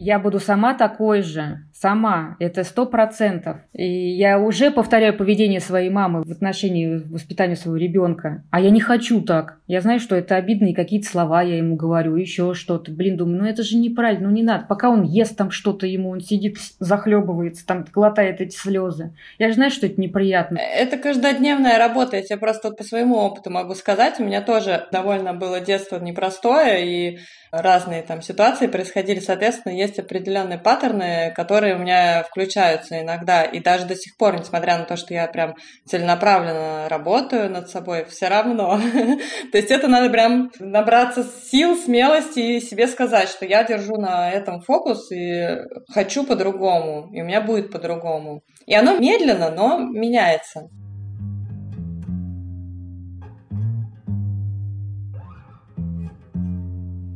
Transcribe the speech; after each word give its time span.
Я 0.00 0.20
буду 0.20 0.38
сама 0.38 0.74
такой 0.74 1.22
же. 1.22 1.64
Сама. 1.74 2.36
Это 2.38 2.62
сто 2.62 2.86
процентов. 2.86 3.56
И 3.72 3.84
я 4.16 4.38
уже 4.38 4.70
повторяю 4.70 5.16
поведение 5.16 5.58
своей 5.58 5.90
мамы 5.90 6.22
в 6.22 6.30
отношении 6.30 7.02
воспитания 7.10 7.56
своего 7.56 7.76
ребенка. 7.76 8.44
А 8.52 8.60
я 8.60 8.70
не 8.70 8.78
хочу 8.78 9.20
так. 9.22 9.58
Я 9.66 9.80
знаю, 9.80 9.98
что 9.98 10.14
это 10.14 10.36
обидные 10.36 10.72
какие-то 10.72 11.08
слова 11.08 11.42
я 11.42 11.56
ему 11.56 11.74
говорю, 11.74 12.14
еще 12.14 12.54
что-то. 12.54 12.92
Блин, 12.92 13.16
думаю, 13.16 13.42
ну 13.42 13.44
это 13.44 13.64
же 13.64 13.76
неправильно, 13.76 14.28
ну 14.28 14.34
не 14.34 14.44
надо. 14.44 14.66
Пока 14.68 14.88
он 14.88 15.02
ест 15.02 15.36
там 15.36 15.50
что-то 15.50 15.84
ему, 15.88 16.10
он 16.10 16.20
сидит, 16.20 16.58
захлебывается, 16.78 17.66
там 17.66 17.84
глотает 17.92 18.40
эти 18.40 18.54
слезы. 18.54 19.16
Я 19.40 19.48
же 19.48 19.54
знаю, 19.54 19.72
что 19.72 19.86
это 19.86 20.00
неприятно. 20.00 20.58
Это 20.58 20.96
каждодневная 20.96 21.76
работа. 21.76 22.16
Я 22.16 22.22
тебе 22.22 22.38
просто 22.38 22.70
по 22.70 22.84
своему 22.84 23.16
опыту 23.16 23.50
могу 23.50 23.74
сказать. 23.74 24.20
У 24.20 24.24
меня 24.24 24.42
тоже 24.42 24.86
довольно 24.92 25.34
было 25.34 25.58
детство 25.60 25.98
непростое, 25.98 26.86
и 26.86 27.18
разные 27.50 28.02
там 28.02 28.22
ситуации 28.22 28.66
происходили. 28.66 29.20
Соответственно, 29.20 29.72
есть 29.72 29.98
определенные 29.98 30.58
паттерны, 30.58 31.32
которые 31.34 31.76
у 31.76 31.78
меня 31.78 32.24
включаются 32.24 33.00
иногда. 33.00 33.44
И 33.44 33.60
даже 33.60 33.86
до 33.86 33.96
сих 33.96 34.16
пор, 34.16 34.38
несмотря 34.38 34.78
на 34.78 34.84
то, 34.84 34.96
что 34.96 35.14
я 35.14 35.26
прям 35.26 35.54
целенаправленно 35.86 36.88
работаю 36.88 37.50
над 37.50 37.68
собой, 37.68 38.04
все 38.06 38.28
равно. 38.28 38.80
То 39.52 39.58
есть 39.58 39.70
это 39.70 39.88
надо 39.88 40.10
прям 40.10 40.50
набраться 40.58 41.24
сил, 41.50 41.76
смелости 41.76 42.40
и 42.40 42.60
себе 42.60 42.86
сказать, 42.86 43.28
что 43.28 43.44
я 43.44 43.64
держу 43.64 43.96
на 43.96 44.30
этом 44.30 44.60
фокус 44.60 45.10
и 45.12 45.58
хочу 45.92 46.24
по-другому, 46.24 47.08
и 47.12 47.22
у 47.22 47.24
меня 47.24 47.40
будет 47.40 47.70
по-другому. 47.70 48.42
И 48.66 48.74
оно 48.74 48.98
медленно, 48.98 49.50
но 49.50 49.78
меняется. 49.78 50.68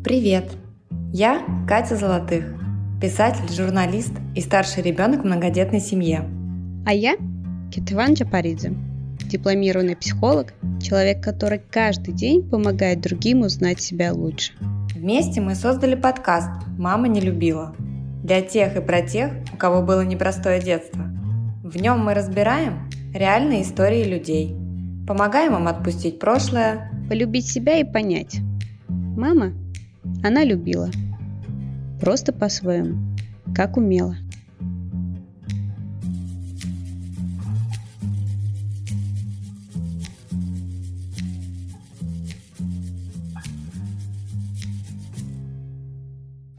Привет! 0.05 0.51
Я 1.13 1.47
Катя 1.69 1.95
Золотых, 1.95 2.53
писатель, 3.01 3.49
журналист 3.53 4.13
и 4.35 4.41
старший 4.41 4.83
ребенок 4.83 5.21
в 5.21 5.25
многодетной 5.25 5.79
семье. 5.79 6.29
А 6.85 6.93
я 6.93 7.15
Кетван 7.71 8.15
Джапаридзе, 8.15 8.75
дипломированный 9.31 9.95
психолог, 9.95 10.55
человек, 10.83 11.23
который 11.23 11.61
каждый 11.71 12.15
день 12.15 12.43
помогает 12.43 13.01
другим 13.01 13.43
узнать 13.43 13.81
себя 13.81 14.13
лучше. 14.13 14.55
Вместе 14.93 15.41
мы 15.41 15.55
создали 15.55 15.95
подкаст 15.95 16.51
«Мама 16.77 17.07
не 17.07 17.21
любила» 17.21 17.73
для 18.25 18.43
тех 18.43 18.77
и 18.77 18.81
про 18.81 19.03
тех, 19.03 19.31
у 19.55 19.57
кого 19.57 19.83
было 19.83 20.01
непростое 20.01 20.61
детство. 20.61 21.05
В 21.63 21.77
нем 21.77 22.01
мы 22.01 22.15
разбираем 22.15 22.91
реальные 23.15 23.63
истории 23.63 24.03
людей, 24.03 24.57
помогаем 25.07 25.55
им 25.55 25.69
отпустить 25.69 26.19
прошлое, 26.19 26.91
полюбить 27.09 27.47
себя 27.47 27.79
и 27.79 27.85
понять. 27.85 28.41
Мама 28.89 29.53
она 30.23 30.45
любила. 30.45 30.91
Просто 32.01 32.33
по-своему, 32.33 32.99
как 33.55 33.77
умела. 33.77 34.17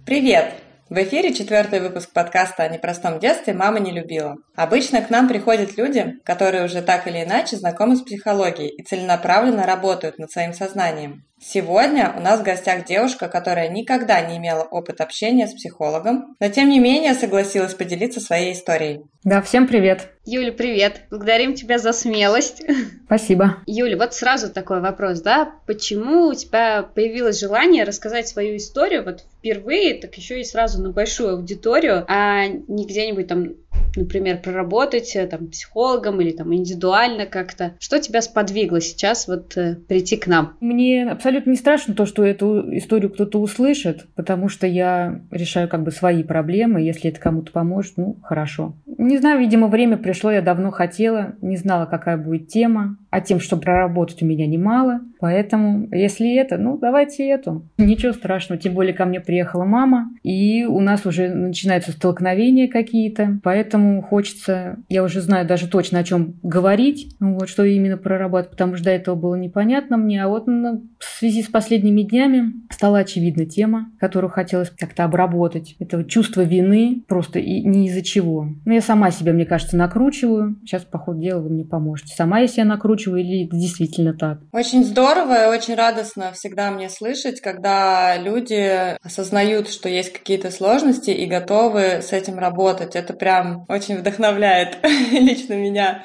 Привет! 0.05 0.53
В 0.89 0.97
эфире 0.97 1.33
четвертый 1.33 1.79
выпуск 1.79 2.13
подкаста 2.13 2.61
о 2.61 2.69
непростом 2.69 3.19
детстве 3.19 3.53
«Мама 3.53 3.79
не 3.79 3.91
любила». 3.91 4.35
Обычно 4.55 5.01
к 5.01 5.09
нам 5.09 5.27
приходят 5.27 5.75
люди, 5.75 6.13
которые 6.23 6.65
уже 6.65 6.83
так 6.83 7.07
или 7.07 7.23
иначе 7.23 7.57
знакомы 7.57 7.95
с 7.95 8.01
психологией 8.01 8.69
и 8.69 8.83
целенаправленно 8.83 9.65
работают 9.65 10.19
над 10.19 10.29
своим 10.29 10.53
сознанием. 10.53 11.23
Сегодня 11.45 12.13
у 12.15 12.21
нас 12.21 12.39
в 12.39 12.43
гостях 12.43 12.85
девушка, 12.85 13.27
которая 13.27 13.67
никогда 13.67 14.21
не 14.21 14.37
имела 14.37 14.63
опыт 14.63 15.01
общения 15.01 15.45
с 15.45 15.53
психологом, 15.53 16.35
но 16.39 16.47
тем 16.47 16.69
не 16.69 16.79
менее 16.79 17.13
согласилась 17.13 17.73
поделиться 17.73 18.21
своей 18.21 18.53
историей. 18.53 19.01
Да, 19.23 19.41
всем 19.41 19.67
привет. 19.67 20.09
Юля, 20.25 20.53
привет. 20.53 21.01
Благодарим 21.09 21.53
тебя 21.53 21.79
за 21.79 21.91
смелость. 21.91 22.63
Спасибо. 23.05 23.57
Юля, 23.65 23.97
вот 23.97 24.13
сразу 24.13 24.51
такой 24.51 24.79
вопрос, 24.79 25.21
да? 25.21 25.53
Почему 25.67 26.27
у 26.27 26.33
тебя 26.33 26.83
появилось 26.83 27.39
желание 27.39 27.83
рассказать 27.83 28.27
свою 28.27 28.55
историю 28.55 29.03
вот 29.03 29.25
впервые, 29.39 29.99
так 29.99 30.15
еще 30.15 30.39
и 30.39 30.45
сразу 30.45 30.81
на 30.81 30.91
большую 30.91 31.35
аудиторию, 31.35 32.05
а 32.07 32.47
не 32.47 32.85
где-нибудь 32.85 33.27
там 33.27 33.53
например, 33.95 34.39
проработать 34.41 35.15
э, 35.15 35.27
там 35.27 35.47
психологом 35.47 36.21
или 36.21 36.31
там 36.31 36.53
индивидуально 36.53 37.25
как-то. 37.25 37.73
Что 37.79 37.99
тебя 37.99 38.21
сподвигло 38.21 38.81
сейчас 38.81 39.27
вот 39.27 39.57
э, 39.57 39.75
прийти 39.75 40.17
к 40.17 40.27
нам? 40.27 40.57
Мне 40.59 41.09
абсолютно 41.09 41.51
не 41.51 41.57
страшно 41.57 41.93
то, 41.93 42.05
что 42.05 42.23
эту 42.23 42.75
историю 42.77 43.11
кто-то 43.11 43.39
услышит, 43.39 44.07
потому 44.15 44.49
что 44.49 44.67
я 44.67 45.21
решаю 45.31 45.67
как 45.67 45.83
бы 45.83 45.91
свои 45.91 46.23
проблемы. 46.23 46.81
Если 46.81 47.09
это 47.09 47.19
кому-то 47.19 47.51
поможет, 47.51 47.97
ну, 47.97 48.17
хорошо. 48.23 48.75
Не 48.85 49.17
знаю, 49.17 49.39
видимо, 49.39 49.67
время 49.67 49.97
пришло, 49.97 50.31
я 50.31 50.41
давно 50.41 50.71
хотела, 50.71 51.35
не 51.41 51.57
знала, 51.57 51.85
какая 51.85 52.17
будет 52.17 52.47
тема. 52.47 52.97
А 53.13 53.21
тем, 53.21 53.39
что 53.39 53.57
проработать 53.57 54.23
у 54.23 54.25
меня 54.25 54.47
немало. 54.47 55.01
Поэтому, 55.19 55.87
если 55.91 56.35
это, 56.35 56.57
ну, 56.57 56.79
давайте 56.79 57.29
эту. 57.29 57.63
Ничего 57.77 58.11
страшного. 58.11 58.59
Тем 58.59 58.73
более 58.73 58.95
ко 58.95 59.05
мне 59.05 59.19
приехала 59.19 59.65
мама, 59.65 60.09
и 60.23 60.65
у 60.65 60.79
нас 60.79 61.05
уже 61.05 61.29
начинаются 61.29 61.91
столкновения 61.91 62.67
какие-то. 62.67 63.39
Поэтому 63.43 64.01
хочется, 64.01 64.79
я 64.89 65.03
уже 65.03 65.21
знаю 65.21 65.47
даже 65.47 65.67
точно, 65.67 65.99
о 65.99 66.03
чем 66.03 66.39
говорить, 66.41 67.15
вот 67.19 67.49
что 67.49 67.63
именно 67.63 67.97
прорабатывать, 67.97 68.49
потому 68.49 68.77
что 68.77 68.85
до 68.85 68.91
этого 68.91 69.13
было 69.15 69.35
непонятно 69.35 69.95
мне. 69.95 70.23
А 70.23 70.27
вот 70.27 70.47
ну, 70.47 70.83
в 70.97 71.19
связи 71.19 71.43
с 71.43 71.47
последними 71.47 72.01
днями 72.01 72.53
стала 72.71 72.97
очевидна 72.97 73.45
тема, 73.45 73.91
которую 73.99 74.31
хотелось 74.31 74.71
как-то 74.71 75.03
обработать. 75.03 75.75
Это 75.77 76.03
чувство 76.03 76.41
вины 76.41 77.03
просто 77.07 77.37
и 77.37 77.61
не 77.61 77.89
из-за 77.89 78.01
чего. 78.01 78.47
Ну, 78.65 78.73
я 78.73 78.81
сама 78.81 79.11
себя, 79.11 79.33
мне 79.33 79.45
кажется, 79.45 79.77
накручиваю. 79.77 80.57
Сейчас, 80.63 80.81
по 80.83 80.97
ходу 80.97 81.21
дела, 81.21 81.41
вы 81.41 81.49
мне 81.51 81.63
поможете. 81.63 82.15
Сама 82.15 82.39
я 82.39 82.47
себя 82.47 82.65
накручиваю, 82.65 83.02
озвучиваю, 83.03 83.21
или 83.21 83.45
это 83.45 83.55
действительно 83.55 84.13
так? 84.13 84.39
Очень 84.51 84.83
здорово 84.83 85.45
и 85.45 85.57
очень 85.57 85.75
радостно 85.75 86.31
всегда 86.33 86.71
мне 86.71 86.89
слышать, 86.89 87.41
когда 87.41 88.17
люди 88.17 88.97
осознают, 89.03 89.69
что 89.69 89.89
есть 89.89 90.13
какие-то 90.13 90.51
сложности 90.51 91.11
и 91.11 91.25
готовы 91.25 92.01
с 92.01 92.11
этим 92.13 92.39
работать. 92.39 92.95
Это 92.95 93.13
прям 93.13 93.65
очень 93.67 93.97
вдохновляет 93.97 94.77
лично 95.11 95.53
меня. 95.53 96.03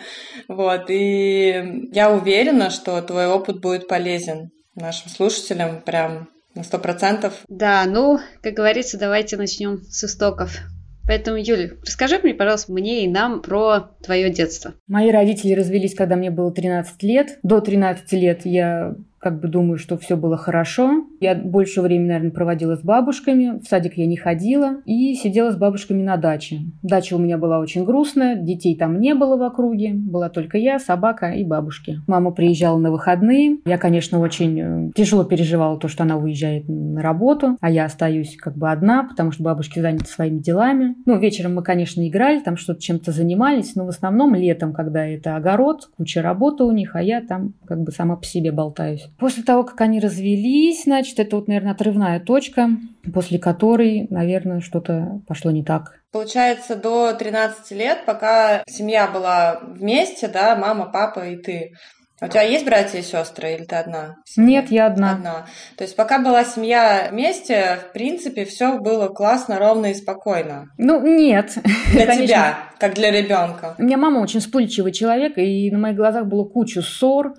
Вот. 0.48 0.90
И 0.90 1.88
я 1.92 2.10
уверена, 2.10 2.70
что 2.70 3.00
твой 3.02 3.26
опыт 3.26 3.60
будет 3.60 3.88
полезен 3.88 4.50
нашим 4.74 5.10
слушателям 5.10 5.82
прям 5.82 6.28
на 6.54 6.64
сто 6.64 6.78
процентов. 6.78 7.34
Да, 7.48 7.84
ну, 7.86 8.18
как 8.42 8.54
говорится, 8.54 8.98
давайте 8.98 9.36
начнем 9.36 9.82
с 9.82 10.04
истоков. 10.04 10.58
Поэтому, 11.08 11.38
Юля, 11.38 11.70
расскажи 11.80 12.20
мне, 12.22 12.34
пожалуйста, 12.34 12.70
мне 12.70 13.04
и 13.04 13.08
нам 13.08 13.40
про 13.40 13.96
твое 14.02 14.28
детство. 14.28 14.74
Мои 14.86 15.10
родители 15.10 15.54
развелись, 15.54 15.94
когда 15.94 16.16
мне 16.16 16.30
было 16.30 16.52
13 16.52 17.02
лет. 17.02 17.38
До 17.42 17.60
13 17.60 18.12
лет 18.12 18.42
я 18.44 18.94
как 19.18 19.40
бы 19.40 19.48
думаю, 19.48 19.78
что 19.78 19.98
все 19.98 20.16
было 20.16 20.36
хорошо. 20.36 21.04
Я 21.20 21.34
больше 21.34 21.82
времени, 21.82 22.08
наверное, 22.08 22.30
проводила 22.30 22.76
с 22.76 22.82
бабушками. 22.82 23.60
В 23.60 23.68
садик 23.68 23.96
я 23.96 24.06
не 24.06 24.16
ходила. 24.16 24.76
И 24.84 25.14
сидела 25.14 25.50
с 25.50 25.56
бабушками 25.56 26.02
на 26.02 26.16
даче. 26.16 26.60
Дача 26.82 27.14
у 27.14 27.18
меня 27.18 27.38
была 27.38 27.58
очень 27.58 27.84
грустная. 27.84 28.36
Детей 28.36 28.76
там 28.76 29.00
не 29.00 29.14
было 29.14 29.36
в 29.36 29.42
округе. 29.42 29.92
Была 29.94 30.28
только 30.28 30.58
я, 30.58 30.78
собака 30.78 31.30
и 31.30 31.44
бабушки. 31.44 32.00
Мама 32.06 32.30
приезжала 32.30 32.78
на 32.78 32.90
выходные. 32.90 33.58
Я, 33.64 33.78
конечно, 33.78 34.20
очень 34.20 34.60
э, 34.60 34.90
тяжело 34.94 35.24
переживала 35.24 35.78
то, 35.78 35.88
что 35.88 36.04
она 36.04 36.16
уезжает 36.16 36.68
на 36.68 37.02
работу. 37.02 37.56
А 37.60 37.70
я 37.70 37.86
остаюсь 37.86 38.36
как 38.36 38.56
бы 38.56 38.70
одна, 38.70 39.04
потому 39.04 39.32
что 39.32 39.42
бабушки 39.42 39.80
заняты 39.80 40.06
своими 40.06 40.38
делами. 40.38 40.94
Ну, 41.06 41.18
вечером 41.18 41.56
мы, 41.56 41.62
конечно, 41.62 42.06
играли, 42.06 42.40
там 42.40 42.56
что-то 42.56 42.80
чем-то 42.80 43.10
занимались. 43.10 43.74
Но 43.74 43.84
в 43.84 43.88
основном 43.88 44.34
летом, 44.34 44.72
когда 44.72 45.04
это 45.04 45.36
огород, 45.36 45.90
куча 45.96 46.22
работы 46.22 46.64
у 46.64 46.70
них, 46.70 46.94
а 46.94 47.02
я 47.02 47.20
там 47.20 47.54
как 47.66 47.80
бы 47.80 47.90
сама 47.90 48.16
по 48.16 48.24
себе 48.24 48.52
болтаюсь. 48.52 49.07
После 49.18 49.42
того, 49.42 49.64
как 49.64 49.80
они 49.80 50.00
развелись, 50.00 50.84
значит, 50.84 51.18
это 51.18 51.36
вот, 51.36 51.48
наверное, 51.48 51.72
отрывная 51.72 52.20
точка, 52.20 52.70
после 53.12 53.38
которой, 53.38 54.06
наверное, 54.10 54.60
что-то 54.60 55.20
пошло 55.26 55.50
не 55.50 55.64
так. 55.64 56.00
Получается, 56.12 56.74
до 56.76 57.12
13 57.12 57.70
лет, 57.72 58.04
пока 58.06 58.62
семья 58.66 59.08
была 59.08 59.60
вместе, 59.62 60.28
да, 60.28 60.56
мама, 60.56 60.90
папа 60.90 61.28
и 61.28 61.36
ты, 61.36 61.72
у 62.20 62.26
тебя 62.26 62.42
есть 62.42 62.64
братья 62.64 62.98
и 62.98 63.02
сестры 63.02 63.54
или 63.54 63.64
ты 63.64 63.76
одна? 63.76 64.16
Нет, 64.36 64.72
я 64.72 64.86
одна. 64.86 65.12
Одна. 65.12 65.46
То 65.76 65.84
есть 65.84 65.94
пока 65.94 66.18
была 66.18 66.42
семья 66.44 67.08
вместе, 67.12 67.78
в 67.88 67.92
принципе, 67.92 68.44
все 68.44 68.78
было 68.80 69.06
классно, 69.06 69.60
ровно 69.60 69.92
и 69.92 69.94
спокойно. 69.94 70.66
Ну, 70.78 71.00
нет. 71.00 71.56
Для 71.92 72.06
Конечно. 72.06 72.26
тебя, 72.26 72.58
как 72.80 72.94
для 72.94 73.12
ребенка. 73.12 73.76
У 73.78 73.84
меня 73.84 73.98
мама 73.98 74.18
очень 74.18 74.40
вспыльчивый 74.40 74.90
человек, 74.90 75.38
и 75.38 75.70
на 75.70 75.78
моих 75.78 75.96
глазах 75.96 76.26
было 76.26 76.44
куча 76.44 76.82
ссор, 76.82 77.34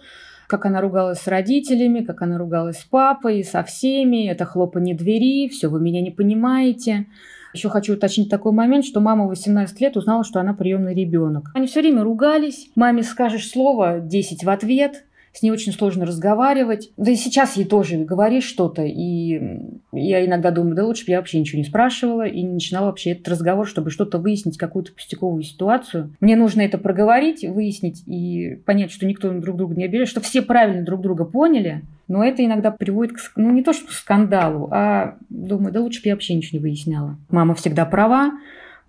как 0.50 0.66
она 0.66 0.82
ругалась 0.82 1.20
с 1.20 1.28
родителями, 1.28 2.04
как 2.04 2.24
она 2.24 2.40
ругалась 2.40 2.80
с 2.80 2.84
папой, 2.84 3.44
со 3.44 3.62
всеми, 3.62 4.28
это 4.28 4.46
хлопанье 4.46 4.96
двери, 4.96 5.48
все, 5.48 5.68
вы 5.68 5.80
меня 5.80 6.02
не 6.02 6.10
понимаете. 6.10 7.06
Еще 7.54 7.70
хочу 7.70 7.94
уточнить 7.94 8.32
такой 8.32 8.52
момент, 8.52 8.84
что 8.84 9.00
мама 9.00 9.26
в 9.26 9.30
18 9.30 9.80
лет 9.80 9.96
узнала, 9.96 10.24
что 10.24 10.40
она 10.40 10.56
приемный 10.56 10.96
ребенок. 10.96 11.52
Они 11.54 11.68
все 11.68 11.82
время 11.82 12.04
ругались. 12.04 12.72
Маме 12.76 13.04
скажешь 13.04 13.48
слово, 13.48 14.00
10 14.00 14.44
в 14.44 14.50
ответ. 14.50 15.06
С 15.34 15.42
ней 15.42 15.52
очень 15.52 15.72
сложно 15.72 16.06
разговаривать. 16.06 16.92
Да 16.98 17.12
и 17.12 17.16
сейчас 17.16 17.58
ей 17.58 17.66
тоже 17.66 17.98
говоришь 17.98 18.46
что-то, 18.46 18.84
и 18.84 19.40
я 19.92 20.26
иногда 20.26 20.52
думаю, 20.52 20.76
да 20.76 20.86
лучше 20.86 21.06
бы 21.06 21.12
я 21.12 21.18
вообще 21.18 21.40
ничего 21.40 21.60
не 21.60 21.66
спрашивала 21.66 22.26
и 22.26 22.42
не 22.42 22.54
начинала 22.54 22.88
вообще 22.88 23.12
этот 23.12 23.28
разговор, 23.28 23.68
чтобы 23.68 23.92
что-то 23.92 24.18
выяснить, 24.18 24.58
какую-то 24.58 24.94
пустяковую 24.94 25.44
ситуацию. 25.44 26.14
Мне 26.20 26.36
нужно 26.36 26.62
это 26.62 26.78
проговорить, 26.78 27.44
выяснить 27.44 28.04
и 28.06 28.60
понять, 28.66 28.92
что 28.92 29.06
никто 29.06 29.32
друг 29.32 29.58
друга 29.58 29.76
не 29.76 29.86
обижает, 29.86 30.10
что 30.10 30.22
все 30.22 30.42
правильно 30.42 30.84
друг 30.84 31.02
друга 31.02 31.26
поняли, 31.26 31.84
но 32.08 32.24
это 32.24 32.44
иногда 32.44 32.72
приводит 32.72 33.14
к, 33.14 33.20
ну, 33.36 33.52
не 33.52 33.64
то 33.64 33.72
что 33.72 33.88
к 33.88 33.92
скандалу, 33.92 34.70
а 34.72 35.16
думаю, 35.30 35.72
да 35.72 35.80
лучше 35.80 36.02
бы 36.02 36.10
я 36.10 36.16
вообще 36.16 36.34
ничего 36.34 36.58
не 36.58 36.64
выясняла. 36.64 37.18
Мама 37.30 37.54
всегда 37.54 37.86
права, 37.86 38.32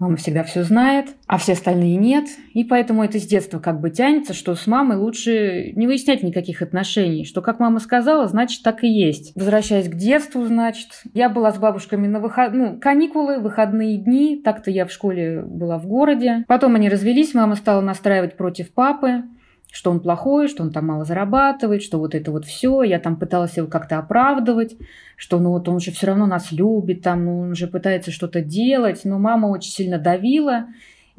Мама 0.01 0.17
всегда 0.17 0.45
все 0.45 0.65
знает, 0.65 1.09
а 1.27 1.37
все 1.37 1.53
остальные 1.53 1.97
нет. 1.97 2.25
И 2.55 2.65
поэтому 2.65 3.05
это 3.05 3.19
с 3.19 3.27
детства 3.27 3.59
как 3.59 3.81
бы 3.81 3.91
тянется, 3.91 4.33
что 4.33 4.55
с 4.55 4.67
мамой 4.67 4.97
лучше 4.97 5.73
не 5.77 5.87
выяснять 5.87 6.23
никаких 6.23 6.63
отношений. 6.63 7.27
Что 7.27 7.43
как 7.43 7.61
мама 7.61 7.81
сказала, 7.81 8.27
значит 8.27 8.63
так 8.63 8.83
и 8.83 8.89
есть. 8.89 9.33
Возвращаясь 9.37 9.91
к 9.91 9.95
детству, 9.97 10.47
значит, 10.47 10.89
я 11.13 11.29
была 11.29 11.53
с 11.53 11.59
бабушками 11.59 12.07
на 12.07 12.19
выход... 12.19 12.55
ну, 12.55 12.81
каникулы, 12.81 13.41
выходные 13.41 13.99
дни. 13.99 14.41
Так-то 14.43 14.71
я 14.71 14.87
в 14.87 14.91
школе 14.91 15.43
была 15.43 15.79
в 15.79 15.87
городе. 15.87 16.45
Потом 16.49 16.77
они 16.77 16.89
развелись, 16.89 17.35
мама 17.35 17.55
стала 17.55 17.83
настраивать 17.83 18.39
против 18.39 18.73
папы 18.73 19.25
что 19.71 19.91
он 19.91 20.01
плохой, 20.01 20.49
что 20.49 20.63
он 20.63 20.73
там 20.73 20.87
мало 20.87 21.05
зарабатывает, 21.05 21.83
что 21.83 21.99
вот 21.99 22.15
это 22.15 22.31
вот 22.31 22.45
все. 22.45 22.83
Я 22.83 22.99
там 22.99 23.17
пыталась 23.17 23.57
его 23.57 23.67
как-то 23.69 23.99
оправдывать, 23.99 24.77
что 25.17 25.39
ну 25.39 25.51
вот 25.51 25.69
он 25.69 25.81
же 25.81 25.93
все 25.93 26.09
равно 26.09 26.27
нас 26.27 26.53
любит, 26.53 27.03
там, 27.03 27.25
ну 27.25 27.41
он 27.41 27.55
же 27.55 27.67
пытается 27.67 28.11
что-то 28.11 28.41
делать. 28.41 29.03
Но 29.05 29.19
мама 29.19 29.47
очень 29.47 29.71
сильно 29.71 29.99
давила. 29.99 30.67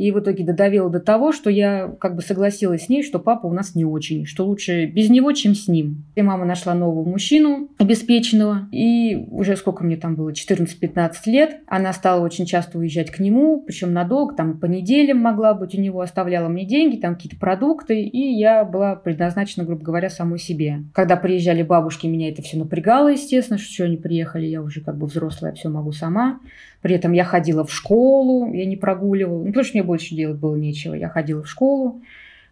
И 0.01 0.11
в 0.11 0.19
итоге 0.19 0.43
додавила 0.43 0.89
до 0.89 0.99
того, 0.99 1.31
что 1.31 1.51
я 1.51 1.93
как 1.99 2.15
бы 2.15 2.23
согласилась 2.23 2.85
с 2.85 2.89
ней, 2.89 3.03
что 3.03 3.19
папа 3.19 3.45
у 3.45 3.53
нас 3.53 3.75
не 3.75 3.85
очень, 3.85 4.25
что 4.25 4.47
лучше 4.47 4.87
без 4.87 5.11
него, 5.11 5.31
чем 5.31 5.53
с 5.53 5.67
ним. 5.67 6.05
И 6.15 6.23
мама 6.23 6.43
нашла 6.43 6.73
нового 6.73 7.07
мужчину, 7.07 7.69
обеспеченного, 7.77 8.67
и 8.71 9.27
уже 9.29 9.55
сколько 9.55 9.83
мне 9.83 9.97
там 9.97 10.15
было, 10.15 10.31
14-15 10.31 11.11
лет, 11.27 11.59
она 11.67 11.93
стала 11.93 12.25
очень 12.25 12.47
часто 12.47 12.79
уезжать 12.79 13.11
к 13.11 13.19
нему, 13.19 13.61
причем 13.61 13.93
надолго, 13.93 14.33
там 14.33 14.59
по 14.59 14.65
неделям 14.65 15.19
могла 15.19 15.53
быть 15.53 15.75
у 15.75 15.79
него, 15.79 16.01
оставляла 16.01 16.47
мне 16.47 16.65
деньги, 16.65 16.95
там 16.95 17.13
какие-то 17.13 17.37
продукты, 17.37 18.01
и 18.01 18.33
я 18.39 18.65
была 18.65 18.95
предназначена, 18.95 19.65
грубо 19.65 19.83
говоря, 19.83 20.09
самой 20.09 20.39
себе. 20.39 20.79
Когда 20.95 21.15
приезжали 21.15 21.61
бабушки, 21.61 22.07
меня 22.07 22.31
это 22.31 22.41
все 22.41 22.57
напрягало, 22.57 23.09
естественно, 23.09 23.59
что 23.59 23.83
они 23.83 23.97
приехали, 23.97 24.47
я 24.47 24.63
уже 24.63 24.81
как 24.81 24.97
бы 24.97 25.05
взрослая, 25.05 25.53
все 25.53 25.69
могу 25.69 25.91
сама. 25.91 26.39
При 26.81 26.95
этом 26.95 27.11
я 27.11 27.23
ходила 27.23 27.63
в 27.63 27.71
школу, 27.71 28.51
я 28.53 28.65
не 28.65 28.75
прогуливала, 28.75 29.39
ну, 29.39 29.47
потому 29.47 29.63
что 29.63 29.77
мне 29.77 29.83
больше 29.83 30.15
делать 30.15 30.39
было 30.39 30.55
нечего. 30.55 30.93
Я 30.93 31.09
ходила 31.09 31.43
в 31.43 31.49
школу, 31.49 32.01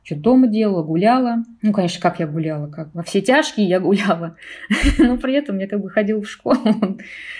что-то 0.04 0.22
дома 0.22 0.48
делала, 0.48 0.84
гуляла. 0.84 1.44
Ну, 1.62 1.74
конечно, 1.74 2.02
как 2.02 2.20
я 2.20 2.28
гуляла, 2.28 2.68
как 2.68 2.90
во 2.94 3.04
все 3.04 3.22
тяжкие 3.22 3.68
я 3.68 3.80
гуляла. 3.80 4.36
Но 4.98 5.18
при 5.18 5.34
этом 5.34 5.60
я 5.60 5.68
как 5.68 5.82
бы 5.82 5.90
ходила 5.90 6.22
в 6.22 6.30
школу. 6.30 6.58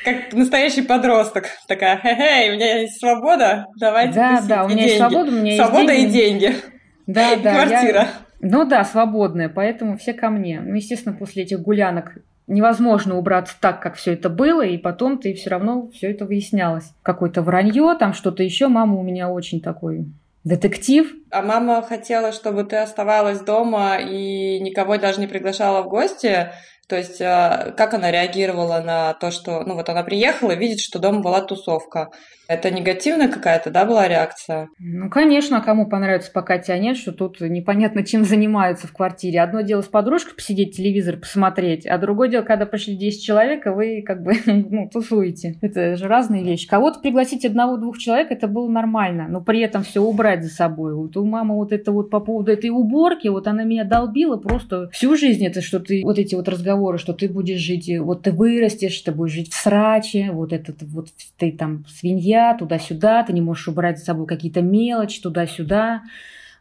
Как 0.04 0.34
настоящий 0.34 0.82
подросток. 0.82 1.46
Такая, 1.68 1.98
хе-хей, 1.98 2.52
у 2.52 2.56
меня 2.56 2.82
есть 2.82 3.00
свобода, 3.00 3.68
давайте 3.80 4.14
Да, 4.14 4.44
да, 4.48 4.66
у 4.66 4.70
меня 4.70 4.84
есть 4.84 4.98
свобода, 4.98 5.32
у 5.32 5.36
меня 5.36 5.54
есть 5.54 5.64
Свобода 5.64 5.94
и 5.94 6.08
деньги. 6.08 6.56
Да, 7.08 7.36
да. 7.38 7.66
Квартира. 7.66 8.08
Ну 8.42 8.66
да, 8.66 8.86
свободная, 8.86 9.50
поэтому 9.50 9.98
все 9.98 10.14
ко 10.14 10.30
мне. 10.30 10.62
Ну, 10.62 10.76
естественно, 10.76 11.16
после 11.16 11.44
этих 11.44 11.60
гулянок 11.62 12.20
невозможно 12.50 13.18
убраться 13.18 13.56
так, 13.60 13.82
как 13.82 13.96
все 13.96 14.14
это 14.14 14.30
было, 14.30 14.66
и 14.66 14.78
потом 14.78 15.18
ты 15.18 15.34
все 15.34 15.50
равно 15.52 15.90
все 15.94 16.12
это 16.12 16.26
выяснялось. 16.26 16.92
Какое-то 17.04 17.42
вранье, 17.42 17.96
там 17.98 18.14
что-то 18.14 18.44
еще. 18.44 18.68
Мама 18.68 19.00
у 19.00 19.04
меня 19.04 19.30
очень 19.30 19.62
такой 19.62 20.08
детектив. 20.44 21.14
А 21.32 21.42
мама 21.42 21.82
хотела, 21.82 22.32
чтобы 22.32 22.64
ты 22.64 22.78
оставалась 22.78 23.40
дома 23.42 23.98
и 23.98 24.60
никого 24.60 24.98
даже 24.98 25.20
не 25.20 25.28
приглашала 25.28 25.84
в 25.84 25.90
гости. 25.90 26.52
То 26.90 26.98
есть, 26.98 27.22
а, 27.22 27.72
как 27.78 27.94
она 27.94 28.10
реагировала 28.10 28.82
на 28.82 29.14
то, 29.14 29.30
что, 29.30 29.64
ну 29.64 29.76
вот 29.76 29.88
она 29.90 30.02
приехала, 30.02 30.54
видит, 30.54 30.80
что 30.80 30.98
дома 30.98 31.22
была 31.22 31.42
тусовка. 31.42 32.10
Это 32.50 32.72
негативная 32.72 33.28
какая-то, 33.28 33.70
да, 33.70 33.86
была 33.86 34.08
реакция? 34.08 34.70
Ну, 34.80 35.08
конечно, 35.12 35.62
кому 35.62 35.88
понравится, 35.88 36.32
пока 36.34 36.58
тебя 36.58 36.80
нет, 36.80 36.98
что 36.98 37.12
тут 37.12 37.42
непонятно, 37.42 38.04
чем 38.04 38.26
занимаются 38.26 38.88
в 38.88 38.92
квартире. 38.92 39.42
Одно 39.42 39.62
дело 39.62 39.84
с 39.84 39.86
подружкой 39.86 40.34
посидеть, 40.34 40.76
телевизор 40.76 41.18
посмотреть, 41.18 41.86
а 41.86 42.00
другое 42.00 42.28
дело, 42.28 42.42
когда 42.42 42.66
пришли 42.66 42.98
10 42.98 43.24
человек, 43.24 43.68
а 43.68 43.72
вы 43.72 44.02
как 44.02 44.24
бы 44.24 44.34
ну, 44.48 44.90
тусуете. 44.92 45.60
Это 45.62 45.96
же 45.96 46.08
разные 46.08 46.44
вещи. 46.44 46.68
Кого-то 46.68 47.02
пригласить 47.02 47.46
одного-двух 47.46 48.00
человек, 48.00 48.32
это 48.32 48.48
было 48.48 48.68
нормально, 48.68 49.28
но 49.30 49.42
при 49.42 49.60
этом 49.60 49.84
все 49.84 50.02
убрать 50.02 50.44
за 50.44 50.50
собой. 50.50 50.96
Вот 50.96 51.16
у 51.18 51.26
мамы 51.26 51.54
вот 51.54 51.72
это 51.72 51.92
вот 51.92 52.10
по 52.10 52.20
поводу 52.20 52.52
этой 52.52 52.72
уборки, 52.72 53.28
вот 53.28 53.46
она 53.46 53.64
меня 53.64 53.84
долбила 53.84 54.38
просто 54.38 54.90
всю 54.90 55.16
жизнь, 55.16 55.46
это 55.46 55.62
что 55.62 55.80
ты, 55.80 56.02
вот 56.04 56.18
эти 56.18 56.34
вот 56.34 56.50
разговоры, 56.50 56.79
что 56.98 57.14
ты 57.14 57.30
будешь 57.30 57.60
жить, 57.60 57.90
вот 58.00 58.24
ты 58.24 58.32
вырастешь, 58.32 59.00
ты 59.02 59.12
будешь 59.12 59.34
жить 59.34 59.54
в 59.54 59.56
сраче, 59.56 60.32
вот 60.32 60.54
этот 60.54 60.82
вот 60.84 61.10
ты 61.38 61.52
там 61.52 61.86
свинья, 61.88 62.56
туда-сюда, 62.58 63.24
ты 63.24 63.34
не 63.34 63.42
можешь 63.42 63.68
убрать 63.68 64.00
за 64.00 64.06
собой 64.06 64.28
какие-то 64.28 64.62
мелочи 64.62 65.22
туда-сюда. 65.22 66.04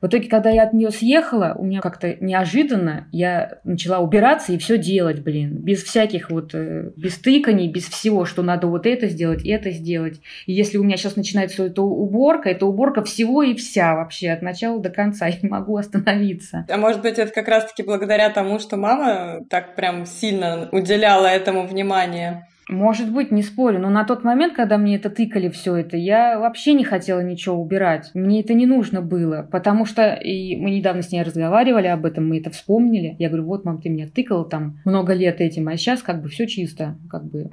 В 0.01 0.07
итоге, 0.07 0.29
когда 0.29 0.51
я 0.51 0.63
от 0.63 0.73
нее 0.73 0.91
съехала, 0.91 1.55
у 1.59 1.65
меня 1.65 1.81
как-то 1.81 2.17
неожиданно 2.21 3.09
я 3.13 3.59
начала 3.65 3.99
убираться 3.99 4.53
и 4.53 4.59
все 4.59 4.79
делать, 4.79 5.21
блин, 5.21 5.57
без 5.59 5.83
всяких 5.83 6.31
вот, 6.31 6.55
э, 6.55 6.91
без 6.97 7.19
тыканий, 7.19 7.69
без 7.69 7.89
всего, 7.89 8.25
что 8.25 8.43
надо 8.43 8.67
вот 8.69 8.87
это 8.87 9.09
сделать, 9.09 9.45
это 9.45 9.71
сделать. 9.71 10.21
И 10.47 10.53
если 10.53 10.79
у 10.79 10.85
меня 10.85 10.97
сейчас 10.97 11.17
начинается 11.17 11.65
эта 11.65 11.83
уборка, 11.83 12.49
это 12.49 12.67
уборка 12.67 13.03
всего 13.03 13.43
и 13.43 13.55
вся 13.55 13.95
вообще, 13.95 14.31
от 14.31 14.43
начала 14.43 14.81
до 14.81 14.91
конца, 14.91 15.27
я 15.29 15.37
не 15.43 15.49
могу 15.49 15.77
остановиться. 15.77 16.67
А 16.69 16.77
может 16.77 17.03
быть, 17.03 17.19
это 17.19 17.33
как 17.33 17.49
раз-таки 17.49 17.83
благодаря 17.83 18.31
тому, 18.31 18.59
что 18.59 18.77
мама 18.77 19.45
так 19.51 19.75
прям 19.75 20.07
сильно 20.07 20.69
уделяла 20.73 21.27
этому 21.27 21.67
внимание? 21.67 22.47
Может 22.69 23.11
быть, 23.11 23.31
не 23.31 23.43
спорю, 23.43 23.79
но 23.79 23.89
на 23.89 24.05
тот 24.05 24.25
момент, 24.25 24.55
когда 24.55 24.77
мне 24.77 24.97
это 24.97 25.09
тыкали 25.09 25.49
все 25.49 25.77
это, 25.77 25.97
я 25.97 26.39
вообще 26.39 26.75
не 26.75 26.85
хотела 26.85 27.21
ничего 27.21 27.57
убирать. 27.57 28.11
Мне 28.13 28.41
это 28.41 28.53
не 28.53 28.67
нужно 28.67 29.01
было, 29.01 29.49
потому 29.51 29.87
что 29.87 30.13
и 30.13 30.55
мы 30.57 30.71
недавно 30.71 31.03
с 31.03 31.11
ней 31.11 31.23
разговаривали 31.23 31.87
об 31.87 32.05
этом, 32.05 32.29
мы 32.29 32.39
это 32.39 32.51
вспомнили. 32.51 33.17
Я 33.19 33.29
говорю, 33.29 33.47
вот, 33.47 33.65
мам, 33.65 33.81
ты 33.81 33.89
меня 33.89 34.07
тыкала 34.07 34.45
там 34.45 34.79
много 34.85 35.15
лет 35.15 35.41
этим, 35.41 35.69
а 35.69 35.77
сейчас 35.79 36.03
как 36.03 36.21
бы 36.23 36.29
все 36.29 36.47
чисто, 36.47 36.97
как 37.11 37.25
бы. 37.25 37.49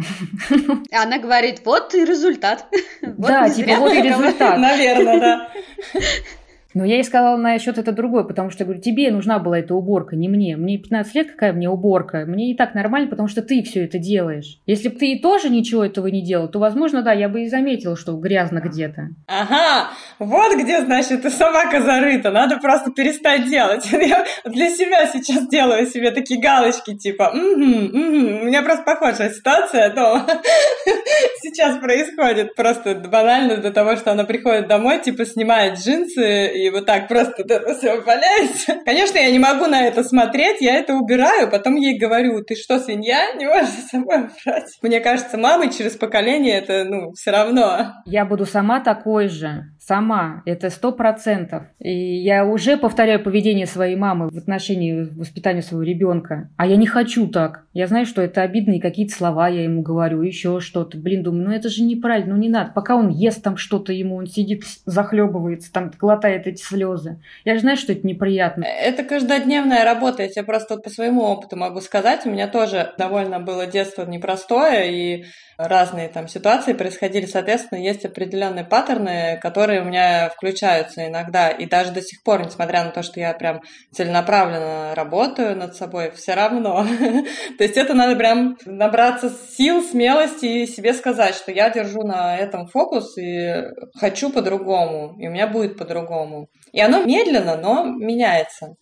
Она 0.91 1.19
говорит, 1.19 1.61
вот 1.65 1.93
и 1.93 2.03
результат. 2.03 2.65
Да, 3.17 3.49
типа 3.49 3.77
вот 3.79 3.93
и 3.93 4.01
результат. 4.01 4.59
Наверное, 4.59 5.19
да. 5.19 5.49
Но 6.75 6.83
я 6.83 6.95
ей 6.95 7.05
сказала 7.05 7.37
насчет 7.37 7.77
это 7.77 7.93
другое, 7.93 8.25
потому 8.25 8.49
что, 8.49 8.65
говорю, 8.65 8.81
тебе 8.81 9.09
нужна 9.09 9.39
была 9.39 9.59
эта 9.59 9.73
уборка, 9.73 10.17
не 10.17 10.27
мне. 10.27 10.57
Мне 10.57 10.77
15 10.77 11.15
лет, 11.15 11.31
какая 11.31 11.53
мне 11.53 11.69
уборка? 11.69 12.25
Мне 12.27 12.51
и 12.51 12.55
так 12.55 12.75
нормально, 12.75 13.09
потому 13.09 13.29
что 13.29 13.41
ты 13.41 13.63
все 13.63 13.85
это 13.85 13.97
делаешь. 13.97 14.59
Если 14.65 14.89
бы 14.89 14.97
ты 14.97 15.17
тоже 15.17 15.49
ничего 15.49 15.85
этого 15.85 16.07
не 16.07 16.21
делал, 16.21 16.49
то, 16.49 16.59
возможно, 16.59 17.01
да, 17.01 17.13
я 17.13 17.29
бы 17.29 17.43
и 17.43 17.47
заметила, 17.47 17.95
что 17.95 18.13
грязно 18.17 18.59
где-то. 18.59 19.07
Ага, 19.25 19.91
вот 20.19 20.57
где, 20.61 20.81
значит, 20.81 21.21
ты 21.21 21.29
собака 21.29 21.81
зарыта. 21.81 22.29
Надо 22.31 22.57
просто 22.57 22.91
перестать 22.91 23.49
делать. 23.49 23.89
Я 23.91 24.25
для 24.43 24.69
себя 24.69 25.07
сейчас 25.07 25.47
делаю 25.47 25.87
себе 25.87 26.11
такие 26.11 26.41
галочки, 26.41 26.97
типа, 26.97 27.31
угу, 27.33 27.39
угу. 27.39 28.41
у 28.41 28.45
меня 28.45 28.61
просто 28.63 28.83
похожая 28.83 29.29
ситуация, 29.29 29.93
но 29.93 30.25
сейчас 31.41 31.77
происходит 31.77 32.53
просто 32.53 32.95
банально 32.95 33.57
до 33.57 33.71
того, 33.71 33.95
что 33.95 34.11
она 34.11 34.25
приходит 34.25 34.67
домой, 34.67 35.01
типа, 35.01 35.25
снимает 35.25 35.79
джинсы 35.79 36.47
и 36.47 36.64
вот 36.69 36.85
так 36.85 37.07
просто 37.07 37.43
это 37.43 37.73
все 37.75 37.99
валяется. 38.01 38.75
Конечно, 38.85 39.17
я 39.17 39.31
не 39.31 39.39
могу 39.39 39.65
на 39.65 39.85
это 39.87 40.03
смотреть, 40.03 40.61
я 40.61 40.75
это 40.75 40.93
убираю, 40.93 41.49
потом 41.49 41.75
ей 41.75 41.97
говорю, 41.97 42.43
ты 42.43 42.55
что, 42.55 42.79
свинья, 42.79 43.33
не 43.33 43.45
можешь 43.45 43.69
за 43.69 43.87
собой 43.87 44.17
убрать? 44.17 44.77
Мне 44.81 44.99
кажется, 44.99 45.37
мамы 45.37 45.71
через 45.71 45.95
поколение 45.95 46.57
это, 46.57 46.85
ну, 46.85 47.11
все 47.13 47.31
равно. 47.31 47.93
Я 48.05 48.25
буду 48.25 48.45
сама 48.45 48.79
такой 48.79 49.27
же 49.27 49.63
сама, 49.85 50.41
это 50.45 50.69
сто 50.69 50.91
процентов. 50.91 51.63
И 51.79 51.91
я 51.91 52.45
уже 52.45 52.77
повторяю 52.77 53.21
поведение 53.23 53.67
своей 53.67 53.95
мамы 53.95 54.29
в 54.29 54.37
отношении 54.37 55.03
воспитания 55.15 55.61
своего 55.61 55.83
ребенка. 55.83 56.49
А 56.57 56.65
я 56.65 56.75
не 56.75 56.87
хочу 56.87 57.27
так. 57.27 57.65
Я 57.73 57.87
знаю, 57.87 58.05
что 58.05 58.21
это 58.21 58.41
обидные 58.41 58.81
какие-то 58.81 59.13
слова 59.13 59.47
я 59.47 59.63
ему 59.63 59.81
говорю, 59.81 60.21
еще 60.21 60.59
что-то. 60.59 60.97
Блин, 60.97 61.23
думаю, 61.23 61.49
ну 61.49 61.51
это 61.51 61.69
же 61.69 61.83
неправильно, 61.83 62.35
ну 62.35 62.41
не 62.41 62.49
надо. 62.49 62.71
Пока 62.73 62.95
он 62.95 63.09
ест 63.09 63.43
там 63.43 63.57
что-то 63.57 63.93
ему, 63.93 64.15
он 64.15 64.25
сидит, 64.25 64.63
захлебывается, 64.85 65.71
там 65.71 65.91
глотает 65.99 66.47
эти 66.47 66.61
слезы. 66.61 67.21
Я 67.43 67.55
же 67.55 67.61
знаю, 67.61 67.77
что 67.77 67.93
это 67.93 68.07
неприятно. 68.07 68.63
Это 68.63 69.03
каждодневная 69.03 69.85
работа. 69.85 70.23
Я 70.23 70.29
тебе 70.29 70.43
просто 70.43 70.77
по 70.77 70.89
своему 70.89 71.21
опыту 71.21 71.57
могу 71.57 71.81
сказать. 71.81 72.25
У 72.25 72.31
меня 72.31 72.47
тоже 72.47 72.93
довольно 72.97 73.39
было 73.39 73.67
детство 73.67 74.05
непростое, 74.05 74.91
и 74.91 75.25
разные 75.57 76.09
там 76.09 76.27
ситуации 76.27 76.73
происходили. 76.73 77.25
Соответственно, 77.25 77.79
есть 77.79 78.05
определенные 78.05 78.65
паттерны, 78.65 79.39
которые 79.41 79.81
у 79.81 79.85
меня 79.85 80.29
включаются 80.29 81.07
иногда, 81.07 81.49
и 81.49 81.65
даже 81.65 81.91
до 81.91 82.01
сих 82.01 82.23
пор, 82.23 82.45
несмотря 82.45 82.83
на 82.83 82.91
то, 82.91 83.03
что 83.03 83.19
я 83.19 83.33
прям 83.33 83.61
целенаправленно 83.91 84.93
работаю 84.95 85.55
над 85.55 85.75
собой, 85.75 86.11
все 86.11 86.33
равно. 86.33 86.85
То 87.57 87.63
есть 87.63 87.77
это 87.77 87.93
надо 87.93 88.15
прям 88.15 88.57
набраться 88.65 89.29
сил, 89.29 89.83
смелости 89.83 90.45
и 90.45 90.67
себе 90.67 90.93
сказать, 90.93 91.35
что 91.35 91.51
я 91.51 91.69
держу 91.69 92.03
на 92.03 92.37
этом 92.37 92.67
фокус 92.67 93.17
и 93.17 93.63
хочу 93.99 94.31
по-другому, 94.31 95.15
и 95.19 95.27
у 95.27 95.31
меня 95.31 95.47
будет 95.47 95.77
по-другому. 95.77 96.47
И 96.71 96.81
оно 96.81 97.03
медленно, 97.03 97.55
но 97.55 97.85
меняется. 97.85 98.75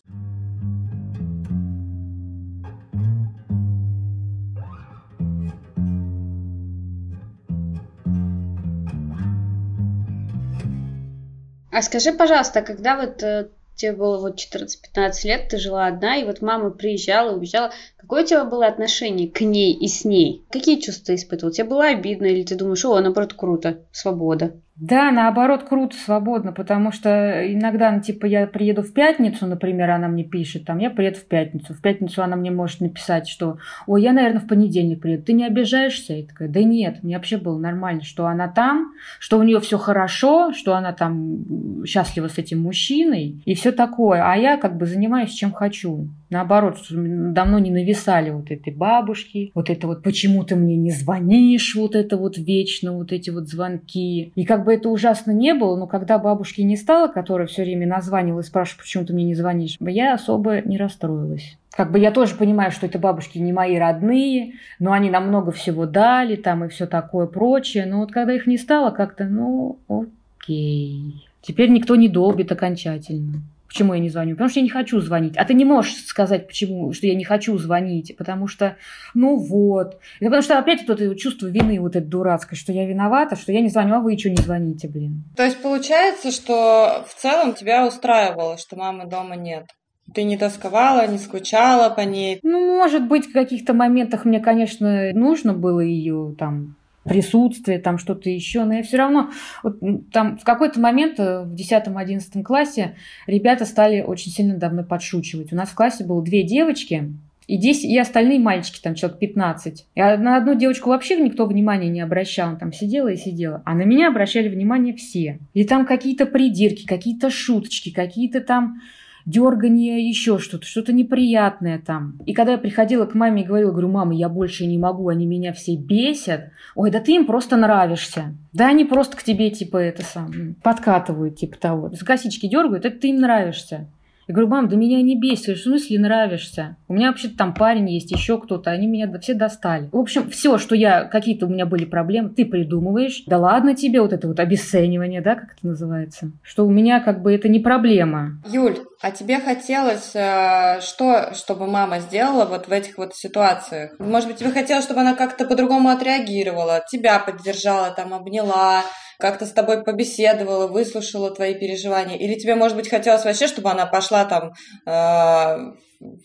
А 11.74 11.82
скажи, 11.82 12.13
пожалуйста, 12.13 12.62
когда 12.62 12.96
вот 12.96 13.24
э, 13.24 13.50
тебе 13.75 13.94
было 13.94 14.20
вот 14.20 14.39
14-15 14.39 15.12
лет, 15.24 15.48
ты 15.50 15.58
жила 15.58 15.88
одна, 15.88 16.18
и 16.18 16.24
вот 16.24 16.39
мама 16.39 16.70
приезжала, 16.70 17.36
уезжала. 17.36 17.72
Какое 17.98 18.24
у 18.24 18.27
тебя 18.27 18.46
было 18.46 18.68
отношение 18.68 19.27
к 19.27 19.42
ней 19.42 19.74
и 19.74 19.88
с 19.88 20.06
ней? 20.06 20.46
Какие 20.51 20.80
чувства 20.80 21.15
испытывал? 21.15 21.51
Тебе 21.51 21.68
было 21.68 21.88
обидно 21.88 22.27
или 22.27 22.44
ты 22.44 22.53
думаешь, 22.53 22.86
о, 22.86 23.00
наоборот, 23.00 23.34
круто, 23.34 23.80
свобода? 23.92 24.53
Да, 24.75 25.12
наоборот, 25.12 25.63
круто, 25.63 25.96
свободно, 25.96 26.51
потому 26.51 26.92
что 26.92 27.44
иногда, 27.53 27.92
ну, 27.92 28.01
типа, 28.01 28.25
я 28.25 28.48
приеду 28.48 28.82
в 28.82 28.92
пятницу, 28.92 29.46
например, 29.46 29.92
она 29.92 30.08
мне 30.08 30.24
пишет, 30.24 30.65
там, 30.65 30.80
я 30.80 30.89
приеду 30.89 31.20
в 31.20 31.25
пятницу. 31.25 31.75
В 31.75 31.82
пятницу 31.82 32.24
она 32.24 32.36
мне 32.36 32.50
может 32.50 32.82
написать, 32.82 33.27
что, 33.27 33.60
ой, 33.86 34.01
я, 34.01 34.13
наверное, 34.13 34.42
в 34.42 34.48
понедельник 34.48 35.00
приеду. 35.00 35.25
Ты 35.25 35.34
не 35.34 35.46
обижаешься? 35.46 36.13
Я 36.13 36.25
такая, 36.25 36.50
да 36.50 36.63
нет, 36.63 37.03
мне 37.03 37.15
вообще 37.15 37.38
было 37.38 37.60
нормально, 37.60 38.03
что 38.03 38.25
она 38.25 38.48
там, 38.48 38.94
что 39.20 39.38
у 39.38 39.44
нее 39.44 39.60
все 39.60 39.77
хорошо, 39.77 40.53
что 40.53 40.75
она 40.75 40.92
там 40.92 41.86
счастлива 41.86 42.27
с 42.27 42.39
этим 42.39 42.62
мужчиной 42.62 43.44
и 43.46 43.53
все 43.53 43.72
такое. 43.72 44.24
А 44.24 44.36
я 44.36 44.58
как 44.58 44.77
бы 44.77 44.88
занимаюсь 44.88 45.34
чем 45.34 45.51
хочу. 45.51 46.10
Наоборот, 46.34 46.77
давно 46.89 47.60
не 47.60 47.70
нависали 47.70 48.32
вот 48.32 48.50
этой 48.50 48.74
бабушки, 48.74 49.51
вот 49.53 49.70
это 49.70 49.86
вот 49.86 50.01
почему 50.01 50.44
ты 50.44 50.56
мне 50.56 50.75
не 50.75 50.89
звонишь, 50.89 51.75
вот 51.75 51.96
это 51.96 52.18
вот 52.18 52.39
вечно, 52.39 52.94
вот 52.94 53.12
эти 53.12 53.30
вот 53.30 53.48
звонки. 53.48 54.32
И 54.34 54.44
как 54.44 54.62
бы 54.65 54.74
это 54.74 54.89
ужасно 54.89 55.32
не 55.32 55.53
было, 55.53 55.75
но 55.75 55.88
когда 55.88 56.17
бабушки 56.17 56.62
не 56.62 56.77
стало, 56.77 57.08
которая 57.08 57.48
все 57.48 57.63
время 57.63 57.88
названивала 57.88 58.41
и 58.41 58.43
спрашивала, 58.43 58.82
почему 58.82 59.05
ты 59.05 59.13
мне 59.13 59.24
не 59.24 59.36
звонишь, 59.36 59.77
я 59.79 60.13
особо 60.13 60.62
не 60.62 60.77
расстроилась. 60.77 61.58
Как 61.72 61.91
бы 61.91 61.98
я 61.98 62.12
тоже 62.12 62.36
понимаю, 62.36 62.72
что 62.72 62.86
это 62.86 63.00
бабушки 63.00 63.39
не 63.39 63.51
мои 63.51 63.77
родные, 63.77 64.53
но 64.79 64.91
они 64.91 65.10
нам 65.10 65.27
много 65.27 65.51
всего 65.51 65.86
дали 65.86 66.36
там 66.36 66.63
и 66.63 66.67
все 66.67 66.86
такое 66.86 67.25
прочее. 67.25 67.86
Но 67.88 68.01
вот 68.01 68.12
когда 68.12 68.34
их 68.34 68.46
не 68.46 68.58
стало, 68.58 68.91
как-то, 68.91 69.25
ну, 69.25 69.79
окей. 69.88 71.27
Теперь 71.41 71.70
никто 71.70 71.96
не 71.96 72.10
долбит 72.10 72.51
окончательно. 72.51 73.41
Почему 73.74 73.96
я 73.96 74.00
не 74.00 74.10
звоню? 74.10 74.36
Потому 74.36 74.51
что 74.51 74.60
я 74.60 74.63
не 74.63 74.70
хочу 74.70 75.01
звонить. 75.01 75.36
А 75.36 75.46
ты 75.46 75.56
не 75.56 75.65
можешь 75.65 75.96
сказать, 76.06 76.46
почему, 76.46 76.94
что 76.94 77.08
я 77.08 77.15
не 77.15 77.24
хочу 77.24 77.58
звонить, 77.58 78.15
потому 78.15 78.48
что, 78.48 78.77
ну 79.15 79.36
вот. 79.38 79.98
Это 80.20 80.25
потому 80.25 80.44
что 80.44 80.60
опять 80.60 80.88
вот 80.88 81.01
это 81.01 81.15
чувство 81.15 81.48
вины 81.48 81.80
вот 81.80 81.96
это 81.96 82.06
дурацкое, 82.06 82.56
что 82.56 82.72
я 82.72 82.86
виновата, 82.86 83.36
что 83.36 83.51
я 83.51 83.62
не 83.62 83.70
звоню, 83.70 83.96
а 83.96 84.00
вы 84.00 84.15
что 84.15 84.30
не 84.30 84.36
звоните, 84.36 84.88
блин. 84.88 85.24
То 85.36 85.44
есть 85.44 85.60
получается, 85.60 86.30
что 86.30 87.03
в 87.10 87.20
целом 87.20 87.56
тебя 87.56 87.88
устраивало, 87.88 88.60
что 88.60 88.75
мамы 88.75 89.08
дома 89.08 89.36
нет? 89.36 89.65
Ты 90.13 90.22
не 90.22 90.38
тосковала, 90.38 91.08
не 91.08 91.18
скучала 91.18 91.89
по 91.89 92.01
ней? 92.01 92.39
Ну, 92.44 92.77
может 92.77 93.08
быть, 93.08 93.25
в 93.25 93.34
каких-то 93.34 93.74
моментах 93.74 94.25
мне, 94.25 94.39
конечно, 94.39 95.12
нужно 95.13 95.53
было 95.53 95.80
ее 95.80 96.36
там 96.38 96.75
присутствие, 97.04 97.80
там 97.80 97.98
что-то 97.98 98.30
еще, 98.30 98.64
но 98.64 98.76
я 98.76 98.84
все 98.84 98.98
равно, 98.98 99.30
вот, 99.62 99.80
там 100.12 100.38
в 100.38 100.44
какой-то 100.44 100.80
момент 100.80 101.20
э, 101.20 101.44
в 101.44 101.54
10-11 101.54 102.44
классе 102.44 102.96
ребята 103.28 103.66
стали 103.66 104.02
очень 104.02 104.32
сильно 104.32 104.58
давно 104.58 104.84
подшучивать. 104.84 105.52
У 105.52 105.56
нас 105.56 105.70
в 105.70 105.76
классе 105.76 106.06
было 106.06 106.24
две 106.24 106.44
девочки, 106.44 107.14
и 107.48 107.58
10, 107.58 107.86
и 107.86 107.98
остальные 107.98 108.40
мальчики, 108.40 108.80
там 108.82 108.96
человек 108.96 109.20
15. 109.20 109.86
И 109.96 110.00
на 110.00 110.38
одну 110.38 110.56
девочку 110.56 110.90
вообще 110.90 111.18
никто 111.18 111.46
внимания 111.46 111.90
не 111.90 112.02
обращал, 112.02 112.58
там 112.58 112.72
сидела 112.72 113.10
и 113.10 113.18
сидела. 113.18 113.62
А 113.66 113.76
на 113.76 113.84
меня 113.84 114.08
обращали 114.08 114.48
внимание 114.48 114.96
все. 114.96 115.40
И 115.54 115.66
там 115.66 115.86
какие-то 115.86 116.26
придирки, 116.26 116.86
какие-то 116.86 117.30
шуточки, 117.30 117.92
какие-то 117.92 118.40
там 118.40 118.82
дергание, 119.25 120.08
еще 120.08 120.39
что-то, 120.39 120.65
что-то 120.65 120.94
неприятное 120.94 121.80
там. 121.80 122.20
И 122.25 122.34
когда 122.34 122.53
я 122.53 122.58
приходила 122.58 123.06
к 123.06 123.13
маме 123.13 123.44
и 123.44 123.46
говорила, 123.46 123.72
говорю, 123.72 123.89
мама, 123.89 124.13
я 124.13 124.30
больше 124.30 124.65
не 124.65 124.77
могу, 124.77 125.08
они 125.10 125.25
меня 125.25 125.53
все 125.53 125.75
бесят. 125.75 126.51
Ой, 126.75 126.92
да 126.92 127.00
ты 127.00 127.15
им 127.15 127.25
просто 127.25 127.56
нравишься. 127.56 128.36
Да 128.51 128.68
они 128.68 128.86
просто 128.86 129.18
к 129.18 129.24
тебе, 129.24 129.50
типа, 129.50 129.77
это 129.77 130.03
сам, 130.03 130.56
подкатывают, 130.62 131.38
типа 131.38 131.58
того. 131.58 131.89
За 131.92 132.06
косички 132.06 132.48
дергают, 132.48 132.86
это 132.86 133.00
ты 133.00 133.10
им 133.10 133.18
нравишься. 133.18 133.88
Я 134.27 134.34
говорю, 134.34 134.50
мам, 134.50 134.70
да 134.70 134.75
меня 134.75 135.01
не 135.01 135.20
бесит, 135.20 135.58
в 135.58 135.63
смысле 135.63 136.00
нравишься? 136.00 136.77
У 136.88 136.94
меня 136.94 137.10
вообще 137.10 137.27
там 137.27 137.53
парень 137.53 137.89
есть, 137.89 138.12
еще 138.12 138.39
кто-то, 138.39 138.72
они 138.72 138.88
меня 138.88 139.12
все 139.20 139.34
достали. 139.34 139.89
В 139.92 139.98
общем, 139.98 140.30
все, 140.30 140.58
что 140.58 140.75
я, 140.75 141.03
какие-то 141.06 141.46
у 141.46 141.50
меня 141.50 141.65
были 141.65 141.86
проблемы, 141.86 142.30
ты 142.30 142.46
придумываешь. 142.46 143.24
Да 143.27 143.38
ладно 143.38 143.75
тебе, 143.75 144.01
вот 144.01 144.13
это 144.13 144.27
вот 144.27 144.39
обесценивание, 144.39 145.22
да, 145.22 145.36
как 145.36 145.53
это 145.58 145.68
называется? 145.68 146.32
Что 146.42 146.65
у 146.65 146.72
меня 146.72 147.00
как 147.01 147.22
бы 147.22 147.34
это 147.34 147.50
не 147.50 147.60
проблема. 147.60 148.42
Юль, 148.48 148.77
а 149.01 149.12
тебе 149.12 149.39
хотелось, 149.39 150.15
э, 150.15 150.80
что, 150.82 151.34
чтобы 151.34 151.68
мама 151.68 152.00
сделала 152.00 152.46
вот 152.46 152.68
в 152.68 152.72
этих 152.72 152.98
вот 152.98 153.15
ситуациях? 153.15 153.92
Может 154.00 154.30
быть, 154.30 154.38
тебе 154.38 154.51
хотелось, 154.51 154.86
чтобы 154.86 155.01
она 155.01 155.15
как-то 155.15 155.46
по-другому 155.46 155.89
отреагировала, 155.89 156.84
тебя 156.89 157.20
поддержала, 157.20 157.92
там, 157.92 158.13
обняла, 158.13 158.84
как-то 159.20 159.46
с 159.46 159.51
тобой 159.51 159.84
побеседовала, 159.84 160.67
выслушала 160.67 161.32
твои 161.32 161.53
переживания? 161.53 162.17
Или 162.17 162.36
тебе, 162.36 162.55
может 162.55 162.77
быть, 162.77 162.89
хотелось 162.89 163.25
вообще, 163.25 163.48
чтобы 163.48 163.70
она 163.70 163.86
пошла 163.86 164.25
там 164.25 164.53
э, 164.86 165.74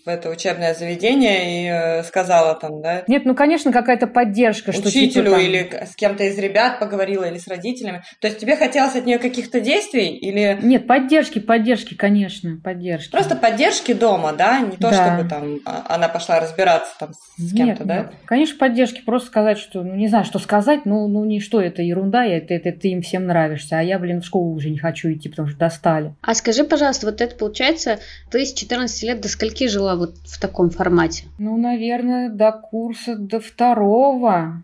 в 0.05 0.09
это 0.09 0.29
учебное 0.31 0.75
заведение 0.75 1.63
и 1.63 1.69
э, 1.69 2.03
сказала 2.03 2.55
там, 2.55 2.83
да? 2.83 3.05
Нет, 3.07 3.25
ну, 3.25 3.35
конечно, 3.35 3.73
какая-то 3.73 4.07
поддержка. 4.07 4.73
Что, 4.73 4.89
Учителю 4.89 5.25
типа, 5.25 5.31
там... 5.31 5.41
или 5.41 5.85
с 5.91 5.95
кем-то 5.95 6.25
из 6.25 6.39
ребят 6.39 6.79
поговорила, 6.79 7.25
или 7.25 7.39
с 7.39 7.47
родителями. 7.47 8.03
То 8.21 8.27
есть 8.29 8.41
тебе 8.41 8.57
хотелось 8.57 8.97
от 8.97 9.07
нее 9.07 9.19
каких-то 9.19 9.61
действий 9.61 10.17
или... 10.17 10.59
Нет, 10.63 10.87
поддержки, 10.87 11.39
поддержки, 11.39 11.95
конечно, 11.95 12.61
поддержки. 12.63 13.13
Просто 13.13 13.37
поддержки 13.37 13.93
дома, 13.93 14.33
да? 14.33 14.61
Не 14.61 14.77
то, 14.77 14.91
да. 14.91 15.17
чтобы 15.17 15.29
там 15.29 15.59
а, 15.65 15.85
она 15.89 16.09
пошла 16.09 16.41
разбираться 16.41 16.93
там 16.99 17.11
с 17.37 17.55
кем-то, 17.55 17.85
да? 17.85 17.97
Нет. 17.99 18.13
Конечно, 18.25 18.59
поддержки. 18.59 19.03
Просто 19.05 19.29
сказать, 19.29 19.59
что, 19.59 19.83
ну, 19.83 19.95
не 19.95 20.09
знаю, 20.09 20.25
что 20.25 20.39
сказать, 20.39 20.87
ну, 20.87 21.07
ну, 21.09 21.25
не 21.25 21.41
что, 21.41 21.61
это 21.61 21.83
ерунда, 21.83 22.25
это, 22.25 22.55
это 22.55 22.73
ты 22.73 22.89
им 22.89 23.03
всем 23.03 23.27
нравишься, 23.27 23.79
а 23.79 23.83
я, 23.83 23.99
блин, 23.99 24.21
в 24.21 24.27
школу 24.27 24.55
уже 24.55 24.71
не 24.71 24.79
хочу 24.79 25.13
идти, 25.13 25.29
потому 25.29 25.49
что 25.49 25.59
достали. 25.59 26.15
А 26.23 26.35
скажи, 26.35 26.65
пожалуйста, 26.65 27.07
вот 27.07 27.21
это 27.21 27.37
получается, 27.37 27.99
ты 28.31 28.45
с 28.45 28.53
14 28.53 29.03
лет 29.05 29.21
до 29.21 29.29
скольки 29.29 29.68
жила 29.69 29.97
вот 29.97 30.17
в 30.25 30.41
таком 30.41 30.71
формате? 30.71 31.25
Ну, 31.39 31.57
наверное, 31.57 32.31
до 32.31 32.53
курса 32.53 33.17
до 33.17 33.41
второго. 33.41 34.63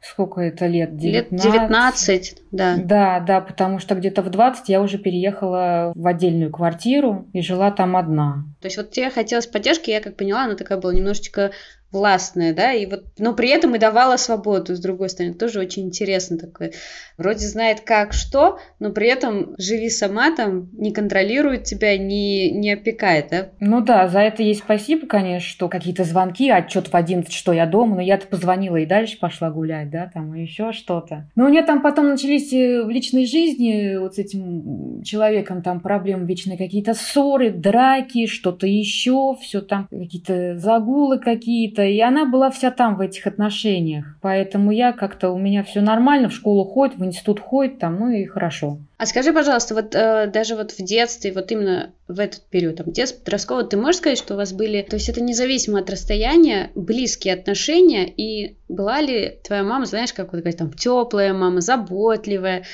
Сколько 0.00 0.40
это 0.40 0.66
лет? 0.66 0.96
19? 0.96 1.32
Лет 1.32 1.52
19, 1.52 2.42
да. 2.52 2.76
Да, 2.76 3.20
да, 3.20 3.40
потому 3.40 3.78
что 3.78 3.94
где-то 3.94 4.22
в 4.22 4.30
20 4.30 4.68
я 4.68 4.80
уже 4.80 4.96
переехала 4.98 5.92
в 5.94 6.06
отдельную 6.06 6.50
квартиру 6.50 7.26
и 7.32 7.42
жила 7.42 7.70
там 7.70 7.96
одна. 7.96 8.44
То 8.60 8.66
есть 8.66 8.76
вот 8.76 8.90
тебе 8.90 9.10
хотелось 9.10 9.46
поддержки, 9.46 9.90
я 9.90 10.00
как 10.00 10.16
поняла, 10.16 10.44
она 10.44 10.54
такая 10.54 10.78
была 10.78 10.92
немножечко 10.92 11.52
властная, 11.92 12.54
да, 12.54 12.72
и 12.72 12.86
вот, 12.86 13.04
но 13.18 13.34
при 13.34 13.48
этом 13.48 13.74
и 13.74 13.78
давала 13.78 14.16
свободу, 14.16 14.76
с 14.76 14.80
другой 14.80 15.08
стороны, 15.08 15.34
тоже 15.34 15.58
очень 15.58 15.86
интересно 15.86 16.38
такое. 16.38 16.72
Вроде 17.18 17.46
знает 17.46 17.80
как, 17.80 18.12
что, 18.12 18.58
но 18.78 18.90
при 18.90 19.08
этом 19.08 19.54
живи 19.58 19.90
сама 19.90 20.34
там, 20.34 20.68
не 20.72 20.92
контролирует 20.92 21.64
тебя, 21.64 21.98
не, 21.98 22.50
не 22.52 22.72
опекает, 22.72 23.28
да? 23.30 23.48
Ну 23.58 23.80
да, 23.80 24.06
за 24.08 24.20
это 24.20 24.42
есть 24.42 24.60
спасибо, 24.60 25.06
конечно, 25.06 25.48
что 25.48 25.68
какие-то 25.68 26.04
звонки, 26.04 26.48
отчет 26.48 26.88
в 26.88 26.94
11, 26.94 27.32
что 27.32 27.52
я 27.52 27.66
дома, 27.66 27.96
но 27.96 28.02
я-то 28.02 28.28
позвонила 28.28 28.76
и 28.76 28.86
дальше 28.86 29.18
пошла 29.18 29.50
гулять, 29.50 29.90
да, 29.90 30.10
там, 30.12 30.34
и 30.34 30.42
еще 30.42 30.72
что-то. 30.72 31.28
Но 31.34 31.46
у 31.46 31.48
нее 31.48 31.62
там 31.62 31.82
потом 31.82 32.08
начались 32.08 32.52
э, 32.52 32.84
в 32.84 32.88
личной 32.88 33.26
жизни 33.26 33.96
вот 33.96 34.14
с 34.14 34.18
этим 34.18 35.02
человеком 35.02 35.62
там 35.62 35.80
проблемы 35.80 36.24
вечные 36.26 36.56
какие-то 36.56 36.94
ссоры, 36.94 37.50
драки, 37.50 38.26
что-то 38.50 38.66
еще, 38.66 39.36
все 39.40 39.60
там 39.60 39.86
какие-то 39.88 40.58
загулы 40.58 41.18
какие-то, 41.18 41.82
и 41.82 42.00
она 42.00 42.24
была 42.24 42.50
вся 42.50 42.70
там 42.70 42.96
в 42.96 43.00
этих 43.00 43.26
отношениях. 43.26 44.16
Поэтому 44.20 44.72
я 44.72 44.92
как-то, 44.92 45.30
у 45.30 45.38
меня 45.38 45.62
все 45.62 45.80
нормально, 45.80 46.28
в 46.28 46.34
школу 46.34 46.64
ходит, 46.64 46.96
в 46.96 47.04
институт 47.04 47.40
ходит, 47.40 47.78
там, 47.78 47.98
ну 48.00 48.10
и 48.10 48.24
хорошо. 48.24 48.78
А 48.98 49.06
скажи, 49.06 49.32
пожалуйста, 49.32 49.74
вот 49.74 49.94
э, 49.94 50.26
даже 50.26 50.56
вот 50.56 50.72
в 50.72 50.84
детстве, 50.84 51.32
вот 51.32 51.50
именно 51.52 51.92
в 52.08 52.18
этот 52.18 52.42
период, 52.50 52.76
там, 52.76 52.90
детство, 52.92 53.22
подростковый, 53.24 53.66
ты 53.66 53.76
можешь 53.76 53.96
сказать, 53.96 54.18
что 54.18 54.34
у 54.34 54.36
вас 54.36 54.52
были, 54.52 54.82
то 54.82 54.96
есть 54.96 55.08
это 55.08 55.22
независимо 55.22 55.78
от 55.78 55.88
расстояния, 55.88 56.70
близкие 56.74 57.34
отношения, 57.34 58.08
и 58.08 58.56
была 58.68 59.00
ли 59.00 59.38
твоя 59.44 59.62
мама, 59.62 59.86
знаешь, 59.86 60.12
как 60.12 60.32
вот 60.32 60.38
такая 60.38 60.52
там 60.52 60.72
теплая 60.72 61.32
мама, 61.32 61.60
заботливая, 61.60 62.64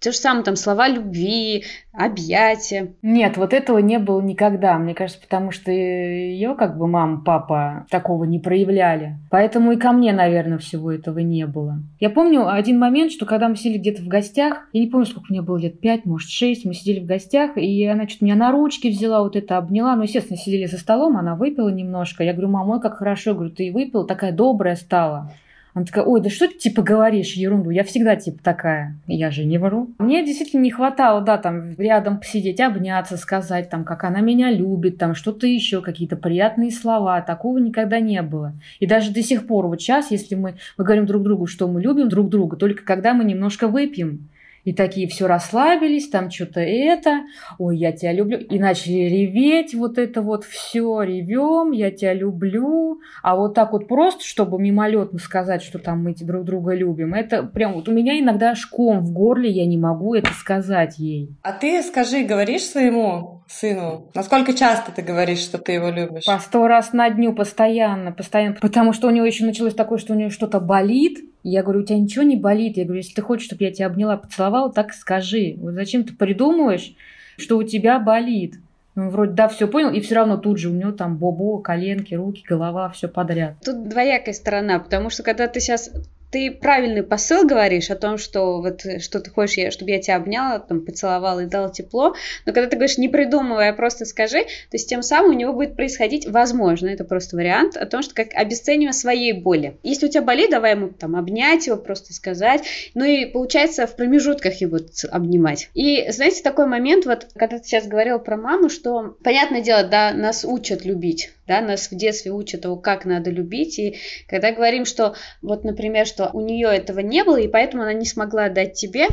то 0.00 0.12
же 0.12 0.16
самое, 0.16 0.44
там, 0.44 0.56
слова 0.56 0.88
любви, 0.88 1.64
объятия. 1.92 2.94
Нет, 3.02 3.36
вот 3.36 3.52
этого 3.52 3.78
не 3.78 3.98
было 3.98 4.20
никогда. 4.22 4.78
Мне 4.78 4.94
кажется, 4.94 5.20
потому 5.20 5.50
что 5.50 5.70
ее 5.70 6.54
как 6.54 6.78
бы 6.78 6.86
мама, 6.86 7.22
папа 7.22 7.86
такого 7.90 8.24
не 8.24 8.38
проявляли. 8.38 9.18
Поэтому 9.30 9.72
и 9.72 9.76
ко 9.76 9.92
мне, 9.92 10.12
наверное, 10.12 10.58
всего 10.58 10.90
этого 10.90 11.18
не 11.18 11.46
было. 11.46 11.82
Я 11.98 12.08
помню 12.08 12.48
один 12.48 12.78
момент, 12.78 13.12
что 13.12 13.26
когда 13.26 13.48
мы 13.48 13.56
сидели 13.56 13.78
где-то 13.78 14.02
в 14.02 14.08
гостях, 14.08 14.68
я 14.72 14.80
не 14.80 14.86
помню, 14.86 15.06
сколько 15.06 15.26
мне 15.28 15.42
было 15.42 15.58
лет, 15.58 15.80
пять, 15.80 16.06
может, 16.06 16.30
шесть, 16.30 16.64
мы 16.64 16.72
сидели 16.72 17.00
в 17.00 17.06
гостях, 17.06 17.56
и 17.56 17.84
она 17.84 18.08
что-то 18.08 18.24
меня 18.24 18.36
на 18.36 18.52
ручки 18.52 18.88
взяла, 18.88 19.22
вот 19.22 19.36
это 19.36 19.58
обняла. 19.58 19.96
Ну, 19.96 20.04
естественно, 20.04 20.38
сидели 20.38 20.64
за 20.64 20.78
столом, 20.78 21.18
она 21.18 21.34
выпила 21.34 21.68
немножко. 21.68 22.24
Я 22.24 22.32
говорю, 22.32 22.48
мама, 22.48 22.80
как 22.80 22.96
хорошо. 22.96 23.30
Я 23.30 23.34
говорю, 23.34 23.50
ты 23.50 23.70
выпила, 23.70 24.06
такая 24.06 24.32
добрая 24.32 24.76
стала. 24.76 25.32
Она 25.74 25.84
такая, 25.84 26.04
ой, 26.04 26.20
да 26.20 26.30
что 26.30 26.48
ты 26.48 26.54
типа 26.54 26.82
говоришь 26.82 27.34
ерунду, 27.34 27.70
я 27.70 27.84
всегда 27.84 28.16
типа 28.16 28.42
такая, 28.42 28.96
я 29.06 29.30
же 29.30 29.44
не 29.44 29.58
вру. 29.58 29.90
Мне 29.98 30.24
действительно 30.24 30.62
не 30.62 30.70
хватало, 30.70 31.20
да, 31.20 31.38
там 31.38 31.74
рядом 31.78 32.18
посидеть, 32.18 32.60
обняться, 32.60 33.16
сказать 33.16 33.70
там, 33.70 33.84
как 33.84 34.04
она 34.04 34.20
меня 34.20 34.50
любит, 34.50 34.98
там 34.98 35.14
что-то 35.14 35.46
еще, 35.46 35.80
какие-то 35.80 36.16
приятные 36.16 36.70
слова, 36.70 37.20
такого 37.20 37.58
никогда 37.58 38.00
не 38.00 38.20
было. 38.22 38.52
И 38.80 38.86
даже 38.86 39.12
до 39.12 39.22
сих 39.22 39.46
пор, 39.46 39.66
вот 39.68 39.80
сейчас, 39.80 40.10
если 40.10 40.34
мы, 40.34 40.54
мы 40.76 40.84
говорим 40.84 41.06
друг 41.06 41.22
другу, 41.22 41.46
что 41.46 41.68
мы 41.68 41.80
любим 41.80 42.08
друг 42.08 42.28
друга, 42.28 42.56
только 42.56 42.84
когда 42.84 43.14
мы 43.14 43.24
немножко 43.24 43.68
выпьем, 43.68 44.28
И 44.64 44.72
такие 44.72 45.08
все 45.08 45.26
расслабились, 45.26 46.08
там 46.08 46.30
что-то 46.30 46.60
это, 46.60 47.22
ой, 47.58 47.78
я 47.78 47.92
тебя 47.92 48.12
люблю. 48.12 48.38
И 48.38 48.58
начали 48.58 49.08
реветь, 49.08 49.74
вот 49.74 49.98
это 49.98 50.22
вот 50.22 50.44
все, 50.44 51.02
ревем, 51.02 51.72
я 51.72 51.90
тебя 51.90 52.12
люблю. 52.12 53.00
А 53.22 53.36
вот 53.36 53.54
так 53.54 53.72
вот 53.72 53.88
просто, 53.88 54.24
чтобы 54.24 54.60
мимолетно 54.60 55.18
сказать, 55.18 55.62
что 55.62 55.78
там 55.78 56.04
мы 56.04 56.14
друг 56.14 56.44
друга 56.44 56.74
любим, 56.74 57.14
это 57.14 57.42
прям 57.42 57.74
вот 57.74 57.88
у 57.88 57.92
меня 57.92 58.18
иногда 58.18 58.54
шком 58.54 59.00
в 59.00 59.12
горле, 59.12 59.50
я 59.50 59.66
не 59.66 59.78
могу 59.78 60.14
это 60.14 60.32
сказать 60.32 60.98
ей. 60.98 61.36
А 61.42 61.52
ты 61.52 61.82
скажи, 61.82 62.22
говоришь 62.24 62.64
своему 62.64 63.42
сыну, 63.48 64.10
насколько 64.14 64.52
часто 64.52 64.92
ты 64.92 65.02
говоришь, 65.02 65.40
что 65.40 65.58
ты 65.58 65.72
его 65.72 65.90
любишь? 65.90 66.24
По 66.24 66.38
сто 66.38 66.66
раз 66.68 66.92
на 66.92 67.08
дню, 67.10 67.32
постоянно, 67.32 68.12
постоянно. 68.12 68.56
Потому 68.60 68.92
что 68.92 69.08
у 69.08 69.10
него 69.10 69.26
еще 69.26 69.44
началось 69.44 69.74
такое, 69.74 69.98
что 69.98 70.12
у 70.12 70.16
него 70.16 70.30
что-то 70.30 70.60
болит, 70.60 71.18
я 71.42 71.62
говорю, 71.62 71.80
у 71.80 71.84
тебя 71.84 71.98
ничего 71.98 72.22
не 72.22 72.36
болит? 72.36 72.76
Я 72.76 72.84
говорю, 72.84 72.98
если 72.98 73.14
ты 73.14 73.22
хочешь, 73.22 73.46
чтобы 73.46 73.64
я 73.64 73.72
тебя 73.72 73.86
обняла, 73.86 74.16
поцеловала, 74.16 74.72
так 74.72 74.92
скажи. 74.92 75.56
Вот 75.58 75.74
зачем 75.74 76.04
ты 76.04 76.14
придумываешь, 76.14 76.94
что 77.36 77.56
у 77.56 77.62
тебя 77.62 77.98
болит? 77.98 78.56
Он 78.96 79.08
вроде 79.10 79.32
да, 79.32 79.48
все 79.48 79.68
понял, 79.68 79.90
и 79.90 80.00
все 80.00 80.16
равно 80.16 80.36
тут 80.36 80.58
же 80.58 80.68
у 80.68 80.72
него 80.72 80.92
там 80.92 81.16
бобо, 81.16 81.62
коленки, 81.62 82.14
руки, 82.14 82.42
голова, 82.46 82.90
все 82.90 83.08
подряд. 83.08 83.54
Тут 83.64 83.88
двоякая 83.88 84.34
сторона, 84.34 84.78
потому 84.78 85.10
что 85.10 85.22
когда 85.22 85.46
ты 85.46 85.60
сейчас 85.60 85.90
ты 86.30 86.50
правильный 86.50 87.02
посыл 87.02 87.44
говоришь 87.46 87.90
о 87.90 87.96
том, 87.96 88.18
что 88.18 88.60
вот 88.60 88.82
что 89.00 89.20
ты 89.20 89.30
хочешь, 89.30 89.72
чтобы 89.72 89.90
я 89.90 90.00
тебя 90.00 90.16
обняла, 90.16 90.58
там, 90.58 90.84
поцеловала 90.84 91.40
и 91.40 91.46
дала 91.46 91.70
тепло, 91.70 92.14
но 92.46 92.52
когда 92.52 92.68
ты 92.68 92.76
говоришь 92.76 92.98
не 92.98 93.08
придумывая, 93.08 93.70
а 93.70 93.74
просто 93.74 94.04
скажи, 94.04 94.42
то 94.44 94.74
есть 94.74 94.88
тем 94.88 95.02
самым 95.02 95.30
у 95.30 95.38
него 95.38 95.52
будет 95.52 95.76
происходить, 95.76 96.26
возможно, 96.26 96.88
это 96.88 97.04
просто 97.04 97.36
вариант, 97.36 97.76
о 97.76 97.86
том, 97.86 98.02
что 98.02 98.14
как 98.14 98.28
обесценивание 98.34 98.92
своей 98.92 99.32
боли. 99.32 99.76
Если 99.82 100.06
у 100.06 100.08
тебя 100.08 100.22
болит, 100.22 100.50
давай 100.50 100.72
ему 100.72 100.88
там 100.88 101.16
обнять 101.16 101.66
его, 101.66 101.76
просто 101.76 102.12
сказать, 102.12 102.62
ну 102.94 103.04
и 103.04 103.26
получается 103.26 103.86
в 103.86 103.96
промежутках 103.96 104.60
его 104.60 104.78
обнимать. 105.10 105.70
И 105.74 106.10
знаете, 106.10 106.42
такой 106.42 106.66
момент, 106.66 107.06
вот 107.06 107.28
когда 107.34 107.58
ты 107.58 107.64
сейчас 107.64 107.86
говорил 107.86 108.18
про 108.18 108.36
маму, 108.36 108.68
что, 108.68 109.16
понятное 109.22 109.60
дело, 109.60 109.84
да, 109.84 110.12
нас 110.12 110.44
учат 110.44 110.84
любить, 110.84 111.32
да, 111.50 111.60
нас 111.60 111.90
в 111.90 111.96
детстве 111.96 112.30
учат 112.30 112.60
того, 112.60 112.76
как 112.76 113.04
надо 113.04 113.28
любить, 113.28 113.76
и 113.80 113.96
когда 114.28 114.52
говорим, 114.52 114.84
что 114.84 115.16
вот, 115.42 115.64
например, 115.64 116.06
что 116.06 116.30
у 116.32 116.40
нее 116.40 116.68
этого 116.68 117.00
не 117.00 117.24
было, 117.24 117.38
и 117.38 117.48
поэтому 117.48 117.82
она 117.82 117.92
не 117.92 118.06
смогла 118.06 118.48
дать 118.48 118.74
тебе, 118.74 119.08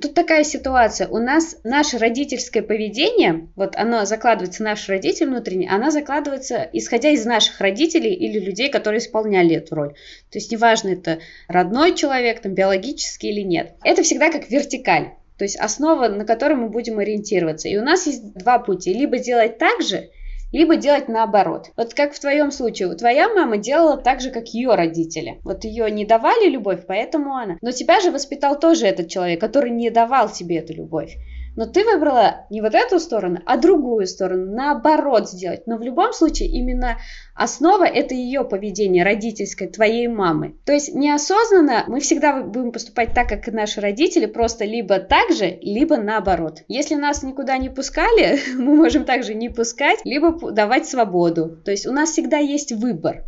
Тут 0.00 0.14
такая 0.14 0.42
ситуация. 0.42 1.06
У 1.06 1.18
нас 1.18 1.58
наше 1.64 1.98
родительское 1.98 2.62
поведение, 2.62 3.48
вот 3.56 3.76
оно 3.76 4.06
закладывается, 4.06 4.62
наш 4.62 4.88
родитель 4.88 5.26
внутренний, 5.26 5.68
она 5.68 5.90
закладывается, 5.90 6.66
исходя 6.72 7.10
из 7.10 7.26
наших 7.26 7.60
родителей 7.60 8.14
или 8.14 8.38
людей, 8.38 8.70
которые 8.70 9.00
исполняли 9.00 9.56
эту 9.56 9.74
роль. 9.74 9.92
То 10.30 10.38
есть 10.38 10.50
неважно, 10.50 10.88
это 10.94 11.18
родной 11.46 11.94
человек, 11.94 12.40
там, 12.40 12.54
биологический 12.54 13.28
или 13.28 13.42
нет. 13.42 13.74
Это 13.84 14.02
всегда 14.02 14.32
как 14.32 14.48
вертикаль. 14.48 15.10
То 15.36 15.44
есть 15.44 15.58
основа, 15.60 16.08
на 16.08 16.24
которой 16.24 16.54
мы 16.54 16.70
будем 16.70 16.98
ориентироваться. 16.98 17.68
И 17.68 17.76
у 17.76 17.82
нас 17.82 18.06
есть 18.06 18.32
два 18.32 18.58
пути. 18.58 18.94
Либо 18.94 19.18
делать 19.18 19.58
так 19.58 19.82
же, 19.82 20.08
либо 20.52 20.76
делать 20.76 21.08
наоборот. 21.08 21.70
Вот 21.76 21.94
как 21.94 22.12
в 22.12 22.20
твоем 22.20 22.52
случае, 22.52 22.94
твоя 22.94 23.28
мама 23.28 23.56
делала 23.56 23.96
так 23.96 24.20
же, 24.20 24.30
как 24.30 24.48
ее 24.48 24.74
родители. 24.74 25.40
Вот 25.42 25.64
ее 25.64 25.90
не 25.90 26.04
давали 26.04 26.48
любовь, 26.48 26.84
поэтому 26.86 27.34
она. 27.34 27.56
Но 27.62 27.72
тебя 27.72 28.00
же 28.00 28.10
воспитал 28.10 28.58
тоже 28.60 28.86
этот 28.86 29.08
человек, 29.08 29.40
который 29.40 29.70
не 29.70 29.90
давал 29.90 30.30
тебе 30.30 30.58
эту 30.58 30.74
любовь. 30.74 31.16
Но 31.54 31.66
ты 31.66 31.84
выбрала 31.84 32.46
не 32.50 32.60
вот 32.62 32.74
эту 32.74 32.98
сторону, 32.98 33.40
а 33.44 33.58
другую 33.58 34.06
сторону, 34.06 34.54
наоборот 34.54 35.28
сделать. 35.28 35.66
Но 35.66 35.76
в 35.76 35.82
любом 35.82 36.12
случае 36.12 36.48
именно 36.48 36.98
основа 37.34 37.84
это 37.84 38.14
ее 38.14 38.44
поведение 38.44 39.04
родительское, 39.04 39.68
твоей 39.68 40.08
мамы. 40.08 40.56
То 40.64 40.72
есть 40.72 40.94
неосознанно 40.94 41.84
мы 41.88 42.00
всегда 42.00 42.42
будем 42.42 42.72
поступать 42.72 43.12
так, 43.14 43.28
как 43.28 43.48
и 43.48 43.50
наши 43.50 43.80
родители, 43.80 44.26
просто 44.26 44.64
либо 44.64 44.98
так 44.98 45.30
же, 45.32 45.58
либо 45.60 45.98
наоборот. 45.98 46.62
Если 46.68 46.94
нас 46.94 47.22
никуда 47.22 47.58
не 47.58 47.68
пускали, 47.68 48.40
мы 48.56 48.74
можем 48.74 49.04
также 49.04 49.34
не 49.34 49.50
пускать, 49.50 50.00
либо 50.04 50.52
давать 50.52 50.86
свободу. 50.86 51.60
То 51.64 51.70
есть 51.70 51.86
у 51.86 51.92
нас 51.92 52.10
всегда 52.10 52.38
есть 52.38 52.72
выбор. 52.72 53.24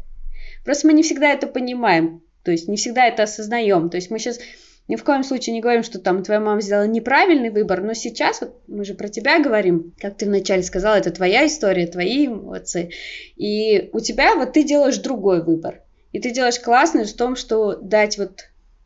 Просто 0.64 0.86
мы 0.86 0.94
не 0.94 1.02
всегда 1.02 1.30
это 1.30 1.46
понимаем, 1.46 2.22
то 2.42 2.50
есть 2.50 2.68
не 2.68 2.76
всегда 2.76 3.06
это 3.06 3.24
осознаем. 3.24 3.90
То 3.90 3.96
есть 3.96 4.10
мы 4.10 4.18
сейчас 4.18 4.38
ни 4.86 4.96
в 4.96 5.04
коем 5.04 5.24
случае 5.24 5.54
не 5.54 5.60
говорим, 5.60 5.82
что 5.82 5.98
там 5.98 6.22
твоя 6.22 6.40
мама 6.40 6.60
сделала 6.60 6.86
неправильный 6.86 7.50
выбор, 7.50 7.82
но 7.82 7.94
сейчас, 7.94 8.40
вот 8.40 8.60
мы 8.66 8.84
же 8.84 8.94
про 8.94 9.08
тебя 9.08 9.42
говорим, 9.42 9.94
как 9.98 10.16
ты 10.16 10.26
вначале 10.26 10.62
сказала, 10.62 10.96
это 10.96 11.10
твоя 11.10 11.46
история, 11.46 11.86
твои 11.86 12.26
эмоции, 12.26 12.92
и 13.36 13.88
у 13.92 14.00
тебя 14.00 14.34
вот 14.36 14.52
ты 14.52 14.62
делаешь 14.62 14.98
другой 14.98 15.42
выбор. 15.42 15.80
И 16.12 16.20
ты 16.20 16.30
делаешь 16.30 16.60
классный 16.60 17.04
в 17.04 17.16
том, 17.16 17.34
что 17.34 17.74
дать 17.74 18.18
вот 18.18 18.44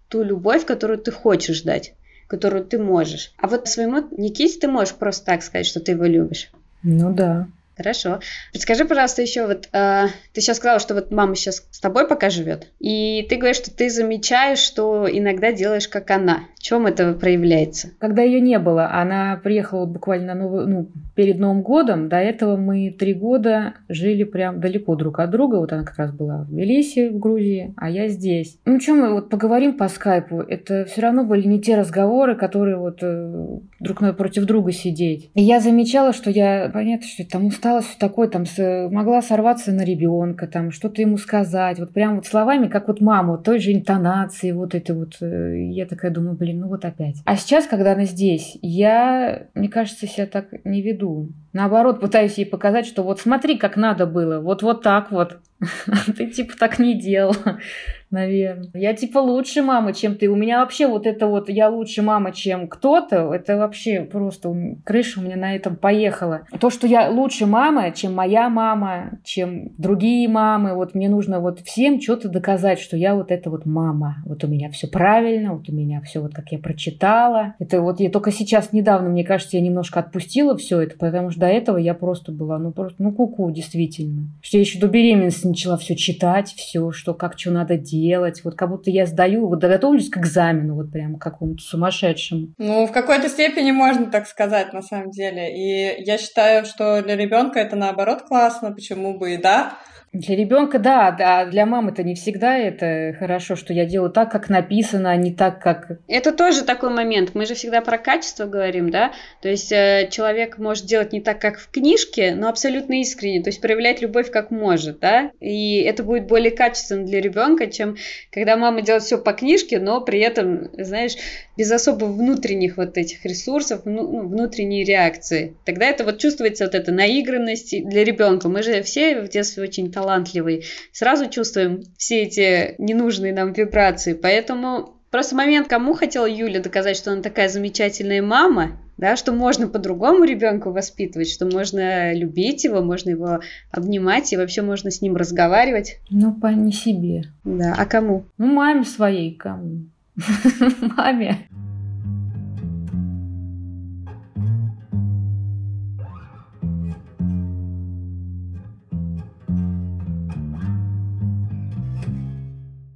ту 0.08 0.22
любовь, 0.22 0.64
которую 0.64 0.98
ты 0.98 1.10
хочешь 1.10 1.62
дать, 1.62 1.94
которую 2.26 2.64
ты 2.64 2.78
можешь. 2.78 3.34
А 3.36 3.48
вот 3.48 3.68
своему 3.68 4.04
Никите 4.16 4.60
ты 4.60 4.68
можешь 4.68 4.94
просто 4.94 5.26
так 5.26 5.42
сказать, 5.42 5.66
что 5.66 5.80
ты 5.80 5.92
его 5.92 6.04
любишь. 6.04 6.50
Ну 6.82 7.12
да. 7.12 7.48
Хорошо. 7.78 8.18
Подскажи, 8.52 8.84
пожалуйста, 8.84 9.22
еще 9.22 9.46
вот 9.46 9.68
э, 9.72 10.06
ты 10.34 10.40
сейчас 10.40 10.56
сказала, 10.56 10.80
что 10.80 10.94
вот 10.94 11.12
мама 11.12 11.36
сейчас 11.36 11.64
с 11.70 11.78
тобой 11.78 12.08
пока 12.08 12.28
живет, 12.28 12.66
и 12.80 13.24
ты 13.30 13.36
говоришь, 13.36 13.58
что 13.58 13.74
ты 13.74 13.88
замечаешь, 13.88 14.58
что 14.58 15.06
иногда 15.10 15.52
делаешь 15.52 15.86
как 15.86 16.10
она. 16.10 16.40
В 16.56 16.60
чем 16.60 16.86
это 16.86 17.12
проявляется? 17.12 17.92
Когда 18.00 18.22
ее 18.22 18.40
не 18.40 18.58
было, 18.58 18.90
она 18.90 19.40
приехала 19.42 19.86
буквально 19.86 20.34
новый, 20.34 20.66
ну, 20.66 20.88
перед 21.14 21.38
Новым 21.38 21.62
годом. 21.62 22.08
До 22.08 22.16
этого 22.16 22.56
мы 22.56 22.90
три 22.90 23.14
года 23.14 23.74
жили 23.88 24.24
прям 24.24 24.60
далеко 24.60 24.96
друг 24.96 25.20
от 25.20 25.30
друга. 25.30 25.56
Вот 25.56 25.72
она 25.72 25.84
как 25.84 25.98
раз 25.98 26.12
была 26.12 26.38
в 26.42 26.50
Тбилиси, 26.50 27.10
в 27.10 27.18
Грузии, 27.20 27.74
а 27.76 27.88
я 27.88 28.08
здесь. 28.08 28.58
Ну, 28.64 28.80
что 28.80 28.94
мы 28.94 29.12
вот 29.12 29.30
поговорим 29.30 29.76
по 29.76 29.88
скайпу? 29.88 30.40
Это 30.40 30.84
все 30.84 31.00
равно 31.02 31.24
были 31.24 31.46
не 31.46 31.60
те 31.60 31.76
разговоры, 31.76 32.34
которые 32.34 32.76
вот 32.76 32.98
э, 33.02 33.58
друг 33.78 34.00
напротив 34.00 34.44
друга 34.44 34.72
сидеть. 34.72 35.30
И 35.34 35.42
я 35.42 35.60
замечала, 35.60 36.12
что 36.12 36.30
я, 36.30 36.70
понятно, 36.72 37.06
что 37.06 37.24
там 37.24 37.46
устала 37.46 37.67
осталось 37.68 37.86
в 37.86 37.98
такой, 37.98 38.28
там, 38.28 38.46
с, 38.46 38.88
могла 38.90 39.22
сорваться 39.22 39.72
на 39.72 39.84
ребенка, 39.84 40.46
там, 40.46 40.70
что-то 40.70 41.02
ему 41.02 41.18
сказать, 41.18 41.78
вот 41.78 41.92
прям 41.92 42.16
вот 42.16 42.26
словами, 42.26 42.68
как 42.68 42.88
вот 42.88 43.00
вот 43.28 43.44
той 43.44 43.58
же 43.58 43.72
интонации, 43.72 44.52
вот 44.52 44.74
это 44.74 44.94
вот. 44.94 45.16
Э, 45.20 45.54
я 45.70 45.86
такая 45.86 46.10
думаю, 46.10 46.36
блин, 46.36 46.60
ну 46.60 46.68
вот 46.68 46.84
опять. 46.84 47.16
А 47.24 47.36
сейчас, 47.36 47.66
когда 47.66 47.92
она 47.92 48.04
здесь, 48.04 48.58
я, 48.62 49.46
мне 49.54 49.68
кажется, 49.68 50.06
себя 50.06 50.26
так 50.26 50.46
не 50.64 50.82
веду. 50.82 51.28
Наоборот, 51.52 52.00
пытаюсь 52.00 52.38
ей 52.38 52.46
показать, 52.46 52.86
что 52.86 53.02
вот 53.02 53.20
смотри, 53.20 53.56
как 53.56 53.76
надо 53.76 54.06
было, 54.06 54.40
вот 54.40 54.62
вот 54.62 54.82
так 54.82 55.10
вот. 55.10 55.38
Ты 56.16 56.26
типа 56.26 56.54
так 56.56 56.78
не 56.78 56.94
делал 56.94 57.34
наверное. 58.10 58.70
Я 58.74 58.94
типа 58.94 59.18
лучше 59.18 59.62
мама, 59.62 59.92
чем 59.92 60.16
ты. 60.16 60.28
У 60.28 60.36
меня 60.36 60.60
вообще 60.60 60.86
вот 60.86 61.06
это 61.06 61.26
вот 61.26 61.48
я 61.48 61.68
лучше 61.68 62.02
мама, 62.02 62.32
чем 62.32 62.68
кто-то, 62.68 63.32
это 63.34 63.56
вообще 63.56 64.02
просто 64.02 64.54
крыша 64.84 65.20
у 65.20 65.22
меня 65.22 65.36
на 65.36 65.54
этом 65.54 65.76
поехала. 65.76 66.42
То, 66.60 66.70
что 66.70 66.86
я 66.86 67.10
лучше 67.10 67.46
мама, 67.46 67.90
чем 67.92 68.14
моя 68.14 68.48
мама, 68.48 69.18
чем 69.24 69.72
другие 69.78 70.28
мамы, 70.28 70.74
вот 70.74 70.94
мне 70.94 71.08
нужно 71.08 71.40
вот 71.40 71.60
всем 71.60 72.00
что-то 72.00 72.28
доказать, 72.28 72.78
что 72.78 72.96
я 72.96 73.14
вот 73.14 73.30
это 73.30 73.50
вот 73.50 73.66
мама. 73.66 74.16
Вот 74.24 74.44
у 74.44 74.46
меня 74.46 74.70
все 74.70 74.86
правильно, 74.86 75.54
вот 75.54 75.68
у 75.68 75.72
меня 75.72 76.00
все 76.02 76.20
вот 76.20 76.34
как 76.34 76.50
я 76.50 76.58
прочитала. 76.58 77.54
Это 77.58 77.80
вот 77.80 78.00
я 78.00 78.10
только 78.10 78.30
сейчас 78.30 78.72
недавно, 78.72 79.10
мне 79.10 79.24
кажется, 79.24 79.56
я 79.56 79.62
немножко 79.62 80.00
отпустила 80.00 80.56
все 80.56 80.80
это, 80.80 80.96
потому 80.96 81.30
что 81.30 81.37
до 81.38 81.46
этого 81.46 81.76
я 81.76 81.94
просто 81.94 82.32
была, 82.32 82.58
ну 82.58 82.72
просто, 82.72 83.02
ну 83.02 83.12
куку, 83.12 83.48
-ку, 83.48 83.52
действительно. 83.52 84.28
Что 84.42 84.56
я 84.56 84.62
еще 84.62 84.78
до 84.78 84.88
беременности 84.88 85.46
начала 85.46 85.76
все 85.76 85.94
читать, 85.94 86.48
все, 86.48 86.90
что 86.92 87.14
как 87.14 87.38
что 87.38 87.50
надо 87.50 87.76
делать, 87.76 88.42
вот 88.44 88.54
как 88.54 88.70
будто 88.70 88.90
я 88.90 89.06
сдаю, 89.06 89.46
вот 89.46 89.60
готовлюсь 89.60 90.10
к 90.10 90.18
экзамену, 90.18 90.74
вот 90.74 90.90
прям 90.90 91.16
к 91.16 91.22
какому-то 91.22 91.62
сумасшедшему. 91.62 92.48
Ну, 92.58 92.86
в 92.86 92.92
какой-то 92.92 93.28
степени 93.28 93.70
можно 93.70 94.06
так 94.10 94.26
сказать, 94.26 94.72
на 94.72 94.82
самом 94.82 95.10
деле. 95.10 95.54
И 95.54 96.02
я 96.02 96.18
считаю, 96.18 96.64
что 96.64 97.02
для 97.02 97.16
ребенка 97.16 97.60
это 97.60 97.76
наоборот 97.76 98.22
классно, 98.22 98.72
почему 98.72 99.18
бы 99.18 99.34
и 99.34 99.36
да. 99.36 99.78
Для 100.12 100.36
ребенка, 100.36 100.78
да, 100.78 101.10
да, 101.10 101.44
для 101.44 101.66
мамы 101.66 101.90
это 101.90 102.02
не 102.02 102.14
всегда 102.14 102.56
это 102.56 103.14
хорошо, 103.18 103.56
что 103.56 103.74
я 103.74 103.84
делаю 103.84 104.10
так, 104.10 104.30
как 104.32 104.48
написано, 104.48 105.10
а 105.10 105.16
не 105.16 105.32
так, 105.32 105.60
как... 105.62 105.98
Это 106.08 106.32
тоже 106.32 106.64
такой 106.64 106.90
момент. 106.90 107.34
Мы 107.34 107.44
же 107.44 107.54
всегда 107.54 107.82
про 107.82 107.98
качество 107.98 108.46
говорим, 108.46 108.90
да? 108.90 109.12
То 109.42 109.48
есть 109.48 109.70
э, 109.70 110.08
человек 110.10 110.58
может 110.58 110.86
делать 110.86 111.12
не 111.12 111.20
так, 111.20 111.40
как 111.40 111.58
в 111.58 111.70
книжке, 111.70 112.34
но 112.34 112.48
абсолютно 112.48 113.00
искренне, 113.00 113.42
то 113.42 113.50
есть 113.50 113.60
проявлять 113.60 114.00
любовь 114.00 114.30
как 114.30 114.50
может, 114.50 115.00
да? 115.00 115.30
И 115.40 115.82
это 115.82 116.02
будет 116.02 116.26
более 116.26 116.52
качественно 116.52 117.04
для 117.04 117.20
ребенка, 117.20 117.66
чем 117.66 117.96
когда 118.32 118.56
мама 118.56 118.80
делает 118.80 119.02
все 119.02 119.18
по 119.18 119.32
книжке, 119.34 119.78
но 119.78 120.00
при 120.00 120.20
этом, 120.20 120.70
знаешь, 120.78 121.16
без 121.58 121.72
особо 121.72 122.04
внутренних 122.04 122.76
вот 122.76 122.96
этих 122.96 123.24
ресурсов, 123.24 123.82
ну, 123.84 124.28
внутренней 124.28 124.84
реакции. 124.84 125.56
Тогда 125.64 125.86
это 125.86 126.04
вот 126.04 126.18
чувствуется 126.18 126.64
вот 126.64 126.76
эта 126.76 126.92
наигранность 126.92 127.74
для 127.84 128.04
ребенка. 128.04 128.48
Мы 128.48 128.62
же 128.62 128.80
все 128.82 129.20
в 129.22 129.28
детстве 129.28 129.64
очень 129.64 129.90
талантливый, 129.90 130.64
сразу 130.92 131.28
чувствуем 131.28 131.82
все 131.96 132.22
эти 132.22 132.76
ненужные 132.78 133.32
нам 133.32 133.52
вибрации. 133.52 134.12
Поэтому 134.12 134.94
просто 135.10 135.34
момент, 135.34 135.66
кому 135.66 135.94
хотела 135.94 136.26
Юля 136.26 136.60
доказать, 136.60 136.96
что 136.96 137.10
она 137.10 137.22
такая 137.22 137.48
замечательная 137.48 138.22
мама, 138.22 138.80
да, 138.96 139.16
что 139.16 139.32
можно 139.32 139.66
по-другому 139.66 140.22
ребенку 140.24 140.70
воспитывать, 140.70 141.28
что 141.28 141.46
можно 141.46 142.14
любить 142.14 142.62
его, 142.62 142.82
можно 142.82 143.10
его 143.10 143.40
обнимать 143.72 144.32
и 144.32 144.36
вообще 144.36 144.62
можно 144.62 144.92
с 144.92 145.02
ним 145.02 145.16
разговаривать. 145.16 145.98
Ну, 146.08 146.32
по 146.34 146.48
не 146.48 146.72
себе. 146.72 147.24
Да, 147.42 147.74
а 147.76 147.84
кому? 147.84 148.26
Ну, 148.38 148.46
маме 148.46 148.84
своей 148.84 149.34
кому? 149.34 149.86
маме. 150.96 151.48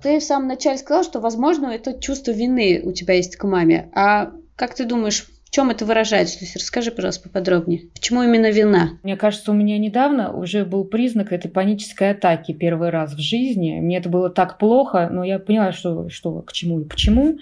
Ты 0.03 0.19
в 0.19 0.25
самом 0.25 0.49
начале 0.49 0.79
сказал, 0.79 1.05
что, 1.05 1.21
возможно, 1.21 1.67
это 1.67 1.99
чувство 1.99 2.33
вины 2.33 2.81
у 2.83 2.93
тебя 2.93 3.15
есть 3.15 3.37
к 3.37 3.45
маме. 3.45 3.89
А 3.95 4.33
как 4.57 4.75
ты 4.75 4.85
думаешь, 4.85 5.27
чем 5.53 5.69
это 5.69 5.85
выражается? 5.85 6.39
То 6.39 6.45
есть 6.47 6.57
расскажи, 6.57 6.91
пожалуйста, 6.91 7.29
поподробнее. 7.29 7.83
Почему 7.93 8.23
именно 8.23 8.51
вина? 8.51 8.99
Мне 9.03 9.19
кажется, 9.19 9.51
у 9.53 9.55
меня 9.55 9.77
недавно 9.79 10.33
уже 10.33 10.65
был 10.65 10.85
признак 10.85 11.31
этой 11.31 11.51
панической 11.51 12.13
атаки 12.13 12.53
первый 12.53 12.89
раз 12.89 13.13
в 13.13 13.21
жизни. 13.21 13.79
Мне 13.79 13.99
это 13.99 14.09
было 14.09 14.31
так 14.31 14.57
плохо, 14.57 15.11
но 15.13 15.23
я 15.25 15.39
поняла, 15.39 15.73
что, 15.73 16.09
что 16.09 16.41
к 16.41 16.55
чему 16.55 16.81
и 16.81 16.85
почему, 16.85 17.39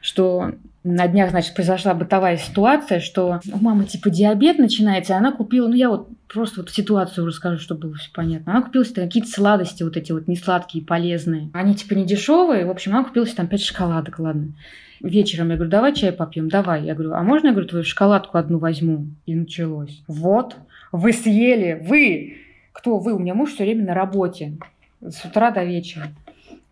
что 0.00 0.56
на 0.84 1.06
днях, 1.06 1.30
значит, 1.30 1.54
произошла 1.54 1.94
бытовая 1.94 2.36
ситуация, 2.36 3.00
что 3.00 3.40
у 3.52 3.58
мамы 3.58 3.84
типа 3.84 4.10
диабет 4.10 4.58
начинается, 4.58 5.12
и 5.12 5.16
она 5.16 5.32
купила, 5.32 5.68
ну 5.68 5.74
я 5.74 5.88
вот 5.88 6.08
просто 6.28 6.60
вот 6.60 6.70
ситуацию 6.70 7.26
расскажу, 7.26 7.60
чтобы 7.60 7.82
было 7.82 7.94
все 7.94 8.10
понятно. 8.12 8.52
Она 8.52 8.62
купила 8.62 8.84
себе 8.84 9.02
какие-то 9.02 9.30
сладости 9.30 9.82
вот 9.82 9.96
эти 9.96 10.12
вот 10.12 10.26
несладкие, 10.26 10.84
полезные. 10.84 11.50
Они 11.52 11.74
типа 11.74 11.94
не 11.94 12.04
дешевые, 12.04 12.66
в 12.66 12.70
общем, 12.70 12.94
она 12.94 13.04
купила 13.04 13.26
себе 13.26 13.36
там 13.36 13.48
5 13.48 13.62
шоколадок, 13.62 14.18
ладно. 14.18 14.48
Вечером 15.00 15.50
я 15.50 15.56
говорю, 15.56 15.70
давай 15.70 15.94
чай 15.94 16.12
попьем, 16.12 16.48
давай. 16.48 16.84
Я 16.84 16.94
говорю, 16.94 17.12
а 17.14 17.22
можно, 17.22 17.48
я 17.48 17.52
говорю, 17.52 17.68
твою 17.68 17.84
шоколадку 17.84 18.38
одну 18.38 18.58
возьму? 18.58 19.06
И 19.26 19.34
началось. 19.34 20.02
Вот, 20.06 20.56
вы 20.92 21.12
съели, 21.12 21.84
вы. 21.86 22.38
Кто 22.72 22.98
вы? 22.98 23.12
У 23.12 23.18
меня 23.18 23.34
муж 23.34 23.50
все 23.52 23.64
время 23.64 23.84
на 23.84 23.94
работе. 23.94 24.54
С 25.00 25.24
утра 25.24 25.50
до 25.50 25.64
вечера. 25.64 26.08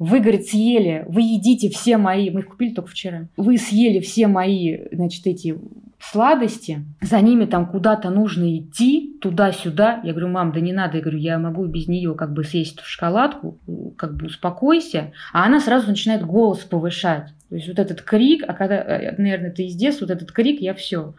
Вы, 0.00 0.20
говорит, 0.20 0.46
съели, 0.46 1.04
вы 1.08 1.20
едите 1.20 1.68
все 1.68 1.98
мои, 1.98 2.30
мы 2.30 2.40
их 2.40 2.48
купили 2.48 2.72
только 2.72 2.90
вчера, 2.90 3.28
вы 3.36 3.58
съели 3.58 4.00
все 4.00 4.28
мои, 4.28 4.78
значит, 4.92 5.26
эти 5.26 5.58
сладости, 6.00 6.86
за 7.02 7.20
ними 7.20 7.44
там 7.44 7.66
куда-то 7.66 8.08
нужно 8.08 8.58
идти, 8.58 9.18
туда-сюда. 9.20 10.00
Я 10.02 10.12
говорю, 10.12 10.28
мам, 10.28 10.52
да 10.52 10.60
не 10.60 10.72
надо. 10.72 10.96
Я 10.96 11.02
говорю, 11.02 11.18
я 11.18 11.38
могу 11.38 11.66
без 11.66 11.86
нее 11.86 12.14
как 12.14 12.32
бы 12.32 12.44
съесть 12.44 12.76
эту 12.76 12.84
шоколадку, 12.84 13.58
как 13.98 14.16
бы 14.16 14.26
успокойся. 14.26 15.12
А 15.34 15.44
она 15.44 15.60
сразу 15.60 15.88
начинает 15.88 16.24
голос 16.24 16.60
повышать. 16.60 17.26
То 17.50 17.56
есть 17.56 17.68
вот 17.68 17.78
этот 17.78 18.00
крик, 18.00 18.42
а 18.48 18.54
когда, 18.54 18.76
э, 18.76 19.14
наверное, 19.18 19.50
ты 19.50 19.66
из 19.66 19.74
детства, 19.74 20.06
вот 20.06 20.12
этот 20.12 20.32
крик, 20.32 20.62
я 20.62 20.72
все 20.72 21.14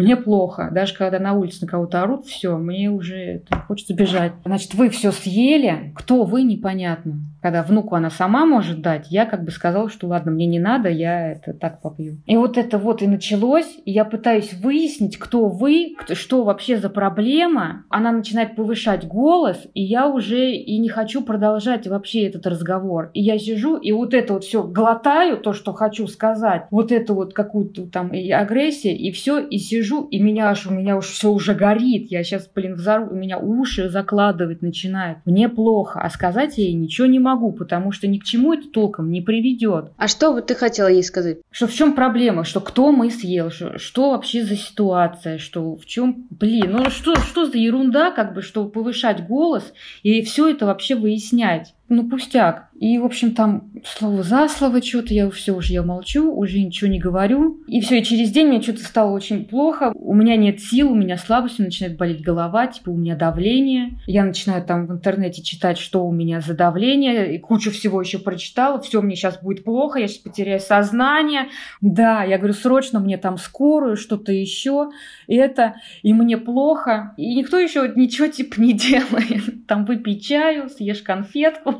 мне 0.00 0.16
плохо. 0.16 0.70
Даже 0.72 0.94
когда 0.94 1.18
на 1.18 1.34
улице 1.34 1.58
на 1.62 1.68
кого-то 1.68 2.02
орут, 2.02 2.26
все, 2.26 2.56
мне 2.56 2.90
уже 2.90 3.42
хочется 3.68 3.94
бежать. 3.94 4.32
Значит, 4.44 4.74
вы 4.74 4.88
все 4.88 5.12
съели, 5.12 5.92
кто 5.94 6.24
вы, 6.24 6.42
непонятно. 6.42 7.20
Когда 7.42 7.62
внуку 7.62 7.94
она 7.94 8.10
сама 8.10 8.44
может 8.44 8.82
дать, 8.82 9.06
я 9.10 9.24
как 9.24 9.44
бы 9.44 9.50
сказала, 9.50 9.88
что 9.88 10.06
ладно, 10.06 10.30
мне 10.30 10.46
не 10.46 10.58
надо, 10.58 10.90
я 10.90 11.32
это 11.32 11.54
так 11.54 11.80
попью. 11.80 12.18
И 12.26 12.36
вот 12.36 12.58
это 12.58 12.76
вот 12.78 13.02
и 13.02 13.06
началось, 13.06 13.78
и 13.84 13.92
я 13.92 14.04
пытаюсь 14.04 14.52
выяснить, 14.54 15.16
кто 15.16 15.48
вы, 15.48 15.94
что 16.12 16.44
вообще 16.44 16.76
за 16.76 16.90
проблема. 16.90 17.84
Она 17.88 18.12
начинает 18.12 18.56
повышать 18.56 19.06
голос, 19.06 19.66
и 19.72 19.82
я 19.82 20.06
уже 20.06 20.52
и 20.52 20.78
не 20.78 20.88
хочу 20.88 21.22
продолжать 21.22 21.86
вообще 21.86 22.26
этот 22.26 22.46
разговор. 22.46 23.10
И 23.14 23.22
я 23.22 23.38
сижу, 23.38 23.76
и 23.76 23.92
вот 23.92 24.12
это 24.12 24.34
вот 24.34 24.44
все 24.44 24.62
глотаю, 24.62 25.38
то, 25.38 25.54
что 25.54 25.72
хочу 25.72 26.06
сказать, 26.08 26.66
вот 26.70 26.92
это 26.92 27.14
вот 27.14 27.32
какую-то 27.32 27.86
там 27.86 28.08
и 28.08 28.30
агрессия, 28.30 28.94
и 28.94 29.10
все, 29.12 29.38
и 29.38 29.58
сижу 29.58 29.89
сижу, 29.90 30.06
и 30.10 30.18
меня 30.18 30.50
аж, 30.50 30.66
у 30.66 30.72
меня 30.72 30.96
уж 30.96 31.06
все 31.06 31.30
уже 31.30 31.54
горит. 31.54 32.10
Я 32.10 32.24
сейчас, 32.24 32.48
блин, 32.54 32.74
взору, 32.74 33.08
у 33.10 33.14
меня 33.14 33.38
уши 33.38 33.88
закладывать 33.88 34.62
начинает. 34.62 35.18
Мне 35.24 35.48
плохо, 35.48 36.00
а 36.00 36.10
сказать 36.10 36.58
я 36.58 36.64
ей 36.64 36.74
ничего 36.74 37.06
не 37.06 37.18
могу, 37.18 37.52
потому 37.52 37.92
что 37.92 38.06
ни 38.06 38.18
к 38.18 38.24
чему 38.24 38.54
это 38.54 38.68
толком 38.68 39.10
не 39.10 39.20
приведет. 39.20 39.92
А 39.96 40.08
что 40.08 40.32
вот 40.32 40.46
ты 40.46 40.54
хотела 40.54 40.88
ей 40.88 41.02
сказать? 41.02 41.38
Что 41.50 41.66
в 41.66 41.72
чем 41.72 41.94
проблема, 41.94 42.44
что 42.44 42.60
кто 42.60 42.92
мы 42.92 43.10
съел, 43.10 43.50
что, 43.50 43.78
что 43.78 44.10
вообще 44.10 44.44
за 44.44 44.56
ситуация, 44.56 45.38
что 45.38 45.76
в 45.76 45.84
чем, 45.86 46.26
блин, 46.30 46.72
ну 46.72 46.90
что, 46.90 47.16
что 47.16 47.46
за 47.46 47.58
ерунда, 47.58 48.10
как 48.10 48.34
бы, 48.34 48.42
что 48.42 48.66
повышать 48.66 49.26
голос 49.26 49.72
и 50.02 50.22
все 50.22 50.48
это 50.48 50.66
вообще 50.66 50.94
выяснять 50.94 51.74
ну, 51.90 52.08
пустяк. 52.08 52.70
И, 52.80 52.98
в 52.98 53.04
общем, 53.04 53.34
там 53.34 53.70
слово 53.84 54.22
за 54.22 54.48
слово 54.48 54.80
что-то, 54.80 55.12
я 55.12 55.28
все 55.28 55.54
уже 55.54 55.74
я 55.74 55.82
молчу, 55.82 56.32
уже 56.32 56.60
ничего 56.60 56.88
не 56.88 56.98
говорю. 56.98 57.62
И 57.66 57.80
все, 57.80 57.98
и 57.98 58.04
через 58.04 58.30
день 58.30 58.46
мне 58.46 58.62
что-то 58.62 58.84
стало 58.84 59.10
очень 59.10 59.44
плохо. 59.44 59.92
У 59.94 60.14
меня 60.14 60.36
нет 60.36 60.60
сил, 60.60 60.92
у 60.92 60.94
меня 60.94 61.18
слабость, 61.18 61.58
начинает 61.58 61.98
болеть 61.98 62.22
голова, 62.22 62.68
типа 62.68 62.88
у 62.88 62.96
меня 62.96 63.16
давление. 63.16 63.98
Я 64.06 64.24
начинаю 64.24 64.64
там 64.64 64.86
в 64.86 64.92
интернете 64.92 65.42
читать, 65.42 65.78
что 65.78 66.06
у 66.06 66.12
меня 66.12 66.40
за 66.40 66.54
давление, 66.54 67.34
и 67.34 67.38
кучу 67.38 67.70
всего 67.70 68.00
еще 68.00 68.18
прочитала. 68.18 68.80
Все, 68.80 69.02
мне 69.02 69.16
сейчас 69.16 69.42
будет 69.42 69.64
плохо, 69.64 69.98
я 69.98 70.08
сейчас 70.08 70.22
потеряю 70.22 70.60
сознание. 70.60 71.48
Да, 71.80 72.22
я 72.22 72.38
говорю, 72.38 72.54
срочно 72.54 73.00
мне 73.00 73.18
там 73.18 73.36
скорую, 73.36 73.96
что-то 73.96 74.32
еще. 74.32 74.90
И 75.26 75.34
это, 75.34 75.74
и 76.02 76.14
мне 76.14 76.38
плохо. 76.38 77.14
И 77.18 77.34
никто 77.34 77.58
еще 77.58 77.92
ничего 77.94 78.28
типа 78.28 78.60
не 78.60 78.72
делает. 78.74 79.66
Там 79.66 79.84
выпей 79.84 80.18
чаю, 80.18 80.70
съешь 80.70 81.02
конфетку. 81.02 81.79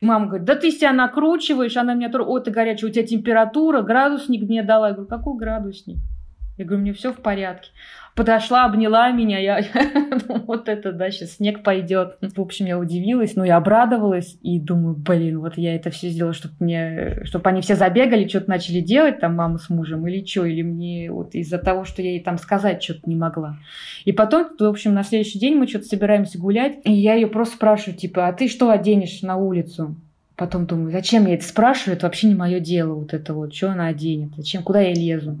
Мама 0.00 0.26
говорит, 0.26 0.46
да 0.46 0.56
ты 0.56 0.70
себя 0.70 0.92
накручиваешь. 0.92 1.76
Она 1.76 1.94
меня 1.94 2.10
тоже, 2.10 2.24
о, 2.24 2.38
ты 2.40 2.50
горячая, 2.50 2.90
у 2.90 2.92
тебя 2.92 3.06
температура, 3.06 3.82
градусник 3.82 4.42
мне 4.42 4.62
дала. 4.62 4.88
Я 4.88 4.94
говорю, 4.94 5.08
какой 5.08 5.38
градусник? 5.38 5.98
Я 6.58 6.64
говорю, 6.64 6.82
мне 6.82 6.92
все 6.92 7.12
в 7.12 7.16
порядке 7.16 7.70
подошла, 8.14 8.64
обняла 8.64 9.10
меня, 9.10 9.38
я, 9.38 9.64
вот 10.46 10.68
это, 10.68 10.92
да, 10.92 11.10
сейчас 11.10 11.36
снег 11.36 11.62
пойдет. 11.62 12.18
В 12.20 12.40
общем, 12.40 12.66
я 12.66 12.78
удивилась, 12.78 13.34
но 13.36 13.44
я 13.44 13.56
обрадовалась 13.56 14.36
и 14.42 14.58
думаю, 14.58 14.94
блин, 14.96 15.40
вот 15.40 15.56
я 15.56 15.74
это 15.74 15.90
все 15.90 16.10
сделала, 16.10 16.34
чтобы 16.34 16.54
мне, 16.60 17.24
чтобы 17.24 17.48
они 17.48 17.62
все 17.62 17.74
забегали, 17.74 18.28
что-то 18.28 18.50
начали 18.50 18.80
делать, 18.80 19.20
там, 19.20 19.34
мама 19.34 19.58
с 19.58 19.70
мужем, 19.70 20.06
или 20.06 20.24
что, 20.24 20.44
или 20.44 20.62
мне 20.62 21.10
вот 21.10 21.34
из-за 21.34 21.58
того, 21.58 21.84
что 21.84 22.02
я 22.02 22.10
ей 22.10 22.20
там 22.20 22.38
сказать 22.38 22.82
что-то 22.82 23.08
не 23.08 23.16
могла. 23.16 23.58
И 24.04 24.12
потом, 24.12 24.48
в 24.58 24.64
общем, 24.64 24.94
на 24.94 25.04
следующий 25.04 25.38
день 25.38 25.56
мы 25.56 25.66
что-то 25.66 25.86
собираемся 25.86 26.38
гулять, 26.38 26.78
и 26.84 26.92
я 26.92 27.14
ее 27.14 27.28
просто 27.28 27.56
спрашиваю, 27.56 27.96
типа, 27.96 28.28
а 28.28 28.32
ты 28.32 28.48
что 28.48 28.70
оденешь 28.70 29.22
на 29.22 29.36
улицу? 29.36 29.96
Потом 30.36 30.66
думаю, 30.66 30.90
зачем 30.90 31.26
я 31.26 31.34
это 31.34 31.44
спрашиваю, 31.44 31.96
это 31.96 32.06
вообще 32.06 32.26
не 32.26 32.34
мое 32.34 32.58
дело, 32.58 32.94
вот 32.94 33.14
это 33.14 33.32
вот, 33.34 33.54
что 33.54 33.70
она 33.70 33.86
оденет, 33.86 34.30
зачем, 34.36 34.62
куда 34.62 34.80
я 34.80 34.94
лезу. 34.94 35.38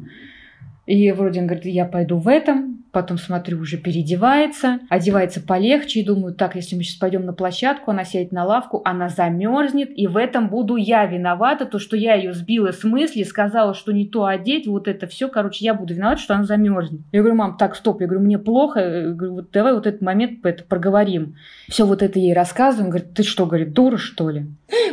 И 0.86 1.12
вроде 1.12 1.40
он 1.40 1.46
говорит, 1.46 1.66
я 1.66 1.84
пойду 1.84 2.18
в 2.18 2.26
этом, 2.28 2.84
потом 2.92 3.16
смотрю, 3.18 3.58
уже 3.58 3.78
переодевается, 3.78 4.80
одевается 4.88 5.40
полегче, 5.40 6.00
и 6.00 6.04
думаю, 6.04 6.34
так, 6.34 6.54
если 6.56 6.76
мы 6.76 6.82
сейчас 6.82 6.96
пойдем 6.96 7.24
на 7.24 7.32
площадку, 7.32 7.90
она 7.90 8.04
сядет 8.04 8.32
на 8.32 8.44
лавку, 8.44 8.82
она 8.84 9.08
замерзнет, 9.08 9.90
и 9.96 10.06
в 10.06 10.16
этом 10.16 10.48
буду 10.48 10.76
я 10.76 11.06
виновата, 11.06 11.64
то, 11.64 11.78
что 11.78 11.96
я 11.96 12.14
ее 12.14 12.34
сбила 12.34 12.72
с 12.72 12.84
мысли, 12.84 13.22
сказала, 13.22 13.74
что 13.74 13.92
не 13.92 14.06
то 14.06 14.26
одеть, 14.26 14.66
вот 14.66 14.88
это 14.88 15.06
все, 15.06 15.28
короче, 15.28 15.64
я 15.64 15.74
буду 15.74 15.94
виновата, 15.94 16.20
что 16.20 16.34
она 16.34 16.44
замерзнет. 16.44 17.00
Я 17.12 17.20
говорю, 17.20 17.36
мам, 17.36 17.56
так, 17.56 17.74
стоп, 17.74 18.00
я 18.00 18.06
говорю, 18.06 18.24
мне 18.24 18.38
плохо, 18.38 18.80
я 18.80 19.10
говорю, 19.10 19.34
вот 19.34 19.50
давай 19.50 19.74
вот 19.74 19.86
этот 19.86 20.02
момент 20.02 20.44
это 20.44 20.64
проговорим. 20.64 21.36
Все 21.68 21.86
вот 21.86 22.02
это 22.02 22.18
ей 22.18 22.34
рассказываем, 22.34 22.90
говорит, 22.90 23.14
ты 23.14 23.22
что, 23.22 23.46
говорит, 23.46 23.72
дура, 23.72 23.96
что 23.96 24.28
ли? 24.30 24.46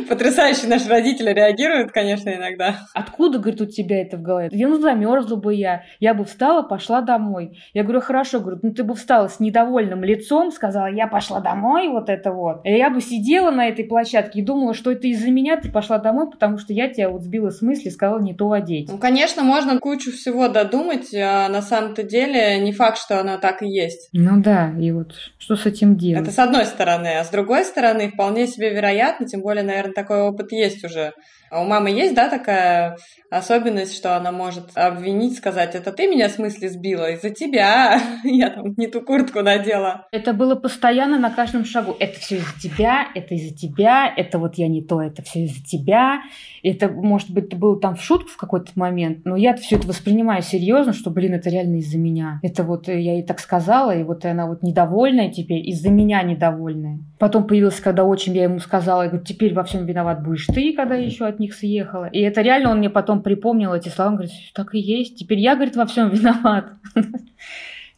Потрясающе 0.08 0.66
наши 0.66 0.88
родители 0.88 1.30
реагируют, 1.30 1.92
конечно, 1.92 2.30
иногда. 2.30 2.76
Откуда, 2.94 3.38
говорит, 3.38 3.60
у 3.60 3.66
тебя 3.66 4.02
это 4.02 4.16
в 4.16 4.22
голове? 4.22 4.48
Я, 4.52 4.68
ну, 4.68 4.78
замерзла 4.78 5.36
бы 5.36 5.54
я, 5.54 5.84
я 5.98 6.14
бы 6.14 6.24
встала, 6.24 6.62
пошла 6.62 7.00
домой. 7.00 7.58
Я 7.74 7.82
говорю, 7.82 8.00
хорошо, 8.00 8.40
говорю, 8.40 8.58
ну 8.62 8.72
ты 8.72 8.84
бы 8.84 8.94
встала 8.94 9.28
с 9.28 9.40
недовольным 9.40 10.04
лицом, 10.04 10.50
сказала, 10.50 10.86
я 10.86 11.06
пошла 11.06 11.40
домой, 11.40 11.88
вот 11.88 12.08
это 12.08 12.32
вот. 12.32 12.60
И 12.64 12.70
я 12.70 12.90
бы 12.90 13.00
сидела 13.00 13.50
на 13.50 13.68
этой 13.68 13.84
площадке 13.84 14.40
и 14.40 14.42
думала, 14.42 14.74
что 14.74 14.90
это 14.90 15.06
из-за 15.06 15.30
меня 15.30 15.56
ты 15.56 15.70
пошла 15.70 15.98
домой, 15.98 16.30
потому 16.30 16.58
что 16.58 16.72
я 16.72 16.88
тебя 16.88 17.08
вот 17.08 17.22
сбила 17.22 17.50
с 17.50 17.62
мысли, 17.62 17.88
сказала 17.88 18.20
не 18.20 18.34
то 18.34 18.52
одеть. 18.52 18.88
Ну, 18.90 18.98
конечно, 18.98 19.42
можно 19.42 19.78
кучу 19.78 20.12
всего 20.12 20.48
додумать, 20.48 21.14
а 21.14 21.48
на 21.48 21.62
самом-то 21.62 22.02
деле 22.02 22.58
не 22.60 22.72
факт, 22.72 22.98
что 22.98 23.20
оно 23.20 23.38
так 23.38 23.62
и 23.62 23.68
есть. 23.68 24.08
Ну 24.12 24.40
да, 24.42 24.72
и 24.78 24.90
вот 24.92 25.14
что 25.38 25.56
с 25.56 25.66
этим 25.66 25.96
делать? 25.96 26.22
Это 26.22 26.34
с 26.34 26.38
одной 26.38 26.66
стороны, 26.66 27.18
а 27.18 27.24
с 27.24 27.30
другой 27.30 27.64
стороны 27.64 28.10
вполне 28.10 28.46
себе 28.46 28.70
вероятно, 28.70 29.26
тем 29.26 29.40
более, 29.40 29.62
наверное, 29.70 29.94
такой 29.94 30.20
опыт 30.22 30.52
есть 30.52 30.84
уже 30.84 31.12
у 31.52 31.64
мамы 31.64 31.90
есть, 31.90 32.14
да, 32.14 32.28
такая 32.28 32.96
особенность, 33.30 33.96
что 33.96 34.16
она 34.16 34.32
может 34.32 34.70
обвинить, 34.74 35.36
сказать, 35.36 35.74
это 35.74 35.92
ты 35.92 36.06
меня 36.06 36.28
в 36.28 36.32
смысле 36.32 36.68
сбила 36.68 37.10
из-за 37.12 37.30
тебя, 37.30 38.00
я 38.24 38.50
там 38.50 38.74
не 38.76 38.86
ту 38.86 39.00
куртку 39.00 39.42
надела. 39.42 40.06
Это 40.12 40.32
было 40.32 40.54
постоянно 40.54 41.18
на 41.18 41.30
каждом 41.30 41.64
шагу. 41.64 41.96
Это 41.98 42.18
все 42.18 42.36
из-за 42.36 42.60
тебя, 42.60 43.08
это 43.14 43.34
из-за 43.34 43.54
тебя, 43.54 44.12
это 44.16 44.38
вот 44.38 44.56
я 44.56 44.68
не 44.68 44.82
то, 44.82 45.00
это 45.00 45.22
все 45.22 45.44
из-за 45.44 45.64
тебя. 45.64 46.20
Это, 46.62 46.88
может 46.88 47.30
быть, 47.30 47.56
было 47.56 47.80
там 47.80 47.96
в 47.96 48.02
шутку 48.02 48.28
в 48.28 48.36
какой-то 48.36 48.72
момент, 48.74 49.24
но 49.24 49.36
я 49.36 49.56
все 49.56 49.76
это 49.76 49.88
воспринимаю 49.88 50.42
серьезно, 50.42 50.92
что, 50.92 51.10
блин, 51.10 51.34
это 51.34 51.48
реально 51.48 51.76
из-за 51.76 51.98
меня. 51.98 52.38
Это 52.42 52.64
вот 52.64 52.88
я 52.88 53.14
ей 53.14 53.22
так 53.22 53.40
сказала, 53.40 53.96
и 53.96 54.02
вот 54.02 54.24
она 54.24 54.46
вот 54.46 54.62
недовольная 54.62 55.30
теперь, 55.30 55.66
из-за 55.68 55.90
меня 55.90 56.22
недовольная. 56.22 56.98
Потом 57.18 57.46
появился, 57.46 57.82
когда 57.82 58.04
очень 58.04 58.34
я 58.34 58.44
ему 58.44 58.58
сказала, 58.58 59.02
я 59.02 59.08
говорю, 59.08 59.24
теперь 59.24 59.54
во 59.54 59.64
всем 59.64 59.86
виноват 59.86 60.22
будешь 60.22 60.46
ты, 60.46 60.74
когда 60.74 60.96
еще 60.96 61.26
от 61.26 61.39
них 61.40 61.54
съехала. 61.54 62.06
И 62.06 62.20
это 62.20 62.42
реально 62.42 62.70
он 62.70 62.78
мне 62.78 62.90
потом 62.90 63.22
припомнил 63.22 63.74
эти 63.74 63.88
слова, 63.88 64.10
он 64.10 64.16
говорит, 64.16 64.34
так 64.54 64.74
и 64.74 64.78
есть, 64.78 65.16
теперь 65.16 65.38
я, 65.38 65.56
говорит, 65.56 65.76
во 65.76 65.86
всем 65.86 66.10
виноват. 66.10 66.72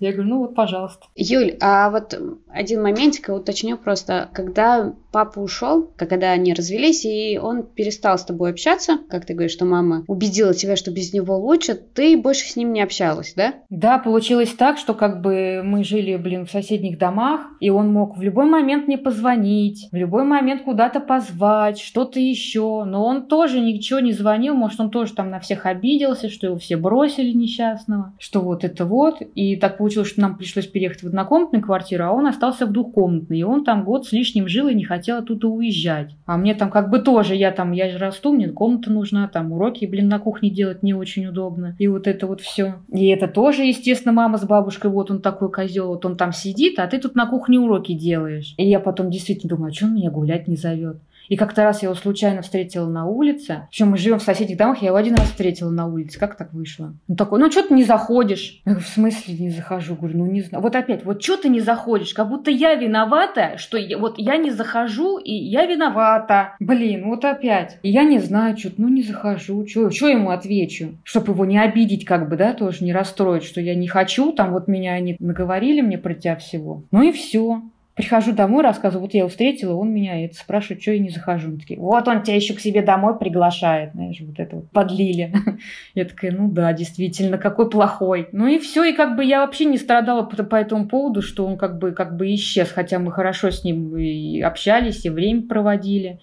Я 0.02 0.12
говорю, 0.12 0.30
ну 0.30 0.38
вот, 0.40 0.56
пожалуйста. 0.56 1.06
Юль, 1.14 1.56
а 1.60 1.88
вот 1.88 2.20
один 2.48 2.82
моментик 2.82 3.28
уточню 3.28 3.78
просто. 3.78 4.28
Когда 4.32 4.94
папа 5.12 5.38
ушел, 5.38 5.90
когда 5.96 6.32
они 6.32 6.54
развелись, 6.54 7.04
и 7.04 7.38
он 7.40 7.62
перестал 7.62 8.18
с 8.18 8.24
тобой 8.24 8.50
общаться, 8.50 8.98
как 9.08 9.26
ты 9.26 9.34
говоришь, 9.34 9.52
что 9.52 9.64
мама 9.64 10.04
убедила 10.08 10.54
тебя, 10.54 10.74
что 10.74 10.90
без 10.90 11.12
него 11.12 11.36
лучше, 11.36 11.74
ты 11.74 12.16
больше 12.16 12.48
с 12.48 12.56
ним 12.56 12.72
не 12.72 12.82
общалась, 12.82 13.34
да? 13.36 13.54
Да, 13.70 13.98
получилось 13.98 14.52
так, 14.54 14.78
что 14.78 14.94
как 14.94 15.20
бы 15.20 15.62
мы 15.62 15.84
жили, 15.84 16.16
блин, 16.16 16.46
в 16.46 16.50
соседних 16.50 16.98
домах, 16.98 17.42
и 17.60 17.70
он 17.70 17.92
мог 17.92 18.16
в 18.16 18.22
любой 18.22 18.46
момент 18.46 18.88
мне 18.88 18.98
позвонить, 18.98 19.88
в 19.92 19.96
любой 19.96 20.24
момент 20.24 20.62
куда-то 20.62 20.98
позвать, 20.98 21.78
что-то 21.78 22.18
еще, 22.18 22.84
но 22.84 23.04
он 23.04 23.26
тоже 23.26 23.60
ничего 23.60 24.00
не 24.00 24.12
звонил, 24.12 24.54
может, 24.54 24.80
он 24.80 24.90
тоже 24.90 25.12
там 25.12 25.30
на 25.30 25.40
всех 25.40 25.66
обиделся, 25.66 26.28
что 26.28 26.48
его 26.48 26.58
все 26.58 26.76
бросили 26.76 27.32
несчастного, 27.32 28.14
что 28.18 28.40
вот 28.40 28.64
это 28.64 28.86
вот, 28.86 29.20
и 29.34 29.56
так 29.56 29.76
получилось, 29.76 29.91
что 30.04 30.20
нам 30.20 30.36
пришлось 30.36 30.66
переехать 30.66 31.02
в 31.02 31.06
однокомнатную 31.06 31.62
квартиру, 31.62 32.04
а 32.04 32.12
он 32.12 32.26
остался 32.26 32.66
в 32.66 32.72
двухкомнатной, 32.72 33.38
и 33.38 33.42
он 33.42 33.64
там 33.64 33.84
год 33.84 34.06
с 34.06 34.12
лишним 34.12 34.48
жил 34.48 34.68
и 34.68 34.74
не 34.74 34.84
хотел 34.84 35.18
оттуда 35.18 35.48
уезжать. 35.48 36.16
А 36.26 36.36
мне 36.36 36.54
там 36.54 36.70
как 36.70 36.90
бы 36.90 36.98
тоже, 36.98 37.34
я 37.34 37.52
там, 37.52 37.72
я 37.72 37.90
же 37.90 37.98
расту, 37.98 38.32
мне 38.32 38.48
комната 38.48 38.90
нужна, 38.90 39.28
там 39.28 39.52
уроки, 39.52 39.86
блин, 39.86 40.08
на 40.08 40.18
кухне 40.18 40.50
делать 40.50 40.82
не 40.82 40.94
очень 40.94 41.26
удобно. 41.26 41.76
И 41.78 41.88
вот 41.88 42.06
это 42.06 42.26
вот 42.26 42.40
все. 42.40 42.76
И 42.92 43.06
это 43.08 43.28
тоже, 43.28 43.62
естественно, 43.62 44.12
мама 44.12 44.38
с 44.38 44.44
бабушкой, 44.44 44.90
вот 44.90 45.10
он 45.10 45.20
такой 45.20 45.50
козел, 45.50 45.88
вот 45.88 46.04
он 46.04 46.16
там 46.16 46.32
сидит, 46.32 46.78
а 46.78 46.86
ты 46.86 46.98
тут 46.98 47.14
на 47.14 47.26
кухне 47.26 47.58
уроки 47.58 47.92
делаешь. 47.92 48.54
И 48.56 48.68
я 48.68 48.80
потом 48.80 49.10
действительно 49.10 49.50
думаю, 49.50 49.70
а 49.70 49.74
что 49.74 49.86
он 49.86 49.94
меня 49.94 50.10
гулять 50.10 50.48
не 50.48 50.56
зовет? 50.56 50.98
И 51.28 51.36
как-то 51.36 51.64
раз 51.64 51.82
я 51.82 51.88
его 51.88 51.94
случайно 51.94 52.42
встретила 52.42 52.88
на 52.88 53.06
улице. 53.06 53.66
Причем 53.70 53.90
мы 53.90 53.96
живем 53.96 54.18
в 54.18 54.22
соседних 54.22 54.56
домах, 54.56 54.82
я 54.82 54.88
его 54.88 54.96
один 54.96 55.14
раз 55.14 55.28
встретила 55.28 55.70
на 55.70 55.86
улице. 55.86 56.18
Как 56.18 56.36
так 56.36 56.52
вышло? 56.52 56.94
Он 57.08 57.16
такой, 57.16 57.40
ну 57.40 57.50
что 57.50 57.62
ты 57.62 57.74
не 57.74 57.84
заходишь? 57.84 58.60
Я 58.64 58.72
говорю, 58.72 58.86
в 58.86 58.88
смысле 58.88 59.34
не 59.34 59.50
захожу? 59.50 59.96
Говорю, 59.96 60.18
ну 60.18 60.26
не 60.26 60.42
знаю. 60.42 60.62
Вот 60.62 60.76
опять, 60.76 61.04
вот 61.04 61.22
что 61.22 61.36
ты 61.36 61.48
не 61.48 61.60
заходишь? 61.60 62.14
Как 62.14 62.28
будто 62.28 62.50
я 62.50 62.74
виновата, 62.74 63.56
что 63.56 63.78
я, 63.78 63.98
вот 63.98 64.18
я 64.18 64.36
не 64.36 64.50
захожу, 64.50 65.18
и 65.18 65.32
я 65.32 65.66
виновата. 65.66 66.54
Блин, 66.60 67.08
вот 67.08 67.24
опять. 67.24 67.78
И 67.82 67.90
я 67.90 68.04
не 68.04 68.18
знаю, 68.18 68.56
что 68.56 68.70
ну 68.76 68.88
не 68.88 69.02
захожу. 69.02 69.66
Что 69.66 70.08
ему 70.08 70.30
отвечу? 70.30 70.98
Чтобы 71.04 71.32
его 71.32 71.44
не 71.44 71.58
обидеть, 71.58 72.04
как 72.04 72.28
бы, 72.28 72.36
да, 72.36 72.52
тоже 72.52 72.84
не 72.84 72.92
расстроить, 72.92 73.44
что 73.44 73.60
я 73.60 73.74
не 73.74 73.88
хочу, 73.88 74.32
там 74.32 74.52
вот 74.52 74.68
меня 74.68 74.94
они 74.94 75.16
наговорили 75.18 75.80
мне 75.80 75.98
про 75.98 76.14
тебя 76.14 76.36
всего. 76.36 76.84
Ну 76.90 77.02
и 77.02 77.12
все. 77.12 77.62
Прихожу 77.94 78.32
домой, 78.32 78.62
рассказываю, 78.62 79.02
вот 79.02 79.14
я 79.14 79.20
его 79.20 79.28
встретила, 79.28 79.74
он 79.74 79.92
меня 79.92 80.24
это 80.24 80.34
спрашивает, 80.34 80.80
что 80.80 80.92
я 80.92 80.98
не 80.98 81.10
захожу. 81.10 81.50
Он 81.50 81.58
такие, 81.58 81.78
вот 81.78 82.08
он 82.08 82.22
тебя 82.22 82.36
еще 82.36 82.54
к 82.54 82.60
себе 82.60 82.80
домой 82.80 83.18
приглашает, 83.18 83.92
знаешь, 83.92 84.18
вот 84.20 84.38
это 84.38 84.56
вот 84.56 84.70
подлили. 84.70 85.34
Я 85.94 86.06
такая, 86.06 86.32
ну 86.32 86.50
да, 86.50 86.72
действительно, 86.72 87.36
какой 87.36 87.68
плохой. 87.68 88.28
Ну 88.32 88.46
и 88.46 88.58
все, 88.58 88.84
и 88.84 88.94
как 88.94 89.16
бы 89.16 89.24
я 89.24 89.40
вообще 89.40 89.66
не 89.66 89.76
страдала 89.76 90.22
по, 90.22 90.42
по 90.42 90.56
этому 90.56 90.88
поводу, 90.88 91.20
что 91.20 91.46
он 91.46 91.58
как 91.58 91.78
бы, 91.78 91.92
как 91.92 92.16
бы 92.16 92.34
исчез, 92.34 92.70
хотя 92.70 92.98
мы 92.98 93.12
хорошо 93.12 93.50
с 93.50 93.62
ним 93.62 93.96
и 93.96 94.40
общались, 94.40 95.04
и 95.04 95.10
время 95.10 95.42
проводили 95.46 96.20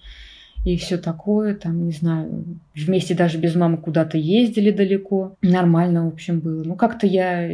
и 0.64 0.76
все 0.76 0.98
такое, 0.98 1.54
там, 1.54 1.86
не 1.86 1.92
знаю, 1.92 2.44
вместе 2.74 3.14
даже 3.14 3.38
без 3.38 3.54
мамы 3.54 3.78
куда-то 3.78 4.18
ездили 4.18 4.70
далеко. 4.70 5.36
Нормально, 5.40 6.04
в 6.04 6.08
общем, 6.08 6.40
было. 6.40 6.62
Ну, 6.64 6.76
как-то 6.76 7.06
я... 7.06 7.48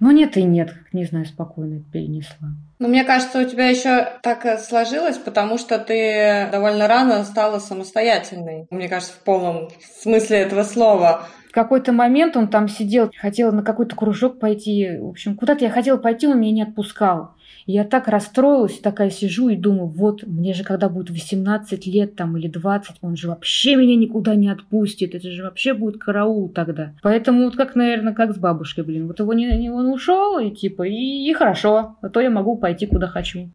Ну, 0.00 0.10
нет 0.10 0.36
и 0.36 0.42
нет, 0.42 0.74
не 0.92 1.04
знаю, 1.04 1.24
спокойно 1.24 1.80
перенесла. 1.92 2.50
Ну, 2.84 2.90
мне 2.90 3.02
кажется, 3.02 3.40
у 3.40 3.44
тебя 3.44 3.68
еще 3.68 4.10
так 4.20 4.60
сложилось, 4.60 5.16
потому 5.16 5.56
что 5.56 5.78
ты 5.78 6.50
довольно 6.52 6.86
рано 6.86 7.24
стала 7.24 7.58
самостоятельной. 7.58 8.66
Мне 8.68 8.90
кажется, 8.90 9.14
в 9.14 9.24
полном 9.24 9.70
смысле 10.02 10.40
этого 10.40 10.64
слова. 10.64 11.26
В 11.48 11.52
какой-то 11.54 11.92
момент 11.92 12.36
он 12.36 12.48
там 12.48 12.68
сидел, 12.68 13.10
хотела 13.16 13.52
на 13.52 13.62
какой-то 13.62 13.96
кружок 13.96 14.38
пойти. 14.38 14.98
В 14.98 15.08
общем, 15.08 15.34
куда-то 15.34 15.64
я 15.64 15.70
хотела 15.70 15.96
пойти, 15.96 16.26
он 16.26 16.38
меня 16.38 16.52
не 16.52 16.62
отпускал. 16.62 17.33
Я 17.66 17.84
так 17.84 18.08
расстроилась, 18.08 18.78
такая 18.78 19.10
сижу 19.10 19.48
и 19.48 19.56
думаю, 19.56 19.86
вот 19.86 20.26
мне 20.26 20.52
же 20.54 20.64
когда 20.64 20.88
будет 20.88 21.10
18 21.10 21.86
лет 21.86 22.14
там 22.14 22.36
или 22.36 22.48
20, 22.48 22.96
он 23.00 23.16
же 23.16 23.28
вообще 23.28 23.76
меня 23.76 23.96
никуда 23.96 24.34
не 24.34 24.48
отпустит, 24.48 25.14
это 25.14 25.30
же 25.30 25.42
вообще 25.42 25.74
будет 25.74 25.98
караул 25.98 26.48
тогда. 26.48 26.92
Поэтому 27.02 27.44
вот 27.44 27.56
как, 27.56 27.74
наверное, 27.74 28.12
как 28.12 28.34
с 28.34 28.38
бабушкой, 28.38 28.84
блин, 28.84 29.06
вот 29.06 29.18
его 29.20 29.32
не, 29.32 29.46
не 29.56 29.70
он 29.70 29.86
ушел 29.86 30.38
и 30.38 30.50
типа, 30.50 30.82
и, 30.82 31.28
и 31.28 31.32
хорошо, 31.32 31.96
а 32.00 32.08
то 32.08 32.20
я 32.20 32.30
могу 32.30 32.56
пойти 32.56 32.86
куда 32.86 33.06
хочу. 33.06 33.48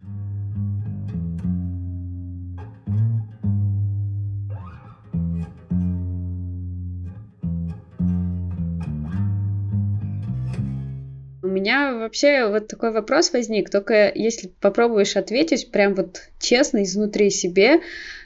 Меня 11.59 11.93
вообще 11.93 12.47
вот 12.47 12.67
такой 12.67 12.91
вопрос 12.91 13.31
возник, 13.33 13.69
только 13.69 14.11
если 14.13 14.51
попробуешь 14.61 15.15
ответить 15.15 15.71
прям 15.71 15.95
вот 15.95 16.21
честно 16.39 16.83
изнутри 16.83 17.29
себе, 17.29 17.81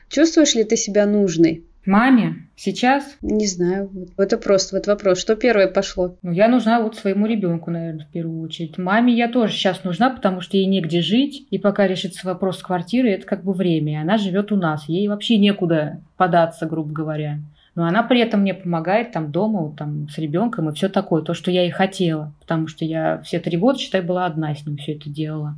чувствуешь 0.09 0.55
ли 0.55 0.63
ты 0.63 0.77
себя 0.77 1.05
нужной? 1.05 1.63
Маме? 1.85 2.47
Сейчас? 2.55 3.17
Не 3.21 3.45
знаю. 3.45 3.91
Это 4.17 4.37
просто 4.37 4.77
вот 4.77 4.87
вопрос. 4.87 5.19
Что 5.19 5.35
первое 5.35 5.67
пошло? 5.67 6.15
Ну, 6.21 6.31
я 6.31 6.47
нужна 6.47 6.79
вот 6.79 6.95
своему 6.95 7.25
ребенку, 7.25 7.71
наверное, 7.71 8.05
в 8.05 8.11
первую 8.11 8.41
очередь. 8.41 8.77
Маме 8.77 9.13
я 9.13 9.27
тоже 9.27 9.51
сейчас 9.53 9.83
нужна, 9.83 10.09
потому 10.09 10.39
что 10.39 10.55
ей 10.55 10.65
негде 10.65 11.01
жить. 11.01 11.45
И 11.51 11.57
пока 11.57 11.85
решится 11.85 12.25
вопрос 12.25 12.59
с 12.59 12.63
квартирой, 12.63 13.11
это 13.11 13.25
как 13.25 13.43
бы 13.43 13.51
время. 13.51 13.93
И 13.93 14.01
она 14.01 14.17
живет 14.17 14.53
у 14.53 14.55
нас. 14.55 14.87
Ей 14.87 15.09
вообще 15.09 15.37
некуда 15.37 15.99
податься, 16.15 16.65
грубо 16.67 16.93
говоря 16.93 17.39
но 17.75 17.86
она 17.86 18.03
при 18.03 18.19
этом 18.19 18.41
мне 18.41 18.53
помогает 18.53 19.12
там 19.12 19.31
дома, 19.31 19.73
там, 19.75 20.07
с 20.09 20.17
ребенком 20.17 20.69
и 20.69 20.73
все 20.73 20.89
такое, 20.89 21.23
то, 21.23 21.33
что 21.33 21.49
я 21.49 21.65
и 21.65 21.71
хотела, 21.71 22.31
потому 22.39 22.67
что 22.67 22.86
я 22.86 23.21
все 23.23 23.39
три 23.39 23.57
года, 23.57 23.79
считай, 23.79 24.01
была 24.01 24.25
одна 24.25 24.53
с 24.53 24.65
ним 24.65 24.77
все 24.77 24.93
это 24.93 25.09
делала. 25.09 25.55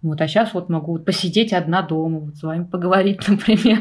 Вот, 0.00 0.20
а 0.20 0.28
сейчас 0.28 0.54
вот 0.54 0.68
могу 0.68 0.96
посидеть 0.98 1.52
одна 1.52 1.82
дома, 1.82 2.20
вот 2.20 2.36
с 2.36 2.42
вами 2.42 2.64
поговорить, 2.64 3.20
например, 3.28 3.80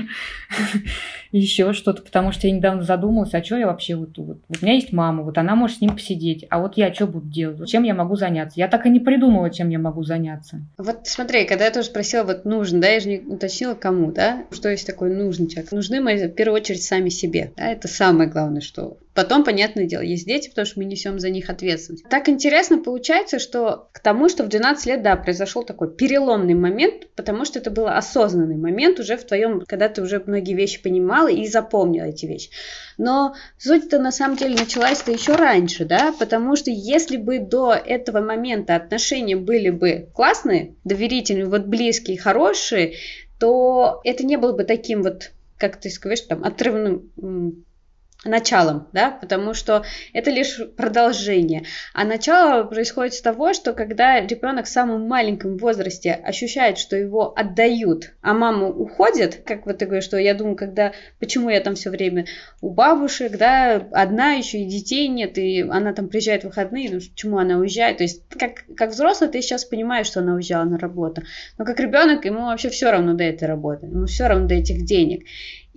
еще 1.31 1.73
что-то, 1.73 2.01
потому 2.01 2.31
что 2.31 2.47
я 2.47 2.53
недавно 2.53 2.83
задумалась, 2.83 3.33
а 3.33 3.43
что 3.43 3.57
я 3.57 3.67
вообще 3.67 3.95
вот, 3.95 4.17
вот, 4.17 4.37
у 4.47 4.65
меня 4.65 4.75
есть 4.75 4.93
мама, 4.93 5.23
вот 5.23 5.37
она 5.37 5.55
может 5.55 5.77
с 5.77 5.81
ним 5.81 5.95
посидеть, 5.95 6.45
а 6.49 6.59
вот 6.59 6.77
я 6.77 6.93
что 6.93 7.07
буду 7.07 7.27
делать, 7.27 7.69
чем 7.69 7.83
я 7.83 7.93
могу 7.93 8.15
заняться? 8.15 8.59
Я 8.59 8.67
так 8.67 8.85
и 8.85 8.89
не 8.89 8.99
придумала, 8.99 9.49
чем 9.49 9.69
я 9.69 9.79
могу 9.79 10.03
заняться. 10.03 10.61
Вот 10.77 11.01
смотри, 11.05 11.45
когда 11.45 11.65
я 11.65 11.71
тоже 11.71 11.87
спросила, 11.87 12.23
вот 12.23 12.45
нужен, 12.45 12.81
да, 12.81 12.87
я 12.87 12.99
же 12.99 13.09
не 13.09 13.19
уточнила 13.19 13.73
кому, 13.73 14.11
да, 14.11 14.45
что 14.51 14.69
есть 14.69 14.87
такой 14.87 15.13
нужный 15.13 15.47
человек. 15.47 15.71
Нужны 15.71 16.01
мы 16.01 16.15
в 16.15 16.29
первую 16.29 16.61
очередь 16.61 16.83
сами 16.83 17.09
себе, 17.09 17.51
да, 17.55 17.67
это 17.67 17.87
самое 17.87 18.29
главное, 18.29 18.61
что 18.61 18.97
Потом, 19.17 19.43
понятное 19.43 19.85
дело, 19.85 20.03
есть 20.03 20.27
дети, 20.27 20.47
потому 20.47 20.67
что 20.67 20.77
мы 20.77 20.85
несем 20.85 21.17
за 21.19 21.31
них 21.31 21.49
ответственность. 21.49 22.07
Так 22.07 22.29
интересно 22.29 22.77
получается, 22.77 23.39
что 23.39 23.89
к 23.91 23.99
тому, 23.99 24.29
что 24.29 24.43
в 24.43 24.47
12 24.47 24.85
лет, 24.85 25.01
да, 25.01 25.15
произошел 25.15 25.63
такой 25.63 25.91
переломный 25.91 26.53
момент, 26.53 27.07
потому 27.15 27.43
что 27.43 27.57
это 27.57 27.71
был 27.71 27.87
осознанный 27.87 28.57
момент 28.57 28.99
уже 28.99 29.17
в 29.17 29.23
твоем, 29.23 29.61
когда 29.61 29.89
ты 29.89 30.03
уже 30.03 30.21
многие 30.23 30.53
вещи 30.53 30.83
понимала 31.17 31.27
и 31.27 31.47
запомнила 31.47 32.05
эти 32.05 32.25
вещи. 32.25 32.49
Но 32.97 33.35
суть-то 33.57 33.99
на 33.99 34.11
самом 34.11 34.37
деле 34.37 34.55
началась-то 34.55 35.11
еще 35.11 35.35
раньше, 35.35 35.85
да, 35.85 36.13
потому 36.17 36.55
что 36.55 36.71
если 36.71 37.17
бы 37.17 37.39
до 37.39 37.73
этого 37.73 38.21
момента 38.21 38.75
отношения 38.75 39.35
были 39.35 39.69
бы 39.69 40.09
классные, 40.13 40.75
доверительные, 40.83 41.45
вот 41.45 41.65
близкие, 41.65 42.17
хорошие, 42.17 42.95
то 43.39 44.01
это 44.03 44.25
не 44.25 44.37
было 44.37 44.53
бы 44.53 44.63
таким 44.63 45.03
вот 45.03 45.31
как 45.57 45.77
ты 45.77 45.89
скажешь, 45.89 46.21
там, 46.21 46.43
отрывным 46.43 47.65
началом, 48.25 48.87
да, 48.93 49.11
потому 49.11 49.53
что 49.53 49.83
это 50.13 50.31
лишь 50.31 50.59
продолжение. 50.75 51.63
А 51.93 52.03
начало 52.03 52.63
происходит 52.63 53.13
с 53.13 53.21
того, 53.21 53.53
что 53.53 53.73
когда 53.73 54.19
ребенок 54.19 54.65
в 54.65 54.69
самом 54.69 55.07
маленьком 55.07 55.57
возрасте 55.57 56.13
ощущает, 56.13 56.77
что 56.77 56.95
его 56.95 57.33
отдают, 57.37 58.13
а 58.21 58.33
мама 58.33 58.67
уходит, 58.67 59.43
как 59.45 59.65
вот 59.65 59.81
говоришь, 59.81 60.03
что 60.03 60.17
я 60.17 60.33
думаю, 60.33 60.55
когда, 60.55 60.93
почему 61.19 61.49
я 61.49 61.59
там 61.59 61.75
все 61.75 61.89
время 61.89 62.25
у 62.61 62.71
бабушек, 62.71 63.37
да, 63.37 63.75
одна 63.91 64.33
еще 64.33 64.59
и 64.59 64.65
детей 64.65 65.07
нет, 65.07 65.37
и 65.37 65.61
она 65.61 65.93
там 65.93 66.07
приезжает 66.07 66.43
в 66.43 66.47
выходные, 66.47 66.89
ну, 66.91 66.99
почему 66.99 67.37
она 67.37 67.57
уезжает, 67.57 67.97
то 67.97 68.03
есть 68.03 68.23
как, 68.29 68.63
как 68.75 68.91
взрослый 68.91 69.29
ты 69.29 69.41
сейчас 69.41 69.63
понимаешь, 69.63 70.07
что 70.07 70.21
она 70.21 70.33
уезжала 70.33 70.63
на 70.63 70.79
работу, 70.79 71.21
но 71.57 71.65
как 71.65 71.79
ребенок 71.79 72.25
ему 72.25 72.45
вообще 72.45 72.69
все 72.69 72.89
равно 72.91 73.13
до 73.13 73.23
этой 73.23 73.47
работы, 73.47 73.85
ему 73.85 74.05
все 74.07 74.27
равно 74.27 74.47
до 74.47 74.55
этих 74.55 74.85
денег. 74.85 75.25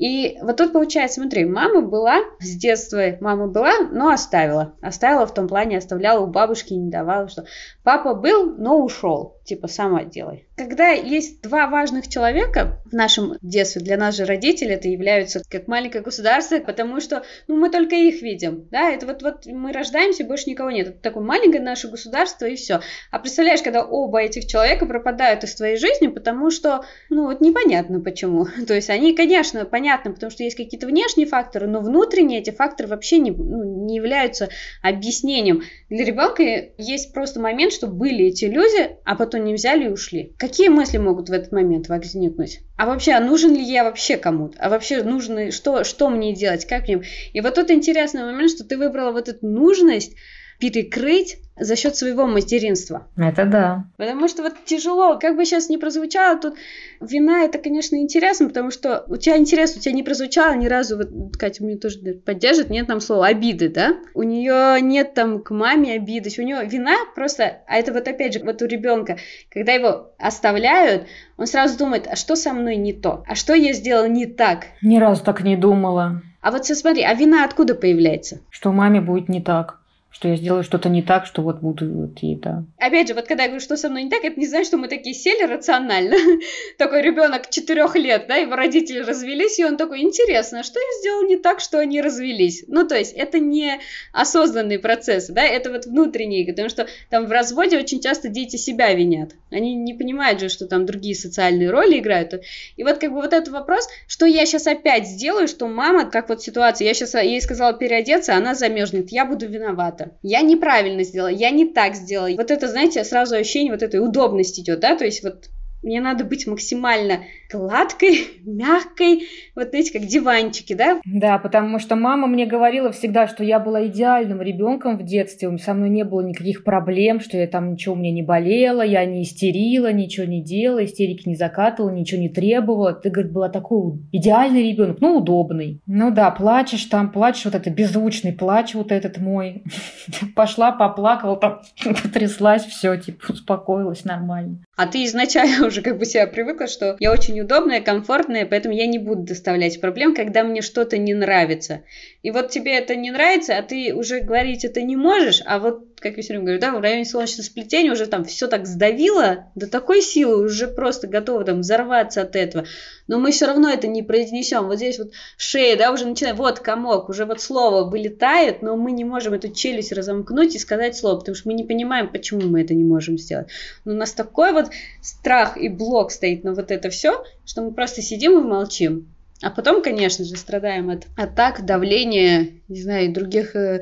И 0.00 0.38
вот 0.40 0.56
тут 0.56 0.72
получается, 0.72 1.20
смотри, 1.20 1.44
мама 1.44 1.82
была 1.82 2.20
с 2.40 2.56
детства, 2.56 3.18
мама 3.20 3.48
была, 3.48 3.80
но 3.92 4.08
оставила. 4.08 4.74
Оставила 4.80 5.26
в 5.26 5.34
том 5.34 5.46
плане, 5.46 5.76
оставляла 5.76 6.24
у 6.24 6.26
бабушки, 6.26 6.72
не 6.72 6.90
давала, 6.90 7.28
что 7.28 7.44
папа 7.82 8.14
был, 8.14 8.56
но 8.56 8.82
ушел 8.82 9.40
типа 9.50 9.66
сама 9.66 10.04
делай. 10.04 10.46
Когда 10.56 10.90
есть 10.90 11.42
два 11.42 11.66
важных 11.66 12.06
человека 12.06 12.80
в 12.84 12.92
нашем 12.92 13.36
детстве, 13.42 13.82
для 13.82 13.96
нас 13.96 14.14
же 14.16 14.24
родители 14.24 14.74
это 14.74 14.86
являются 14.86 15.42
как 15.48 15.66
маленькое 15.66 16.04
государство, 16.04 16.60
потому 16.60 17.00
что 17.00 17.24
ну, 17.48 17.56
мы 17.56 17.68
только 17.68 17.96
их 17.96 18.22
видим, 18.22 18.68
да, 18.70 18.90
это 18.90 19.06
вот, 19.06 19.22
вот 19.22 19.46
мы 19.46 19.72
рождаемся, 19.72 20.22
больше 20.22 20.48
никого 20.48 20.70
нет, 20.70 20.88
это 20.88 20.98
такое 21.00 21.24
маленькое 21.24 21.62
наше 21.64 21.88
государство 21.88 22.46
и 22.46 22.54
все. 22.54 22.80
А 23.10 23.18
представляешь, 23.18 23.62
когда 23.62 23.82
оба 23.82 24.22
этих 24.22 24.46
человека 24.46 24.86
пропадают 24.86 25.42
из 25.42 25.56
твоей 25.56 25.76
жизни, 25.76 26.06
потому 26.06 26.52
что, 26.52 26.84
ну 27.08 27.24
вот 27.26 27.40
непонятно 27.40 27.98
почему, 28.00 28.46
то 28.68 28.74
есть 28.74 28.88
они, 28.88 29.16
конечно, 29.16 29.64
понятно, 29.64 29.89
понятно, 29.90 30.12
потому 30.12 30.30
что 30.30 30.44
есть 30.44 30.56
какие-то 30.56 30.86
внешние 30.86 31.26
факторы, 31.26 31.66
но 31.66 31.80
внутренние 31.80 32.40
эти 32.40 32.50
факторы 32.50 32.88
вообще 32.88 33.18
не, 33.18 33.32
ну, 33.32 33.86
не 33.86 33.96
являются 33.96 34.48
объяснением. 34.82 35.62
Для 35.88 36.04
ребенка 36.04 36.42
есть 36.78 37.12
просто 37.12 37.40
момент, 37.40 37.72
что 37.72 37.86
были 37.88 38.26
эти 38.26 38.44
люди, 38.44 38.96
а 39.04 39.16
потом 39.16 39.44
не 39.44 39.54
взяли 39.54 39.86
и 39.86 39.88
ушли. 39.88 40.32
Какие 40.38 40.68
мысли 40.68 40.98
могут 40.98 41.28
в 41.28 41.32
этот 41.32 41.50
момент 41.50 41.88
возникнуть? 41.88 42.60
А 42.76 42.86
вообще, 42.86 43.12
а 43.12 43.20
нужен 43.20 43.54
ли 43.54 43.62
я 43.62 43.84
вообще 43.84 44.16
кому-то? 44.16 44.56
А 44.60 44.68
вообще, 44.68 45.02
нужно, 45.02 45.50
что, 45.50 45.82
что 45.84 46.08
мне 46.08 46.34
делать? 46.34 46.66
Как 46.66 46.86
мне? 46.86 47.02
И 47.32 47.40
вот 47.40 47.56
тут 47.56 47.70
интересный 47.70 48.22
момент, 48.22 48.50
что 48.50 48.64
ты 48.64 48.78
выбрала 48.78 49.10
вот 49.10 49.28
эту 49.28 49.46
нужность, 49.46 50.14
перекрыть 50.60 51.38
за 51.58 51.76
счет 51.76 51.94
своего 51.94 52.26
материнства. 52.26 53.06
Это 53.16 53.44
да. 53.44 53.84
Потому 53.98 54.28
что 54.28 54.42
вот 54.42 54.54
тяжело, 54.64 55.18
как 55.18 55.36
бы 55.36 55.44
сейчас 55.44 55.68
не 55.68 55.76
прозвучало, 55.76 56.38
тут 56.38 56.54
вина 57.00 57.44
это, 57.44 57.58
конечно, 57.58 57.96
интересно, 57.96 58.48
потому 58.48 58.70
что 58.70 59.04
у 59.08 59.16
тебя 59.16 59.36
интерес, 59.36 59.76
у 59.76 59.80
тебя 59.80 59.92
не 59.92 60.02
прозвучало 60.02 60.54
ни 60.54 60.66
разу, 60.66 60.96
вот 60.96 61.36
Катя 61.38 61.62
мне 61.62 61.76
тоже 61.76 61.98
поддержит, 62.24 62.70
нет 62.70 62.86
там 62.86 63.00
слова 63.00 63.26
обиды, 63.26 63.68
да? 63.68 63.96
У 64.14 64.22
нее 64.22 64.80
нет 64.80 65.12
там 65.14 65.42
к 65.42 65.50
маме 65.50 65.94
обиды, 65.94 66.30
у 66.38 66.42
нее 66.42 66.64
вина 66.64 66.96
просто, 67.14 67.58
а 67.66 67.76
это 67.76 67.92
вот 67.92 68.08
опять 68.08 68.34
же, 68.34 68.40
вот 68.40 68.62
у 68.62 68.66
ребенка, 68.66 69.18
когда 69.50 69.72
его 69.72 70.14
оставляют, 70.18 71.06
он 71.36 71.46
сразу 71.46 71.76
думает, 71.76 72.06
а 72.10 72.16
что 72.16 72.36
со 72.36 72.52
мной 72.54 72.76
не 72.76 72.94
то? 72.94 73.22
А 73.26 73.34
что 73.34 73.54
я 73.54 73.74
сделал 73.74 74.06
не 74.06 74.26
так? 74.26 74.66
Ни 74.82 74.98
разу 74.98 75.24
так 75.24 75.42
не 75.42 75.56
думала. 75.56 76.22
А 76.40 76.50
вот 76.50 76.64
смотри, 76.64 77.02
а 77.02 77.12
вина 77.12 77.44
откуда 77.44 77.74
появляется? 77.74 78.40
Что 78.48 78.72
маме 78.72 79.02
будет 79.02 79.28
не 79.28 79.42
так 79.42 79.79
что 80.10 80.28
я 80.28 80.36
сделаю 80.36 80.64
что-то 80.64 80.88
не 80.88 81.02
так, 81.02 81.24
что 81.24 81.40
вот 81.42 81.60
буду 81.60 81.88
вот 81.88 82.18
и 82.22 82.34
да. 82.34 82.64
Опять 82.78 83.08
же, 83.08 83.14
вот 83.14 83.26
когда 83.26 83.44
я 83.44 83.48
говорю, 83.48 83.62
что 83.62 83.76
со 83.76 83.88
мной 83.88 84.02
не 84.04 84.10
так, 84.10 84.24
это 84.24 84.38
не 84.38 84.46
значит, 84.46 84.66
что 84.66 84.76
мы 84.76 84.88
такие 84.88 85.14
сели 85.14 85.44
рационально. 85.44 86.16
такой 86.78 87.02
ребенок 87.02 87.48
четырех 87.48 87.94
лет, 87.94 88.26
да, 88.28 88.34
его 88.34 88.56
родители 88.56 89.00
развелись, 89.00 89.58
и 89.60 89.64
он 89.64 89.76
такой, 89.76 90.00
интересно, 90.00 90.64
что 90.64 90.80
я 90.80 91.00
сделал 91.00 91.26
не 91.26 91.36
так, 91.36 91.60
что 91.60 91.78
они 91.78 92.00
развелись? 92.00 92.64
Ну, 92.66 92.86
то 92.86 92.96
есть, 92.96 93.12
это 93.12 93.38
не 93.38 93.78
осознанные 94.12 94.80
процессы, 94.80 95.32
да, 95.32 95.42
это 95.42 95.70
вот 95.70 95.86
внутренние, 95.86 96.46
потому 96.46 96.68
что 96.68 96.88
там 97.08 97.26
в 97.26 97.30
разводе 97.30 97.78
очень 97.78 98.00
часто 98.00 98.28
дети 98.28 98.56
себя 98.56 98.92
винят. 98.92 99.30
Они 99.52 99.74
не 99.74 99.94
понимают 99.94 100.40
же, 100.40 100.48
что 100.48 100.66
там 100.66 100.86
другие 100.86 101.14
социальные 101.14 101.70
роли 101.70 101.98
играют. 101.98 102.34
И 102.76 102.82
вот 102.82 102.98
как 102.98 103.10
бы 103.10 103.16
вот 103.16 103.32
этот 103.32 103.48
вопрос, 103.48 103.88
что 104.06 104.26
я 104.26 104.44
сейчас 104.44 104.66
опять 104.66 105.06
сделаю, 105.06 105.46
что 105.46 105.68
мама, 105.68 106.10
как 106.10 106.28
вот 106.28 106.42
ситуация, 106.42 106.86
я 106.86 106.94
сейчас 106.94 107.14
ей 107.14 107.40
сказала 107.40 107.72
переодеться, 107.72 108.34
она 108.34 108.54
замерзнет, 108.54 109.10
я 109.10 109.24
буду 109.24 109.48
виновата 109.48 109.99
что 110.00 110.16
я 110.22 110.40
неправильно 110.42 111.04
сделала, 111.04 111.28
я 111.28 111.50
не 111.50 111.66
так 111.66 111.94
сделала. 111.94 112.30
Вот 112.36 112.50
это, 112.50 112.68
знаете, 112.68 113.04
сразу 113.04 113.36
ощущение 113.36 113.72
вот 113.72 113.82
этой 113.82 114.00
удобности 114.00 114.60
идет, 114.60 114.80
да, 114.80 114.96
то 114.96 115.04
есть 115.04 115.22
вот 115.22 115.50
мне 115.82 116.00
надо 116.00 116.24
быть 116.24 116.46
максимально 116.46 117.20
гладкой, 117.50 118.28
мягкой, 118.44 119.28
вот 119.54 119.70
знаете, 119.70 119.98
как 119.98 120.08
диванчики, 120.08 120.74
да? 120.74 121.00
Да, 121.04 121.38
потому 121.38 121.78
что 121.78 121.96
мама 121.96 122.26
мне 122.26 122.46
говорила 122.46 122.92
всегда, 122.92 123.26
что 123.26 123.44
я 123.44 123.58
была 123.58 123.86
идеальным 123.86 124.42
ребенком 124.42 124.96
в 124.96 125.04
детстве, 125.04 125.56
со 125.58 125.74
мной 125.74 125.88
не 125.88 126.04
было 126.04 126.20
никаких 126.20 126.64
проблем, 126.64 127.20
что 127.20 127.36
я 127.36 127.46
там 127.46 127.72
ничего 127.72 127.94
у 127.94 127.98
меня 127.98 128.12
не 128.12 128.22
болело, 128.22 128.82
я 128.82 129.04
не 129.04 129.22
истерила, 129.22 129.92
ничего 129.92 130.26
не 130.26 130.42
делала, 130.42 130.84
истерики 130.84 131.28
не 131.28 131.36
закатывала, 131.36 131.90
ничего 131.90 132.20
не 132.20 132.28
требовала. 132.28 132.92
Ты, 132.92 133.10
говорит, 133.10 133.32
была 133.32 133.48
такой 133.48 133.98
идеальный 134.12 134.70
ребенок, 134.70 134.98
ну, 135.00 135.18
удобный. 135.18 135.80
Ну 135.86 136.10
да, 136.10 136.30
плачешь 136.30 136.84
там, 136.84 137.10
плачешь, 137.10 137.44
вот 137.44 137.54
это 137.54 137.70
беззвучный 137.70 138.32
плач 138.32 138.74
вот 138.74 138.92
этот 138.92 139.18
мой. 139.18 139.64
Пошла, 140.36 140.72
поплакала, 140.72 141.36
там 141.36 141.60
потряслась, 142.02 142.64
все, 142.64 142.96
типа, 142.96 143.32
успокоилась 143.32 144.04
нормально. 144.04 144.58
А 144.80 144.86
ты 144.86 145.04
изначально 145.04 145.66
уже 145.66 145.82
как 145.82 145.98
бы 145.98 146.06
себя 146.06 146.26
привыкла, 146.26 146.66
что 146.66 146.96
я 147.00 147.12
очень 147.12 147.38
удобная, 147.38 147.82
комфортная, 147.82 148.46
поэтому 148.46 148.74
я 148.74 148.86
не 148.86 148.98
буду 148.98 149.24
доставлять 149.24 149.78
проблем, 149.78 150.14
когда 150.14 150.42
мне 150.42 150.62
что-то 150.62 150.96
не 150.96 151.12
нравится. 151.12 151.84
И 152.22 152.30
вот 152.30 152.50
тебе 152.50 152.76
это 152.76 152.96
не 152.96 153.10
нравится, 153.10 153.56
а 153.56 153.62
ты 153.62 153.94
уже 153.94 154.20
говорить 154.20 154.64
это 154.64 154.82
не 154.82 154.96
можешь, 154.96 155.42
а 155.46 155.58
вот 155.58 155.86
как 156.00 156.16
я 156.16 156.22
все 156.22 156.32
время 156.32 156.44
говорю, 156.44 156.60
да, 156.60 156.72
в 156.72 156.80
районе 156.80 157.04
солнечного 157.04 157.44
сплетения 157.44 157.92
уже 157.92 158.06
там 158.06 158.24
все 158.24 158.46
так 158.46 158.66
сдавило 158.66 159.50
до 159.54 159.68
такой 159.68 160.02
силы, 160.02 160.42
уже 160.44 160.66
просто 160.66 161.06
готово 161.06 161.44
там 161.44 161.60
взорваться 161.60 162.22
от 162.22 162.36
этого. 162.36 162.64
Но 163.06 163.18
мы 163.18 163.30
все 163.30 163.46
равно 163.46 163.68
это 163.68 163.86
не 163.86 164.02
произнесем. 164.02 164.66
Вот 164.66 164.76
здесь 164.76 164.98
вот 164.98 165.12
шея, 165.36 165.76
да, 165.76 165.92
уже 165.92 166.06
начинает, 166.06 166.36
вот 166.36 166.60
комок, 166.60 167.08
уже 167.08 167.26
вот 167.26 167.40
слово 167.40 167.88
вылетает, 167.88 168.62
но 168.62 168.76
мы 168.76 168.92
не 168.92 169.04
можем 169.04 169.34
эту 169.34 169.52
челюсть 169.52 169.92
разомкнуть 169.92 170.54
и 170.54 170.58
сказать 170.58 170.96
слово, 170.96 171.18
потому 171.18 171.34
что 171.34 171.48
мы 171.48 171.54
не 171.54 171.64
понимаем, 171.64 172.08
почему 172.08 172.42
мы 172.42 172.62
это 172.62 172.74
не 172.74 172.84
можем 172.84 173.18
сделать. 173.18 173.48
Но 173.84 173.92
у 173.92 173.96
нас 173.96 174.12
такой 174.12 174.52
вот 174.52 174.70
страх 175.02 175.56
и 175.56 175.68
блок 175.68 176.10
стоит 176.12 176.44
на 176.44 176.54
вот 176.54 176.70
это 176.70 176.88
все, 176.88 177.24
что 177.44 177.62
мы 177.62 177.72
просто 177.72 178.00
сидим 178.00 178.38
и 178.38 178.42
молчим. 178.42 179.06
А 179.42 179.50
потом, 179.50 179.82
конечно 179.82 180.24
же, 180.24 180.36
страдаем 180.36 180.90
от 180.90 181.06
атак, 181.16 181.64
давления, 181.64 182.48
не 182.68 182.82
знаю, 182.82 183.06
и 183.06 183.12
других 183.12 183.56
э, 183.56 183.80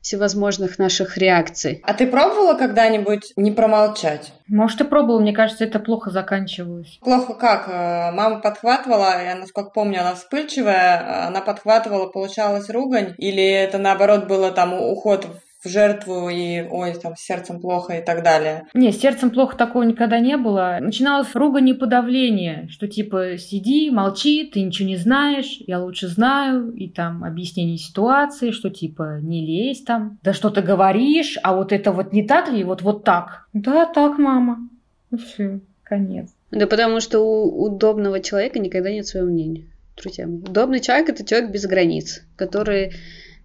всевозможных 0.00 0.78
наших 0.78 1.16
реакций. 1.16 1.80
А 1.84 1.94
ты 1.94 2.06
пробовала 2.06 2.54
когда-нибудь 2.54 3.32
не 3.36 3.50
промолчать? 3.50 4.32
Может, 4.48 4.80
и 4.82 4.84
пробовала, 4.84 5.20
мне 5.20 5.32
кажется, 5.32 5.64
это 5.64 5.78
плохо 5.78 6.10
заканчивалось. 6.10 6.98
Плохо 7.00 7.34
как? 7.34 7.68
Э, 7.68 8.12
мама 8.12 8.40
подхватывала, 8.40 9.24
я, 9.24 9.34
насколько 9.36 9.70
помню, 9.70 10.00
она 10.00 10.14
вспыльчивая, 10.14 11.26
она 11.26 11.40
подхватывала, 11.40 12.08
получалась 12.08 12.68
ругань, 12.68 13.14
или 13.18 13.44
это, 13.44 13.78
наоборот, 13.78 14.26
было 14.26 14.50
там 14.50 14.74
уход 14.74 15.24
в 15.24 15.51
жертву 15.68 16.28
и 16.28 16.60
ой, 16.60 16.94
там, 16.94 17.14
сердцем 17.16 17.60
плохо 17.60 17.94
и 17.94 18.04
так 18.04 18.22
далее. 18.22 18.66
Не, 18.74 18.92
сердцем 18.92 19.30
плохо 19.30 19.56
такого 19.56 19.82
никогда 19.82 20.18
не 20.18 20.36
было. 20.36 20.78
Начиналось 20.80 21.34
ругань 21.34 21.68
и 21.68 21.74
подавление, 21.74 22.68
что 22.70 22.88
типа 22.88 23.36
сиди, 23.38 23.90
молчи, 23.90 24.50
ты 24.52 24.62
ничего 24.62 24.88
не 24.88 24.96
знаешь, 24.96 25.58
я 25.66 25.80
лучше 25.80 26.08
знаю, 26.08 26.72
и 26.72 26.88
там 26.88 27.24
объяснение 27.24 27.78
ситуации, 27.78 28.50
что 28.50 28.70
типа 28.70 29.20
не 29.20 29.44
лезь 29.46 29.82
там, 29.82 30.18
да 30.22 30.32
что 30.32 30.50
ты 30.50 30.62
говоришь, 30.62 31.38
а 31.42 31.54
вот 31.54 31.72
это 31.72 31.92
вот 31.92 32.12
не 32.12 32.26
так 32.26 32.50
ли, 32.50 32.64
вот 32.64 32.82
вот 32.82 33.04
так. 33.04 33.46
Да, 33.52 33.86
так, 33.86 34.18
мама. 34.18 34.68
Ну 35.10 35.18
все, 35.18 35.60
конец. 35.82 36.30
Да 36.50 36.66
потому 36.66 37.00
что 37.00 37.20
у 37.20 37.64
удобного 37.64 38.20
человека 38.20 38.58
никогда 38.58 38.90
нет 38.90 39.06
своего 39.06 39.28
мнения. 39.28 39.66
Друзья. 39.96 40.26
Удобный 40.26 40.80
человек 40.80 41.10
это 41.10 41.24
человек 41.24 41.50
без 41.50 41.66
границ, 41.66 42.22
который 42.36 42.92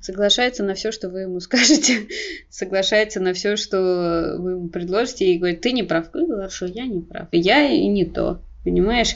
соглашается 0.02 0.64
на 0.64 0.74
все, 0.74 0.92
что 0.92 1.10
вы 1.10 1.22
ему 1.22 1.40
скажете, 1.40 2.08
соглашается 2.50 3.20
на 3.20 3.34
все, 3.34 3.56
что 3.56 4.38
вы 4.40 4.52
ему 4.52 4.70
предложите, 4.70 5.26
и 5.26 5.38
говорит, 5.38 5.62
ты 5.62 5.72
не 5.72 5.84
прав. 5.84 6.10
Ну, 6.14 6.28
хорошо, 6.28 6.66
я 6.66 6.86
не 6.86 7.02
прав. 7.02 7.28
Я 7.32 7.70
и 7.70 7.88
не 7.88 8.06
то. 8.06 8.42
Понимаешь? 8.64 9.16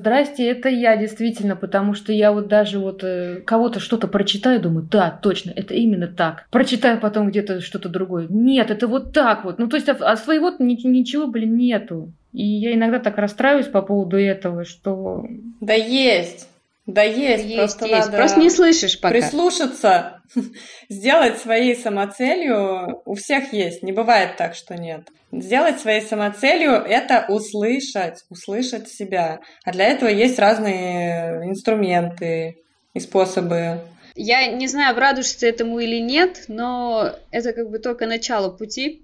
Здрасте, 0.00 0.48
это 0.48 0.70
я 0.70 0.96
действительно, 0.96 1.56
потому 1.56 1.92
что 1.92 2.10
я 2.10 2.32
вот 2.32 2.48
даже 2.48 2.78
вот 2.78 3.04
э, 3.04 3.42
кого-то 3.44 3.80
что-то 3.80 4.08
прочитаю, 4.08 4.58
думаю, 4.58 4.88
да, 4.90 5.10
точно, 5.10 5.52
это 5.54 5.74
именно 5.74 6.06
так. 6.06 6.46
Прочитаю 6.50 6.98
потом 6.98 7.28
где-то 7.28 7.60
что-то 7.60 7.90
другое. 7.90 8.26
Нет, 8.30 8.70
это 8.70 8.86
вот 8.86 9.12
так 9.12 9.44
вот. 9.44 9.58
Ну, 9.58 9.68
то 9.68 9.76
есть, 9.76 9.90
а, 9.90 9.96
а 10.00 10.16
своего 10.16 10.50
ничего, 10.58 11.26
блин, 11.26 11.54
нету. 11.56 12.14
И 12.32 12.42
я 12.42 12.72
иногда 12.74 12.98
так 12.98 13.18
расстраиваюсь 13.18 13.66
по 13.66 13.82
поводу 13.82 14.16
этого, 14.16 14.64
что... 14.64 15.26
Да 15.60 15.74
есть. 15.74 16.48
Да 16.92 17.02
есть, 17.02 17.44
есть 17.44 17.56
просто 17.56 17.86
есть. 17.86 18.06
надо 18.06 18.16
просто 18.16 18.40
не 18.40 18.50
слышишь 18.50 19.00
пока. 19.00 19.14
Прислушаться, 19.14 20.22
сделать 20.88 21.38
своей 21.38 21.76
самоцелью 21.76 23.00
у 23.04 23.14
всех 23.14 23.52
есть, 23.52 23.82
не 23.84 23.92
бывает 23.92 24.36
так, 24.36 24.54
что 24.56 24.74
нет. 24.74 25.08
Сделать 25.30 25.78
своей 25.78 26.00
самоцелью– 26.00 26.72
это 26.88 27.26
услышать, 27.28 28.24
услышать 28.28 28.88
себя. 28.88 29.38
А 29.64 29.70
для 29.70 29.86
этого 29.86 30.08
есть 30.08 30.38
разные 30.40 31.48
инструменты 31.48 32.56
и 32.94 33.00
способы. 33.00 33.80
Я 34.16 34.48
не 34.48 34.66
знаю, 34.66 34.90
обрадуешься 34.90 35.46
этому 35.46 35.78
или 35.78 36.00
нет, 36.00 36.46
но 36.48 37.12
это 37.30 37.52
как 37.52 37.70
бы 37.70 37.78
только 37.78 38.06
начало 38.06 38.50
пути. 38.50 39.02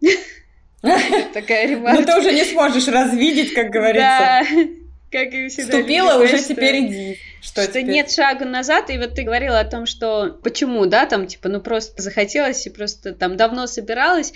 Такая 1.33 1.69
ремарка. 1.69 2.01
Но 2.01 2.07
ты 2.07 2.19
уже 2.19 2.33
не 2.33 2.45
сможешь 2.45 2.89
развидеть, 2.89 3.55
как 3.55 3.71
говорится. 3.71 4.43
Как 5.11 5.33
и 5.33 5.49
всегда. 5.49 5.73
Вступила, 5.73 6.23
уже 6.23 6.43
теперь 6.43 6.87
иди. 6.87 7.19
Что, 7.41 7.63
что 7.63 7.81
нет 7.83 8.11
шага 8.11 8.45
назад, 8.45 8.91
и 8.91 8.99
вот 8.99 9.15
ты 9.15 9.23
говорила 9.23 9.61
о 9.61 9.65
том, 9.65 9.87
что 9.87 10.39
почему, 10.43 10.87
да, 10.87 11.07
там, 11.07 11.27
типа, 11.27 11.49
ну 11.49 11.61
просто 11.61 12.03
захотелось 12.03 12.67
и 12.67 12.71
просто 12.71 13.13
там 13.15 13.37
давно 13.37 13.67
собиралась. 13.67 14.33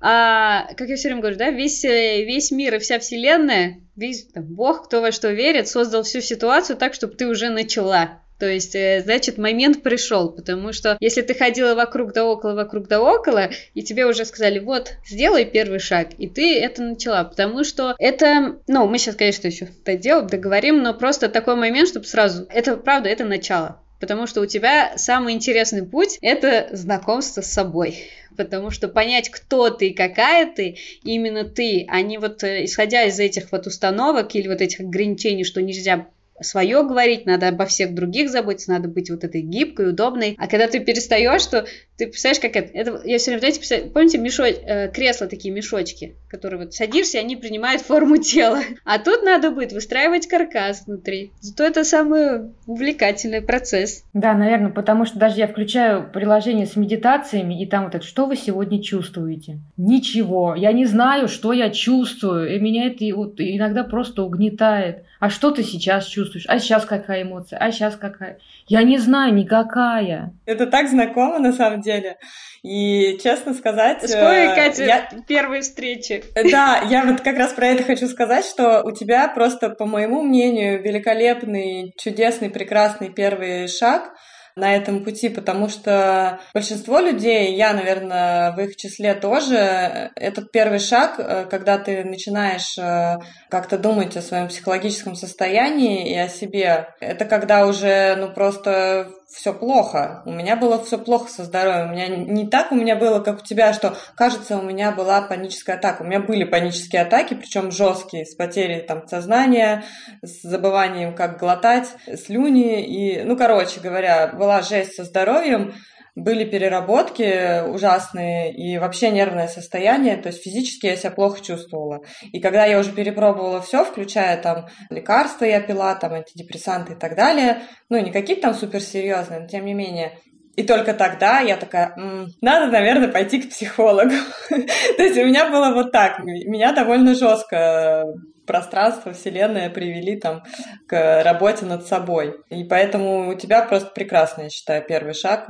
А, 0.00 0.66
как 0.76 0.88
я 0.88 0.96
все 0.96 1.08
время 1.08 1.22
говорю, 1.22 1.36
да, 1.36 1.50
весь, 1.50 1.84
э, 1.84 2.24
весь 2.24 2.50
мир 2.50 2.74
и 2.74 2.78
вся 2.78 2.98
вселенная, 2.98 3.80
весь 3.96 4.26
там, 4.26 4.44
Бог, 4.44 4.84
кто 4.84 5.00
во 5.00 5.12
что 5.12 5.30
верит, 5.30 5.66
создал 5.66 6.02
всю 6.02 6.20
ситуацию 6.20 6.76
так, 6.76 6.94
чтобы 6.94 7.14
ты 7.14 7.26
уже 7.26 7.48
начала. 7.48 8.20
То 8.38 8.46
есть, 8.46 8.74
э, 8.74 9.00
значит, 9.04 9.38
момент 9.38 9.82
пришел, 9.82 10.30
потому 10.30 10.72
что 10.72 10.96
если 11.00 11.22
ты 11.22 11.34
ходила 11.34 11.74
вокруг 11.74 12.12
да 12.12 12.24
около, 12.24 12.54
вокруг 12.54 12.88
да 12.88 13.00
около, 13.00 13.50
и 13.74 13.82
тебе 13.82 14.06
уже 14.06 14.24
сказали, 14.24 14.58
вот, 14.58 14.94
сделай 15.06 15.44
первый 15.44 15.78
шаг, 15.78 16.08
и 16.18 16.28
ты 16.28 16.58
это 16.58 16.82
начала, 16.82 17.24
потому 17.24 17.62
что 17.62 17.94
это, 17.98 18.56
ну, 18.66 18.88
мы 18.88 18.98
сейчас, 18.98 19.14
конечно, 19.14 19.46
еще 19.46 19.68
доделаем, 19.84 20.26
договорим, 20.26 20.82
но 20.82 20.94
просто 20.94 21.28
такой 21.28 21.54
момент, 21.54 21.88
чтобы 21.88 22.06
сразу, 22.06 22.46
это 22.50 22.76
правда, 22.76 23.08
это 23.08 23.24
начало, 23.24 23.80
потому 24.00 24.26
что 24.26 24.40
у 24.40 24.46
тебя 24.46 24.98
самый 24.98 25.32
интересный 25.32 25.86
путь– 25.86 26.18
это 26.20 26.68
знакомство 26.72 27.40
с 27.40 27.52
собой. 27.52 28.08
Потому 28.36 28.70
что 28.70 28.88
понять, 28.88 29.28
кто 29.28 29.70
ты 29.70 29.90
и 29.90 29.94
какая 29.94 30.52
ты, 30.52 30.76
именно 31.04 31.44
ты, 31.44 31.86
а 31.88 32.02
не 32.02 32.18
вот 32.18 32.42
э, 32.42 32.64
исходя 32.64 33.04
из 33.04 33.20
этих 33.20 33.52
вот 33.52 33.68
установок 33.68 34.34
или 34.34 34.48
вот 34.48 34.60
этих 34.60 34.80
ограничений, 34.80 35.44
что 35.44 35.62
нельзя 35.62 36.08
свое 36.40 36.82
говорить, 36.82 37.26
надо 37.26 37.48
обо 37.48 37.66
всех 37.66 37.94
других 37.94 38.30
заботиться, 38.30 38.70
надо 38.70 38.88
быть 38.88 39.10
вот 39.10 39.24
этой 39.24 39.40
гибкой, 39.40 39.90
удобной. 39.90 40.36
А 40.38 40.48
когда 40.48 40.66
ты 40.66 40.80
перестаешь, 40.80 41.46
то 41.46 41.66
ты 41.96 42.06
представляешь, 42.06 42.40
как 42.40 42.56
это? 42.56 42.72
это 42.72 43.02
я 43.04 43.18
все 43.18 43.36
время, 43.36 43.52
знаете, 43.52 43.90
помните, 43.90 44.18
мешо, 44.18 44.44
э, 44.44 44.90
кресла 44.92 45.26
такие 45.26 45.54
мешочки, 45.54 46.16
которые 46.28 46.64
вот 46.64 46.74
садишься, 46.74 47.18
и 47.18 47.20
они 47.20 47.36
принимают 47.36 47.82
форму 47.82 48.16
тела. 48.16 48.60
А 48.84 48.98
тут 48.98 49.22
надо 49.22 49.50
будет 49.50 49.72
выстраивать 49.72 50.26
каркас 50.26 50.86
внутри. 50.86 51.32
Зато 51.40 51.64
это 51.64 51.84
самый 51.84 52.50
увлекательный 52.66 53.40
процесс. 53.40 54.04
Да, 54.12 54.34
наверное, 54.34 54.70
потому 54.70 55.06
что 55.06 55.18
даже 55.18 55.38
я 55.38 55.46
включаю 55.46 56.10
приложение 56.10 56.66
с 56.66 56.76
медитациями, 56.76 57.62
и 57.62 57.66
там 57.66 57.84
вот 57.84 57.94
это, 57.94 58.04
что 58.04 58.26
вы 58.26 58.36
сегодня 58.36 58.82
чувствуете? 58.82 59.60
Ничего. 59.76 60.54
Я 60.56 60.72
не 60.72 60.86
знаю, 60.86 61.28
что 61.28 61.52
я 61.52 61.70
чувствую. 61.70 62.54
И 62.54 62.58
меня 62.58 62.86
это 62.86 63.04
вот 63.14 63.34
иногда 63.38 63.84
просто 63.84 64.22
угнетает. 64.22 65.04
А 65.24 65.30
что 65.30 65.50
ты 65.50 65.62
сейчас 65.62 66.04
чувствуешь? 66.04 66.44
А 66.48 66.58
сейчас 66.58 66.84
какая 66.84 67.22
эмоция? 67.22 67.58
А 67.58 67.72
сейчас 67.72 67.96
какая? 67.96 68.40
Я 68.66 68.82
не 68.82 68.98
знаю, 68.98 69.32
никакая. 69.32 70.34
Это 70.44 70.66
так 70.66 70.86
знакомо 70.86 71.38
на 71.38 71.54
самом 71.54 71.80
деле. 71.80 72.18
И 72.62 73.18
честно 73.22 73.54
сказать... 73.54 74.02
Вспомни, 74.02 74.52
э, 74.52 74.54
Катя, 74.54 74.84
я... 74.84 75.08
первые 75.26 75.62
встречи. 75.62 76.22
Да, 76.34 76.82
я 76.90 77.06
вот 77.06 77.22
как 77.22 77.38
раз 77.38 77.54
про 77.54 77.68
это 77.68 77.84
хочу 77.84 78.06
сказать, 78.06 78.44
что 78.44 78.82
у 78.84 78.90
тебя 78.90 79.26
просто, 79.28 79.70
по 79.70 79.86
моему 79.86 80.20
мнению, 80.20 80.82
великолепный, 80.82 81.94
чудесный, 81.96 82.50
прекрасный 82.50 83.08
первый 83.08 83.66
шаг— 83.66 84.12
на 84.56 84.76
этом 84.76 85.02
пути, 85.02 85.28
потому 85.28 85.68
что 85.68 86.38
большинство 86.52 87.00
людей, 87.00 87.56
я, 87.56 87.72
наверное, 87.72 88.52
в 88.52 88.60
их 88.60 88.76
числе 88.76 89.14
тоже, 89.14 90.12
этот 90.14 90.52
первый 90.52 90.78
шаг, 90.78 91.18
э, 91.18 91.46
когда 91.50 91.78
ты 91.78 92.04
начинаешь 92.04 92.78
э, 92.78 93.16
как-то 93.50 93.78
думать 93.78 94.16
о 94.16 94.22
своем 94.22 94.46
психологическом 94.46 95.16
состоянии 95.16 96.12
и 96.12 96.16
о 96.16 96.28
себе, 96.28 96.88
это 97.00 97.24
когда 97.24 97.66
уже, 97.66 98.14
ну, 98.16 98.32
просто 98.32 99.10
все 99.34 99.52
плохо. 99.52 100.22
У 100.26 100.30
меня 100.30 100.56
было 100.56 100.82
все 100.82 100.96
плохо 100.96 101.28
со 101.28 101.44
здоровьем. 101.44 101.90
У 101.90 101.92
меня 101.92 102.06
не 102.08 102.46
так 102.46 102.70
у 102.70 102.76
меня 102.76 102.94
было, 102.94 103.18
как 103.20 103.40
у 103.40 103.44
тебя, 103.44 103.72
что 103.72 103.96
кажется, 104.14 104.56
у 104.56 104.62
меня 104.62 104.92
была 104.92 105.22
паническая 105.22 105.76
атака. 105.76 106.02
У 106.02 106.06
меня 106.06 106.20
были 106.20 106.44
панические 106.44 107.02
атаки, 107.02 107.34
причем 107.34 107.72
жесткие, 107.72 108.26
с 108.26 108.34
потерей 108.34 108.80
там 108.80 109.06
сознания, 109.08 109.84
с 110.22 110.42
забыванием, 110.42 111.14
как 111.14 111.38
глотать, 111.38 111.88
слюни. 112.24 112.84
И, 112.84 113.22
ну, 113.24 113.36
короче 113.36 113.80
говоря, 113.80 114.28
была 114.28 114.62
жесть 114.62 114.94
со 114.94 115.04
здоровьем 115.04 115.74
были 116.14 116.44
переработки 116.44 117.68
ужасные 117.68 118.52
и 118.54 118.78
вообще 118.78 119.10
нервное 119.10 119.48
состояние, 119.48 120.16
то 120.16 120.28
есть 120.28 120.42
физически 120.42 120.86
я 120.86 120.96
себя 120.96 121.10
плохо 121.10 121.42
чувствовала. 121.42 122.00
И 122.32 122.40
когда 122.40 122.64
я 122.64 122.78
уже 122.78 122.92
перепробовала 122.92 123.60
все, 123.60 123.84
включая 123.84 124.40
там 124.40 124.66
лекарства 124.90 125.44
я 125.44 125.60
пила, 125.60 125.94
там 125.96 126.12
антидепрессанты 126.14 126.92
и 126.92 126.96
так 126.96 127.16
далее, 127.16 127.62
ну 127.88 127.98
не 127.98 128.12
какие-то 128.12 128.42
там 128.42 128.54
суперсерьезные, 128.54 129.40
но 129.40 129.46
тем 129.48 129.64
не 129.64 129.74
менее, 129.74 130.18
и 130.56 130.62
только 130.62 130.94
тогда 130.94 131.40
я 131.40 131.56
такая, 131.56 131.94
М, 131.96 132.28
надо, 132.40 132.70
наверное, 132.70 133.08
пойти 133.08 133.40
к 133.40 133.50
психологу. 133.50 134.12
То 134.96 135.02
есть 135.02 135.18
у 135.18 135.24
меня 135.24 135.50
было 135.50 135.74
вот 135.74 135.90
так. 135.90 136.20
Меня 136.20 136.72
довольно 136.72 137.14
жестко 137.14 138.04
пространство, 138.46 139.12
вселенная 139.12 139.70
привели 139.70 140.16
там 140.16 140.42
к 140.86 141.22
работе 141.22 141.64
над 141.66 141.86
собой. 141.86 142.36
И 142.50 142.64
поэтому 142.64 143.30
у 143.30 143.34
тебя 143.34 143.62
просто 143.62 143.90
прекрасно, 143.94 144.42
я 144.42 144.50
считаю, 144.50 144.84
первый 144.86 145.14
шаг. 145.14 145.48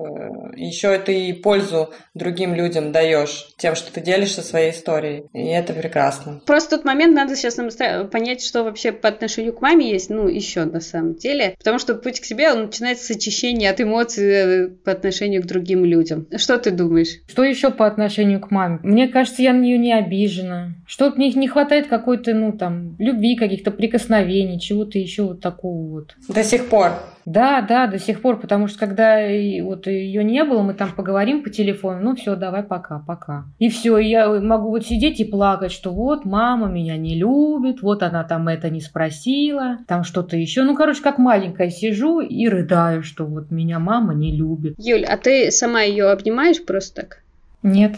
Еще 0.57 0.97
ты 0.99 1.29
и 1.29 1.33
пользу 1.33 1.93
другим 2.15 2.55
людям 2.55 2.93
даешь 2.93 3.49
тем, 3.59 3.75
что 3.75 3.93
ты 3.93 4.01
делишься 4.01 4.43
своей 4.43 4.71
историей. 4.71 5.27
И 5.33 5.47
это 5.47 5.73
прекрасно. 5.73 6.41
Просто 6.47 6.77
тот 6.77 6.85
момент 6.85 7.15
надо 7.15 7.37
сейчас 7.37 7.57
нам 7.57 7.69
понять, 8.09 8.45
что 8.45 8.65
вообще 8.65 8.93
по 8.93 9.09
отношению 9.09 9.53
к 9.53 9.61
маме 9.61 9.91
есть, 9.91 10.11
ну, 10.11 10.29
еще 10.29 10.65
на 10.65 10.81
самом 10.81 11.15
деле. 11.15 11.55
Потому 11.59 11.79
что 11.79 11.95
путь 11.95 12.21
к 12.21 12.25
себе, 12.25 12.53
он 12.53 12.67
начинается 12.67 13.07
с 13.07 13.17
очищения 13.17 13.71
от 13.71 13.81
эмоций 13.81 14.25
э, 14.25 14.69
по 14.69 14.93
отношению 14.93 15.43
к 15.43 15.47
другим 15.47 15.85
людям. 15.85 16.27
Что 16.37 16.59
ты 16.59 16.71
думаешь? 16.71 17.21
Что 17.29 17.43
еще 17.43 17.71
по 17.71 17.87
отношению 17.87 18.41
к 18.41 18.51
маме? 18.51 18.79
Мне 18.83 19.09
кажется, 19.09 19.43
я 19.43 19.53
на 19.53 19.61
нее 19.61 19.79
не 19.79 19.93
обижена. 19.93 20.75
Что 20.87 21.11
мне 21.11 21.31
не 21.33 21.49
хватает 21.49 21.89
какой-то, 21.89 22.35
ну, 22.35 22.53
там, 22.53 22.84
любви, 22.99 23.37
каких-то 23.37 23.71
прикосновений, 23.71 24.61
чего-то 24.61 24.99
еще 24.99 25.25
вот 25.25 25.41
такого 25.41 25.89
вот. 25.91 26.17
До 26.29 26.43
сих 26.45 26.69
пор? 26.69 26.93
Да, 27.25 27.63
да, 27.63 27.87
до 27.87 27.99
сих 27.99 28.21
пор, 28.21 28.39
потому 28.39 28.67
что 28.67 28.79
когда 28.81 29.19
вот 29.63 29.87
ее 29.87 30.23
не 30.23 30.45
было, 30.45 30.63
мы 30.63 30.75
там 30.75 30.93
поговорим 30.95 31.43
по 31.43 31.51
телефону, 31.51 32.01
ну 32.03 32.17
все, 32.17 32.37
давай 32.37 32.63
пока, 32.63 32.99
пока. 32.99 33.47
И 33.59 33.69
все, 33.71 33.97
я 33.99 34.29
могу 34.29 34.69
вот 34.69 34.87
сидеть 34.87 35.21
и 35.21 35.25
плакать, 35.25 35.73
что 35.73 35.91
вот 35.91 36.25
мама 36.25 36.69
меня 36.69 36.97
не 36.99 37.19
любит, 37.19 37.81
вот 37.81 38.03
она 38.03 38.25
там 38.25 38.49
это 38.49 38.69
не 38.69 38.81
спросила, 38.81 39.79
там 39.89 40.05
что-то 40.05 40.37
еще. 40.37 40.65
Ну, 40.65 40.77
короче, 40.77 41.03
как 41.03 41.19
маленькая 41.19 41.71
сижу 41.71 42.21
и 42.21 42.47
рыдаю, 42.49 43.03
что 43.03 43.25
вот 43.25 43.51
меня 43.51 43.79
мама 43.79 44.15
не 44.15 44.37
любит. 44.37 44.75
Юль, 44.79 45.05
а 45.05 45.17
ты 45.17 45.51
сама 45.51 45.83
ее 45.83 46.11
обнимаешь 46.11 46.65
просто 46.65 47.03
так? 47.03 47.23
Нет. 47.63 47.97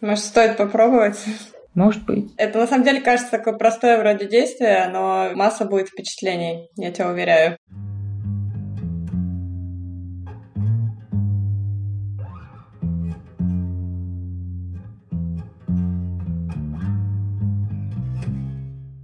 Может, 0.00 0.24
стоит 0.24 0.56
попробовать? 0.56 1.16
Может 1.78 2.04
быть. 2.06 2.32
Это 2.36 2.58
на 2.58 2.66
самом 2.66 2.82
деле 2.82 3.00
кажется 3.00 3.30
такое 3.30 3.54
простое 3.54 4.00
вроде 4.00 4.26
действие, 4.26 4.88
но 4.92 5.30
масса 5.34 5.64
будет 5.64 5.88
впечатлений, 5.88 6.68
я 6.76 6.90
тебя 6.90 7.08
уверяю. 7.08 7.56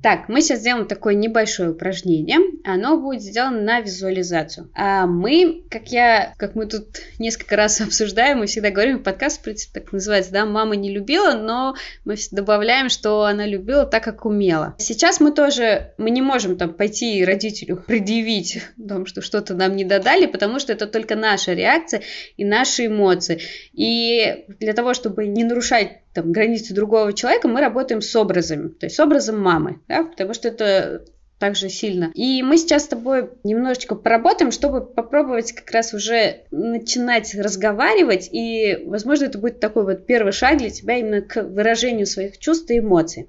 Так, 0.04 0.28
мы 0.28 0.42
сейчас 0.42 0.58
сделаем 0.58 0.86
такое 0.86 1.14
небольшое 1.14 1.70
упражнение. 1.70 2.36
Оно 2.62 2.98
будет 2.98 3.22
сделано 3.22 3.62
на 3.62 3.80
визуализацию. 3.80 4.68
А 4.74 5.06
мы, 5.06 5.62
как 5.70 5.92
я, 5.92 6.34
как 6.36 6.54
мы 6.54 6.66
тут 6.66 7.00
несколько 7.18 7.56
раз 7.56 7.80
обсуждаем, 7.80 8.40
мы 8.40 8.46
всегда 8.46 8.68
говорим, 8.68 9.02
подкаст, 9.02 9.40
в 9.40 9.44
принципе, 9.44 9.80
так 9.80 9.94
называется, 9.94 10.30
да, 10.30 10.44
мама 10.44 10.76
не 10.76 10.92
любила, 10.92 11.32
но 11.32 11.74
мы 12.04 12.16
добавляем, 12.32 12.90
что 12.90 13.24
она 13.24 13.46
любила 13.46 13.86
так, 13.86 14.04
как 14.04 14.26
умела. 14.26 14.74
Сейчас 14.76 15.20
мы 15.20 15.32
тоже, 15.32 15.94
мы 15.96 16.10
не 16.10 16.20
можем 16.20 16.58
там 16.58 16.74
пойти 16.74 17.24
родителю 17.24 17.76
предъявить 17.86 18.62
том, 18.86 19.06
что 19.06 19.22
что-то 19.22 19.54
нам 19.54 19.74
не 19.74 19.86
додали, 19.86 20.26
потому 20.26 20.58
что 20.58 20.74
это 20.74 20.86
только 20.86 21.16
наша 21.16 21.54
реакция 21.54 22.02
и 22.36 22.44
наши 22.44 22.88
эмоции. 22.88 23.40
И 23.72 24.44
для 24.60 24.74
того, 24.74 24.92
чтобы 24.92 25.26
не 25.26 25.44
нарушать 25.44 26.03
там, 26.14 26.32
границы 26.32 26.74
другого 26.74 27.12
человека, 27.12 27.48
мы 27.48 27.60
работаем 27.60 28.00
с 28.00 28.14
образами, 28.16 28.68
то 28.68 28.86
есть 28.86 28.96
с 28.96 29.00
образом 29.00 29.40
мамы, 29.40 29.80
да, 29.88 30.04
потому 30.04 30.32
что 30.32 30.48
это 30.48 31.04
также 31.38 31.68
сильно. 31.68 32.12
И 32.14 32.42
мы 32.42 32.56
сейчас 32.56 32.84
с 32.84 32.88
тобой 32.88 33.30
немножечко 33.42 33.96
поработаем, 33.96 34.52
чтобы 34.52 34.86
попробовать 34.86 35.52
как 35.52 35.70
раз 35.72 35.92
уже 35.92 36.44
начинать 36.50 37.34
разговаривать, 37.34 38.28
и, 38.32 38.84
возможно, 38.86 39.24
это 39.24 39.38
будет 39.38 39.60
такой 39.60 39.84
вот 39.84 40.06
первый 40.06 40.32
шаг 40.32 40.58
для 40.58 40.70
тебя 40.70 40.96
именно 40.96 41.20
к 41.20 41.42
выражению 41.42 42.06
своих 42.06 42.38
чувств 42.38 42.70
и 42.70 42.78
эмоций. 42.78 43.28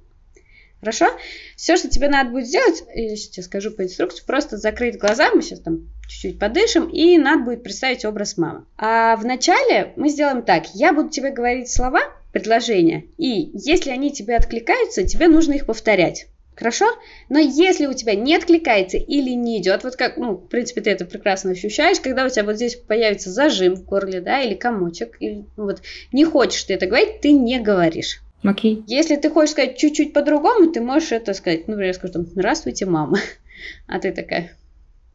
Хорошо? 0.80 1.08
Все, 1.56 1.78
что 1.78 1.90
тебе 1.90 2.10
надо 2.10 2.30
будет 2.30 2.46
сделать, 2.46 2.84
я 2.94 3.16
сейчас 3.16 3.46
скажу 3.46 3.72
по 3.72 3.82
инструкции, 3.82 4.24
просто 4.24 4.58
закрыть 4.58 5.00
глаза, 5.00 5.32
мы 5.34 5.42
сейчас 5.42 5.62
там 5.62 5.90
чуть-чуть 6.08 6.38
подышим, 6.38 6.88
и 6.90 7.18
надо 7.18 7.44
будет 7.44 7.64
представить 7.64 8.06
образ 8.06 8.38
мамы. 8.38 8.66
А 8.78 9.16
вначале 9.16 9.94
мы 9.96 10.10
сделаем 10.10 10.44
так, 10.44 10.68
я 10.76 10.94
буду 10.94 11.10
тебе 11.10 11.32
говорить 11.32 11.72
слова, 11.72 12.02
предложения. 12.36 13.06
И 13.18 13.50
если 13.54 13.92
они 13.92 14.12
тебе 14.12 14.36
откликаются, 14.36 15.08
тебе 15.08 15.30
нужно 15.30 15.54
их 15.54 15.66
повторять. 15.66 16.28
Хорошо? 16.54 16.86
Но 17.30 17.40
если 17.40 17.86
у 17.86 17.94
тебя 17.94 18.14
не 18.14 18.36
откликается 18.36 18.98
или 18.98 19.30
не 19.30 19.62
идет, 19.62 19.86
вот 19.86 19.96
как, 19.96 20.18
ну, 20.18 20.34
в 20.34 20.50
принципе, 20.50 20.82
ты 20.82 20.90
это 20.90 21.06
прекрасно 21.06 21.52
ощущаешь, 21.52 22.02
когда 22.02 22.26
у 22.26 22.30
тебя 22.30 22.44
вот 22.44 22.58
здесь 22.58 22.76
появится 22.76 23.32
зажим 23.32 23.76
в 23.76 23.86
горле, 23.86 24.20
да, 24.20 24.42
или 24.42 24.54
комочек, 24.54 25.16
или, 25.22 25.46
ну, 25.56 25.64
вот, 25.64 25.82
не 26.12 26.26
хочешь 26.26 26.66
ты 26.66 26.74
это 26.74 26.88
говорить, 26.88 27.22
ты 27.22 27.32
не 27.32 27.58
говоришь. 27.58 28.22
Окей. 28.44 28.80
Okay. 28.80 28.84
Если 28.88 29.16
ты 29.16 29.30
хочешь 29.30 29.52
сказать 29.52 29.78
чуть-чуть 29.78 30.12
по-другому, 30.12 30.70
ты 30.70 30.82
можешь 30.82 31.14
это 31.14 31.34
сказать, 31.34 31.70
ну, 31.70 31.76
например, 31.76 31.94
скажу 31.94 32.14
там, 32.14 32.26
здравствуйте, 32.26 32.86
мама. 32.86 33.18
А 33.88 33.98
ты 34.00 34.12
такая, 34.12 34.52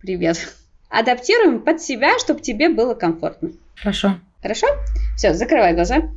привет. 0.01 0.39
Адаптируем 0.89 1.61
под 1.61 1.83
себя, 1.83 2.19
чтобы 2.19 2.41
тебе 2.41 2.71
было 2.71 2.95
комфортно. 2.95 3.51
Хорошо. 3.77 4.19
Хорошо? 4.41 4.67
Все, 5.19 5.35
закрывай 5.35 5.75
глаза. 5.75 6.11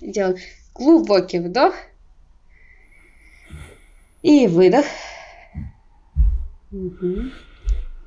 Делаем 0.00 0.36
глубокий 0.74 1.40
вдох 1.40 1.74
и 4.22 4.46
выдох. 4.46 4.84
Угу. 6.70 7.30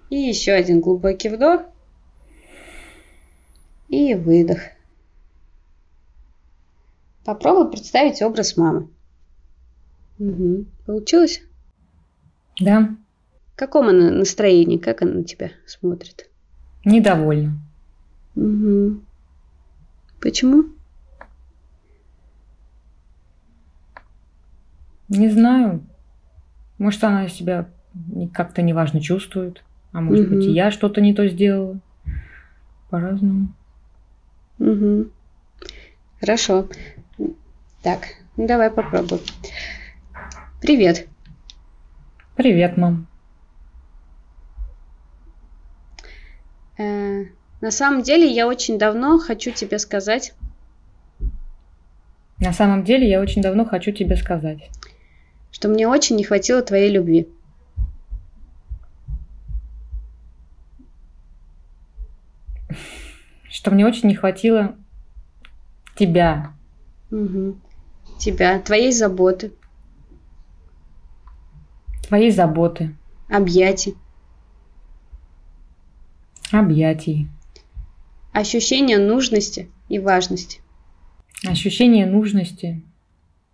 И 0.10 0.16
еще 0.16 0.54
один 0.54 0.82
глубокий 0.82 1.30
вдох 1.30 1.62
и 3.89 4.16
выдох. 4.16 4.60
Попробуй 7.26 7.70
представить 7.70 8.22
образ 8.22 8.58
мамы. 8.58 8.89
Угу. 10.18 10.66
Получилось? 10.86 11.42
Да. 12.60 12.96
В 13.54 13.58
каком 13.58 13.89
она 13.89 14.12
настроении? 14.12 14.78
Как 14.78 15.02
она 15.02 15.14
на 15.14 15.24
тебя 15.24 15.52
смотрит? 15.66 16.30
Недовольна. 16.86 17.60
Угу. 18.36 19.02
Почему? 20.20 20.64
Не 25.12 25.30
знаю. 25.30 25.86
Может, 26.78 27.03
она 27.03 27.28
себя 27.28 27.68
как-то 28.34 28.62
неважно 28.62 29.01
чувствует. 29.01 29.62
А 29.91 29.99
может 29.99 30.28
угу. 30.28 30.36
быть, 30.36 30.45
и 30.45 30.51
я 30.51 30.72
что-то 30.72 31.01
не 31.01 31.14
то 31.14 31.28
сделала. 31.28 31.80
По-разному. 32.89 33.53
Угу. 34.59 35.09
Хорошо. 36.22 36.70
Так, 37.84 38.05
ну 38.38 38.47
давай 38.47 38.72
попробуем. 38.72 39.22
Привет. 40.62 41.07
Привет, 42.38 42.78
мам. 42.78 43.07
Э, 46.78 47.26
на 47.59 47.72
самом 47.72 48.01
деле 48.01 48.32
я 48.32 48.47
очень 48.47 48.80
давно 48.80 49.20
хочу 49.20 49.51
тебе 49.51 49.78
сказать. 49.78 50.34
На 52.39 52.53
самом 52.53 52.86
деле 52.86 53.09
я 53.09 53.20
очень 53.20 53.41
давно 53.41 53.66
хочу 53.66 53.91
тебе 53.91 54.16
сказать. 54.16 54.70
Что 55.62 55.70
мне 55.70 55.88
очень 55.88 56.16
не 56.16 56.24
хватило 56.24 56.64
твоей 56.64 56.89
любви. 56.89 57.30
Что 63.47 63.70
мне 63.70 63.86
очень 63.86 64.09
не 64.09 64.16
хватило 64.16 64.76
тебя. 65.95 66.53
Угу. 67.12 67.59
Тебя, 68.18 68.59
твоей 68.59 68.91
заботы. 68.91 69.53
Твоей 72.07 72.32
заботы. 72.32 72.97
Объятий. 73.30 73.95
Объятий. 76.51 77.28
Ощущение 78.32 78.97
нужности 78.97 79.70
и 79.89 79.99
важности. 79.99 80.59
Ощущение 81.45 82.07
нужности 82.07 82.82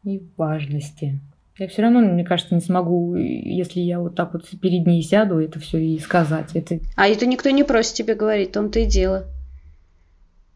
и 0.05 0.26
важности. 0.38 1.20
Я 1.60 1.68
все 1.68 1.82
равно, 1.82 2.01
мне 2.01 2.24
кажется, 2.24 2.53
не 2.53 2.62
смогу, 2.62 3.16
если 3.16 3.80
я 3.80 3.99
вот 3.99 4.16
так 4.16 4.34
вот 4.34 4.47
перед 4.62 4.86
ней 4.86 5.01
сяду, 5.01 5.39
это 5.39 5.60
все 5.60 5.80
и 5.80 5.97
сказать. 5.97 6.55
Это... 6.55 6.80
А 6.95 7.08
это 7.08 7.26
никто 7.26 7.49
не 7.49 7.64
просит 7.64 7.95
тебе 7.95 8.14
говорить, 8.14 8.49
в 8.49 8.53
том-то 8.53 8.80
и 8.80 8.86
дело. 8.86 9.26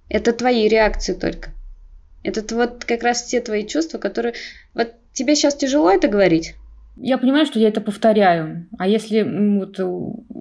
Это 0.10 0.32
твои 0.32 0.68
реакции 0.68 1.14
только. 1.14 1.50
Это 2.24 2.56
вот 2.56 2.86
как 2.86 3.02
раз 3.02 3.24
те 3.24 3.42
твои 3.42 3.66
чувства, 3.66 3.98
которые... 3.98 4.36
Вот 4.76 4.94
тебе 5.14 5.36
сейчас 5.36 5.56
тяжело 5.56 5.90
это 5.90 6.08
говорить? 6.08 6.54
Я 6.98 7.18
понимаю, 7.18 7.46
что 7.46 7.58
я 7.58 7.70
это 7.70 7.82
повторяю. 7.82 8.68
А 8.78 8.88
если 8.88 9.24
вот 9.24 9.80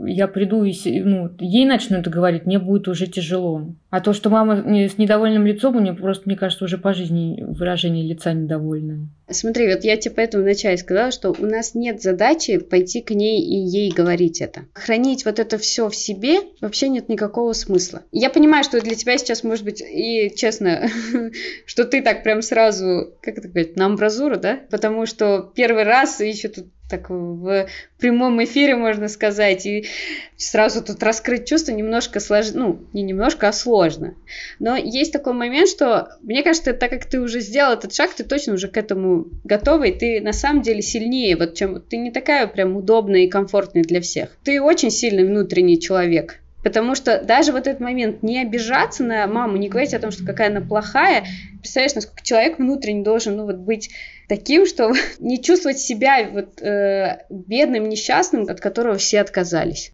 я 0.05 0.29
приду 0.29 0.65
и 0.65 0.75
ну, 1.03 1.31
ей 1.39 1.65
начну 1.65 1.99
это 1.99 2.11
говорить, 2.11 2.45
мне 2.45 2.59
будет 2.59 2.89
уже 2.89 3.07
тяжело. 3.07 3.69
А 3.89 4.01
то, 4.01 4.13
что 4.13 4.29
мама 4.29 4.57
с 4.57 4.99
недовольным 4.99 5.47
лицом, 5.47 5.77
у 5.77 5.81
нее 5.81 5.95
просто, 5.95 6.25
мне 6.27 6.37
кажется, 6.37 6.65
уже 6.65 6.77
по 6.77 6.93
жизни 6.93 7.43
выражение 7.47 8.07
лица 8.07 8.35
недовольное. 8.35 9.09
Смотри, 9.31 9.73
вот 9.73 9.85
я 9.85 9.97
тебе 9.97 10.15
поэтому 10.15 10.45
вначале 10.45 10.77
сказала, 10.77 11.11
что 11.11 11.31
у 11.31 11.47
нас 11.47 11.75
нет 11.75 12.03
задачи 12.03 12.59
пойти 12.59 13.01
к 13.01 13.11
ней 13.11 13.41
и 13.41 13.55
ей 13.55 13.91
говорить 13.91 14.41
это. 14.41 14.67
Хранить 14.75 15.25
вот 15.25 15.39
это 15.39 15.59
все 15.59 15.89
в 15.89 15.97
себе 15.97 16.41
вообще 16.61 16.89
нет 16.89 17.09
никакого 17.09 17.53
смысла. 17.53 18.03
Я 18.13 18.31
понимаю, 18.31 18.65
что 18.65 18.81
для 18.81 18.95
тебя 18.95 19.19
сейчас 19.19 19.45
может 19.45 19.65
быть 19.65 19.83
и 19.83 20.33
честно, 20.35 20.89
что 21.67 21.85
ты 21.85 22.03
так 22.03 22.23
прям 22.23 22.43
сразу, 22.43 23.15
как 23.23 23.39
это 23.39 23.49
говорить, 23.49 23.77
на 23.77 23.87
амбразуру, 23.87 24.37
да? 24.39 24.61
Потому 24.71 25.07
что 25.07 25.53
первый 25.55 25.85
раз 25.85 26.21
еще 26.21 26.49
тут 26.49 26.67
так 26.91 27.09
в 27.09 27.69
прямом 27.99 28.43
эфире, 28.45 28.77
можно 28.77 29.09
сказать, 29.09 29.65
и 29.65 29.87
сразу 30.37 30.83
тут 30.83 31.03
раскрыть 31.03 31.49
чувство 31.49 31.73
немножко 31.73 32.21
сложно, 32.21 32.61
ну, 32.61 32.81
не 32.93 33.03
немножко, 33.03 33.49
а 33.49 33.53
сложно. 33.53 34.15
Но 34.59 34.77
есть 34.77 35.13
такой 35.13 35.33
момент, 35.33 35.69
что, 35.69 36.09
мне 36.23 36.43
кажется, 36.43 36.73
так 36.73 36.91
как 36.91 37.07
ты 37.07 37.21
уже 37.21 37.41
сделал 37.41 37.75
этот 37.75 37.95
шаг, 37.95 38.13
ты 38.13 38.25
точно 38.25 38.55
уже 38.55 38.69
к 38.69 38.77
этому 38.77 39.27
готова, 39.45 39.85
и 39.85 39.99
ты 39.99 40.21
на 40.21 40.33
самом 40.33 40.63
деле 40.63 40.83
сильнее, 40.83 41.37
вот 41.37 41.55
чем 41.55 41.81
ты 41.81 41.97
не 41.97 42.11
такая 42.11 42.47
прям 42.47 42.77
удобная 42.77 43.21
и 43.21 43.29
комфортная 43.29 43.85
для 43.85 44.01
всех. 44.01 44.37
Ты 44.45 44.61
очень 44.61 44.91
сильный 44.91 45.25
внутренний 45.25 45.81
человек. 45.81 46.41
Потому 46.63 46.95
что 46.95 47.23
даже 47.23 47.53
вот 47.53 47.67
этот 47.67 47.81
момент 47.81 48.23
не 48.23 48.41
обижаться 48.41 49.03
на 49.03 49.27
маму, 49.27 49.57
не 49.57 49.69
говорить 49.69 49.95
о 49.95 49.99
том, 49.99 50.11
что 50.11 50.25
какая 50.25 50.49
она 50.49 50.61
плохая, 50.61 51.25
представляешь, 51.59 51.95
насколько 51.95 52.23
человек 52.23 52.59
внутренне 52.59 53.03
должен 53.03 53.37
ну, 53.37 53.47
вот, 53.47 53.57
быть 53.57 53.91
таким, 54.29 54.67
что 54.67 54.93
не 55.19 55.43
чувствовать 55.43 55.79
себя 55.79 56.29
вот, 56.31 56.61
э, 56.61 57.25
бедным, 57.31 57.89
несчастным, 57.89 58.43
от 58.49 58.61
которого 58.61 58.97
все 58.97 59.21
отказались. 59.21 59.93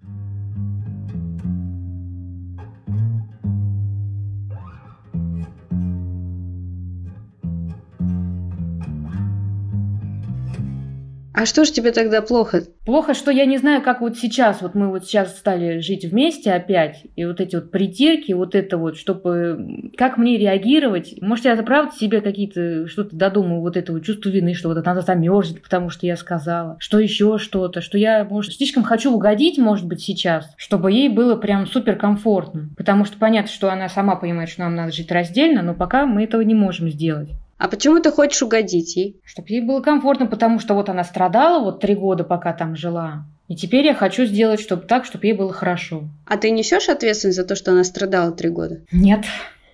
А 11.36 11.44
что 11.44 11.66
же 11.66 11.72
тебе 11.72 11.92
тогда 11.92 12.22
плохо? 12.22 12.62
Плохо, 12.86 13.12
что 13.12 13.30
я 13.30 13.44
не 13.44 13.58
знаю, 13.58 13.82
как 13.82 14.00
вот 14.00 14.16
сейчас, 14.16 14.62
вот 14.62 14.74
мы 14.74 14.88
вот 14.88 15.04
сейчас 15.04 15.36
стали 15.36 15.80
жить 15.80 16.06
вместе 16.06 16.50
опять, 16.50 17.02
и 17.14 17.26
вот 17.26 17.42
эти 17.42 17.56
вот 17.56 17.70
притирки, 17.70 18.32
вот 18.32 18.54
это 18.54 18.78
вот, 18.78 18.96
чтобы, 18.96 19.90
как 19.98 20.16
мне 20.16 20.38
реагировать, 20.38 21.16
может, 21.20 21.44
я 21.44 21.54
правда 21.56 21.94
себе 21.94 22.22
какие-то, 22.22 22.88
что-то 22.88 23.14
додумаю, 23.14 23.60
вот 23.60 23.76
это 23.76 23.92
вот 23.92 24.02
чувство 24.02 24.30
вины, 24.30 24.54
что 24.54 24.70
вот 24.70 24.78
она 24.78 25.02
замерзнет, 25.02 25.62
потому 25.62 25.90
что 25.90 26.06
я 26.06 26.16
сказала, 26.16 26.78
что 26.78 26.98
еще 26.98 27.36
что-то, 27.36 27.82
что 27.82 27.98
я, 27.98 28.24
может, 28.24 28.54
слишком 28.54 28.82
хочу 28.82 29.12
угодить, 29.12 29.58
может 29.58 29.86
быть, 29.86 30.00
сейчас, 30.00 30.54
чтобы 30.56 30.90
ей 30.90 31.10
было 31.10 31.36
прям 31.36 31.66
супер 31.66 31.96
комфортно, 31.96 32.70
потому 32.78 33.04
что 33.04 33.18
понятно, 33.18 33.50
что 33.52 33.70
она 33.70 33.90
сама 33.90 34.16
понимает, 34.16 34.48
что 34.48 34.62
нам 34.62 34.74
надо 34.74 34.90
жить 34.90 35.12
раздельно, 35.12 35.60
но 35.60 35.74
пока 35.74 36.06
мы 36.06 36.24
этого 36.24 36.40
не 36.40 36.54
можем 36.54 36.88
сделать. 36.88 37.28
А 37.58 37.68
почему 37.68 38.00
ты 38.00 38.10
хочешь 38.10 38.42
угодить 38.42 38.96
ей? 38.96 39.20
Чтобы 39.24 39.48
ей 39.48 39.60
было 39.60 39.80
комфортно, 39.80 40.26
потому 40.26 40.58
что 40.58 40.74
вот 40.74 40.88
она 40.88 41.04
страдала 41.04 41.62
вот 41.62 41.80
три 41.80 41.94
года, 41.94 42.24
пока 42.24 42.52
там 42.52 42.76
жила. 42.76 43.24
И 43.48 43.56
теперь 43.56 43.86
я 43.86 43.94
хочу 43.94 44.24
сделать 44.24 44.60
чтобы 44.60 44.82
так, 44.82 45.04
чтобы 45.04 45.26
ей 45.26 45.32
было 45.32 45.52
хорошо. 45.52 46.08
А 46.26 46.36
ты 46.36 46.50
несешь 46.50 46.88
ответственность 46.88 47.36
за 47.36 47.44
то, 47.44 47.54
что 47.54 47.72
она 47.72 47.84
страдала 47.84 48.32
три 48.32 48.50
года? 48.50 48.82
Нет, 48.92 49.24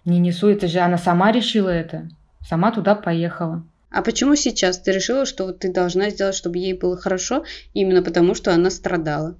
не 0.05 0.19
несу. 0.19 0.49
Это 0.49 0.69
же 0.69 0.79
она 0.79 0.99
сама 0.99 1.33
решила 1.33 1.71
это. 1.71 2.09
Сама 2.47 2.71
туда 2.71 2.95
поехала. 2.95 3.65
А 3.91 4.03
почему 4.03 4.37
сейчас 4.37 4.79
ты 4.79 4.93
решила, 4.93 5.27
что 5.27 5.45
вот 5.45 5.61
ты 5.61 5.73
должна 5.73 6.11
сделать, 6.11 6.35
чтобы 6.35 6.59
ей 6.59 6.73
было 6.73 6.97
хорошо, 6.97 7.45
именно 7.75 8.03
потому, 8.03 8.35
что 8.35 8.53
она 8.53 8.71
страдала? 8.71 9.37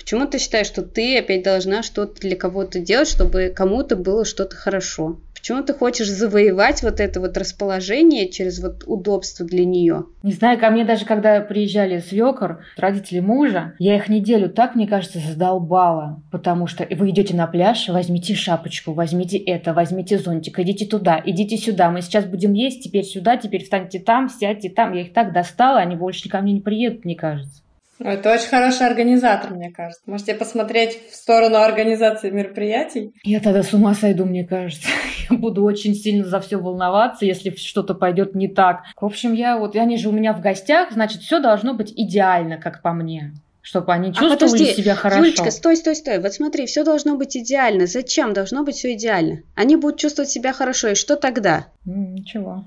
Почему 0.00 0.26
ты 0.26 0.38
считаешь, 0.38 0.66
что 0.66 0.80
ты 0.80 1.18
опять 1.18 1.42
должна 1.42 1.82
что-то 1.82 2.22
для 2.22 2.34
кого-то 2.34 2.80
делать, 2.80 3.06
чтобы 3.06 3.52
кому-то 3.54 3.96
было 3.96 4.24
что-то 4.24 4.56
хорошо? 4.56 5.18
Почему 5.34 5.62
ты 5.62 5.74
хочешь 5.74 6.08
завоевать 6.10 6.82
вот 6.82 7.00
это 7.00 7.20
вот 7.20 7.36
расположение 7.36 8.28
через 8.30 8.62
вот 8.62 8.84
удобство 8.86 9.44
для 9.44 9.64
нее? 9.64 10.04
Не 10.22 10.32
знаю, 10.32 10.58
ко 10.58 10.70
мне 10.70 10.84
даже 10.84 11.04
когда 11.04 11.40
приезжали 11.40 11.98
свекор, 11.98 12.64
родители 12.76 13.20
мужа, 13.20 13.74
я 13.78 13.96
их 13.96 14.08
неделю 14.08 14.48
так, 14.48 14.74
мне 14.74 14.86
кажется, 14.86 15.18
задолбала. 15.18 16.22
Потому 16.30 16.66
что 16.66 16.86
вы 16.90 17.10
идете 17.10 17.36
на 17.36 17.46
пляж, 17.46 17.88
возьмите 17.88 18.34
шапочку, 18.34 18.92
возьмите 18.92 19.36
это, 19.36 19.74
возьмите 19.74 20.18
зонтик, 20.18 20.58
идите 20.58 20.86
туда, 20.86 21.22
идите 21.24 21.56
сюда. 21.56 21.90
Мы 21.90 22.00
сейчас 22.02 22.24
будем 22.24 22.54
есть, 22.54 22.82
теперь 22.82 23.04
сюда, 23.04 23.36
теперь 23.36 23.64
встаньте 23.64 23.98
там, 23.98 24.28
сядьте 24.28 24.70
там. 24.70 24.92
Я 24.94 25.02
их 25.02 25.12
так 25.12 25.32
достала, 25.32 25.78
они 25.78 25.94
больше 25.94 26.28
ко 26.28 26.40
мне 26.40 26.54
не 26.54 26.60
приедут, 26.60 27.04
мне 27.04 27.14
кажется. 27.14 27.62
Это 28.00 28.32
очень 28.32 28.48
хороший 28.48 28.86
организатор, 28.86 29.52
мне 29.52 29.70
кажется. 29.70 30.02
Можете 30.06 30.34
посмотреть 30.34 30.98
в 31.10 31.14
сторону 31.14 31.58
организации 31.58 32.30
мероприятий. 32.30 33.12
Я 33.22 33.40
тогда 33.40 33.62
с 33.62 33.74
ума 33.74 33.94
сойду, 33.94 34.24
мне 34.24 34.44
кажется. 34.46 34.88
Я 35.30 35.36
буду 35.36 35.62
очень 35.64 35.94
сильно 35.94 36.24
за 36.24 36.40
все 36.40 36.56
волноваться, 36.56 37.24
если 37.24 37.50
что-то 37.50 37.94
пойдет 37.94 38.34
не 38.34 38.48
так. 38.48 38.82
В 39.00 39.04
общем, 39.04 39.32
я 39.32 39.58
вот, 39.58 39.76
они 39.76 39.96
же 39.96 40.08
у 40.08 40.12
меня 40.12 40.32
в 40.32 40.40
гостях, 40.40 40.92
значит, 40.92 41.22
все 41.22 41.40
должно 41.40 41.74
быть 41.74 41.92
идеально, 41.94 42.56
как 42.56 42.82
по 42.82 42.92
мне 42.92 43.32
чтобы 43.62 43.92
они 43.92 44.08
а 44.08 44.12
чувствовали 44.12 44.32
а 44.32 44.36
подожди, 44.36 44.72
себя 44.72 44.94
хорошо. 44.94 45.22
Юлечка, 45.22 45.50
стой, 45.50 45.76
стой, 45.76 45.94
стой. 45.94 46.18
Вот 46.18 46.32
смотри, 46.32 46.66
все 46.66 46.82
должно 46.82 47.16
быть 47.16 47.36
идеально. 47.36 47.86
Зачем 47.86 48.32
должно 48.32 48.64
быть 48.64 48.76
все 48.76 48.94
идеально? 48.94 49.42
Они 49.54 49.76
будут 49.76 50.00
чувствовать 50.00 50.30
себя 50.30 50.52
хорошо, 50.52 50.88
и 50.88 50.94
что 50.94 51.14
тогда? 51.16 51.66
Ничего. 51.84 52.64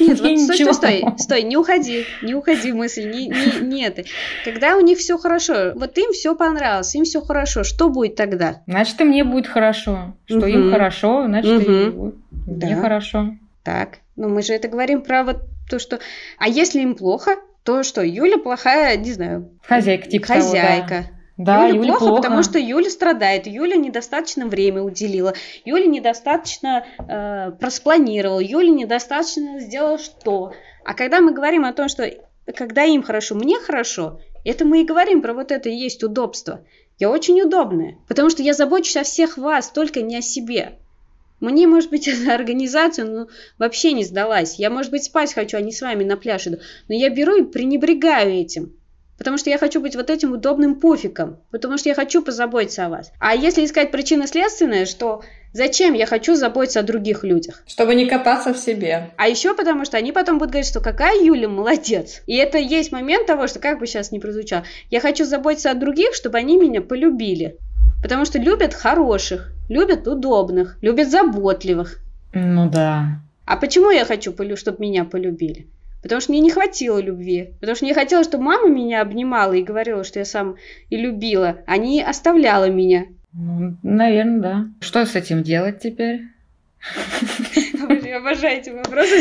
Нет, 0.00 0.20
вот 0.20 0.38
стой, 0.38 0.56
стой, 0.56 0.74
стой, 0.74 1.04
стой, 1.18 1.42
не 1.42 1.56
уходи, 1.56 2.04
не 2.22 2.34
уходи 2.34 2.72
мысль, 2.72 3.10
не, 3.10 3.28
не, 3.28 3.60
нет. 3.60 4.06
Когда 4.44 4.76
у 4.76 4.80
них 4.80 4.98
все 4.98 5.18
хорошо, 5.18 5.72
вот 5.74 5.96
им 5.98 6.12
все 6.12 6.34
понравилось, 6.34 6.94
им 6.94 7.04
все 7.04 7.20
хорошо, 7.20 7.64
что 7.64 7.88
будет 7.88 8.16
тогда? 8.16 8.62
Значит, 8.66 9.00
и 9.00 9.04
мне 9.04 9.24
будет 9.24 9.46
хорошо. 9.46 10.14
Что 10.26 10.38
угу. 10.38 10.46
им 10.46 10.70
хорошо, 10.70 11.24
значит, 11.26 11.62
угу. 11.62 11.72
и 11.72 11.90
будет 11.90 12.14
да. 12.30 12.66
мне 12.66 12.76
хорошо. 12.76 13.34
Так, 13.62 13.98
ну 14.16 14.28
мы 14.28 14.42
же 14.42 14.52
это 14.52 14.68
говорим 14.68 15.02
про 15.02 15.24
вот 15.24 15.42
то, 15.68 15.78
что... 15.78 15.98
А 16.38 16.48
если 16.48 16.80
им 16.80 16.94
плохо, 16.94 17.36
то 17.64 17.82
что, 17.82 18.02
Юля 18.02 18.38
плохая, 18.38 18.96
не 18.96 19.12
знаю... 19.12 19.50
Хозяйка, 19.66 20.08
типа 20.08 20.26
Хозяйка. 20.26 20.88
Того, 20.88 21.13
да. 21.36 21.66
Юле, 21.66 21.78
Юле 21.78 21.88
плохо, 21.88 22.06
плохо, 22.06 22.22
потому 22.22 22.42
что 22.42 22.58
Юля 22.58 22.90
страдает. 22.90 23.46
Юля 23.46 23.76
недостаточно 23.76 24.46
время 24.46 24.82
уделила. 24.82 25.34
Юля 25.64 25.86
недостаточно 25.86 26.86
э, 26.98 27.50
проспланировала. 27.58 28.40
Юля 28.40 28.70
недостаточно 28.70 29.58
сделала 29.58 29.98
что. 29.98 30.52
А 30.84 30.94
когда 30.94 31.20
мы 31.20 31.32
говорим 31.32 31.64
о 31.64 31.72
том, 31.72 31.88
что 31.88 32.08
когда 32.54 32.84
им 32.84 33.02
хорошо, 33.02 33.34
мне 33.34 33.58
хорошо, 33.58 34.20
это 34.44 34.64
мы 34.64 34.82
и 34.82 34.84
говорим 34.84 35.22
про 35.22 35.32
вот 35.32 35.50
это 35.50 35.68
и 35.68 35.74
есть 35.74 36.04
удобство. 36.04 36.64
Я 36.98 37.10
очень 37.10 37.40
удобная, 37.40 37.96
потому 38.06 38.30
что 38.30 38.42
я 38.42 38.54
забочусь 38.54 38.96
о 38.96 39.02
всех 39.02 39.36
вас, 39.36 39.70
только 39.70 40.02
не 40.02 40.18
о 40.18 40.22
себе. 40.22 40.78
Мне, 41.40 41.66
может 41.66 41.90
быть, 41.90 42.06
эта 42.08 42.34
организация 42.34 43.06
ну, 43.06 43.28
вообще 43.58 43.92
не 43.92 44.04
сдалась. 44.04 44.58
Я, 44.58 44.70
может 44.70 44.92
быть, 44.92 45.04
спать 45.04 45.34
хочу, 45.34 45.56
а 45.56 45.60
не 45.60 45.72
с 45.72 45.80
вами 45.80 46.04
на 46.04 46.16
пляж 46.16 46.46
иду. 46.46 46.58
Но 46.88 46.94
я 46.94 47.10
беру 47.10 47.36
и 47.36 47.42
пренебрегаю 47.42 48.32
этим. 48.32 48.76
Потому 49.18 49.38
что 49.38 49.50
я 49.50 49.58
хочу 49.58 49.80
быть 49.80 49.94
вот 49.94 50.10
этим 50.10 50.32
удобным 50.32 50.74
пуфиком. 50.76 51.38
Потому 51.50 51.78
что 51.78 51.88
я 51.88 51.94
хочу 51.94 52.22
позаботиться 52.22 52.86
о 52.86 52.88
вас. 52.88 53.12
А 53.20 53.34
если 53.34 53.64
искать 53.64 53.90
причины 53.90 54.26
следственные, 54.26 54.86
что 54.86 55.22
зачем 55.52 55.94
я 55.94 56.06
хочу 56.06 56.34
заботиться 56.34 56.80
о 56.80 56.82
других 56.82 57.22
людях? 57.22 57.62
Чтобы 57.66 57.94
не 57.94 58.06
копаться 58.06 58.52
в 58.52 58.58
себе. 58.58 59.10
А 59.16 59.28
еще 59.28 59.54
потому, 59.54 59.84
что 59.84 59.96
они 59.96 60.12
потом 60.12 60.38
будут 60.38 60.52
говорить, 60.52 60.68
что 60.68 60.80
какая 60.80 61.22
Юля 61.22 61.48
молодец. 61.48 62.22
И 62.26 62.36
это 62.36 62.58
есть 62.58 62.92
момент 62.92 63.26
того, 63.26 63.46
что 63.46 63.60
как 63.60 63.78
бы 63.78 63.86
сейчас 63.86 64.10
не 64.10 64.18
прозвучало, 64.18 64.64
я 64.90 65.00
хочу 65.00 65.24
заботиться 65.24 65.70
о 65.70 65.74
других, 65.74 66.14
чтобы 66.14 66.38
они 66.38 66.56
меня 66.56 66.82
полюбили. 66.82 67.56
Потому 68.02 68.24
что 68.24 68.38
любят 68.38 68.74
хороших, 68.74 69.52
любят 69.68 70.06
удобных, 70.06 70.76
любят 70.82 71.10
заботливых. 71.10 72.00
Ну 72.34 72.68
да. 72.68 73.20
А 73.46 73.56
почему 73.56 73.90
я 73.90 74.04
хочу, 74.04 74.34
чтобы 74.56 74.78
меня 74.80 75.04
полюбили? 75.04 75.68
Потому 76.04 76.20
что 76.20 76.32
мне 76.32 76.40
не 76.40 76.50
хватило 76.50 76.98
любви. 77.00 77.54
Потому 77.60 77.76
что 77.76 77.86
мне 77.86 77.94
хотелось, 77.94 78.26
чтобы 78.26 78.44
мама 78.44 78.68
меня 78.68 79.00
обнимала 79.00 79.54
и 79.54 79.62
говорила, 79.62 80.04
что 80.04 80.18
я 80.18 80.26
сам 80.26 80.56
и 80.90 80.98
любила, 80.98 81.62
а 81.66 81.78
не 81.78 82.02
оставляла 82.02 82.68
меня. 82.68 83.06
Ну, 83.32 83.78
наверное, 83.82 84.40
да. 84.40 84.64
Что 84.80 85.06
с 85.06 85.16
этим 85.16 85.42
делать 85.42 85.80
теперь? 85.80 86.20
Обожаю 88.14 88.58
эти 88.58 88.70
вопросы. 88.70 89.16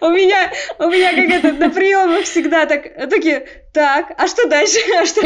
У 0.00 0.08
меня, 0.10 0.52
у 0.78 0.88
меня 0.88 1.14
как 1.14 1.30
это 1.30 1.52
на 1.52 1.70
приемах 1.70 2.24
всегда 2.24 2.66
так, 2.66 3.10
такие, 3.10 3.46
так, 3.72 4.12
а 4.16 4.26
что 4.26 4.46
дальше? 4.48 4.78
А 4.96 5.06
что? 5.06 5.20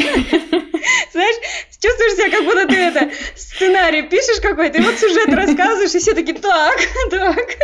Знаешь, 1.12 1.36
чувствуешь 1.80 2.14
себя, 2.14 2.30
как 2.30 2.44
будто 2.44 2.66
ты 2.66 2.76
это 2.76 3.10
сценарий 3.36 4.02
пишешь 4.02 4.40
какой-то, 4.40 4.78
и 4.78 4.82
вот 4.82 4.98
сюжет 4.98 5.28
рассказываешь, 5.28 5.94
и 5.94 5.98
все 5.98 6.14
такие, 6.14 6.38
так, 6.38 6.78
так. 7.10 7.58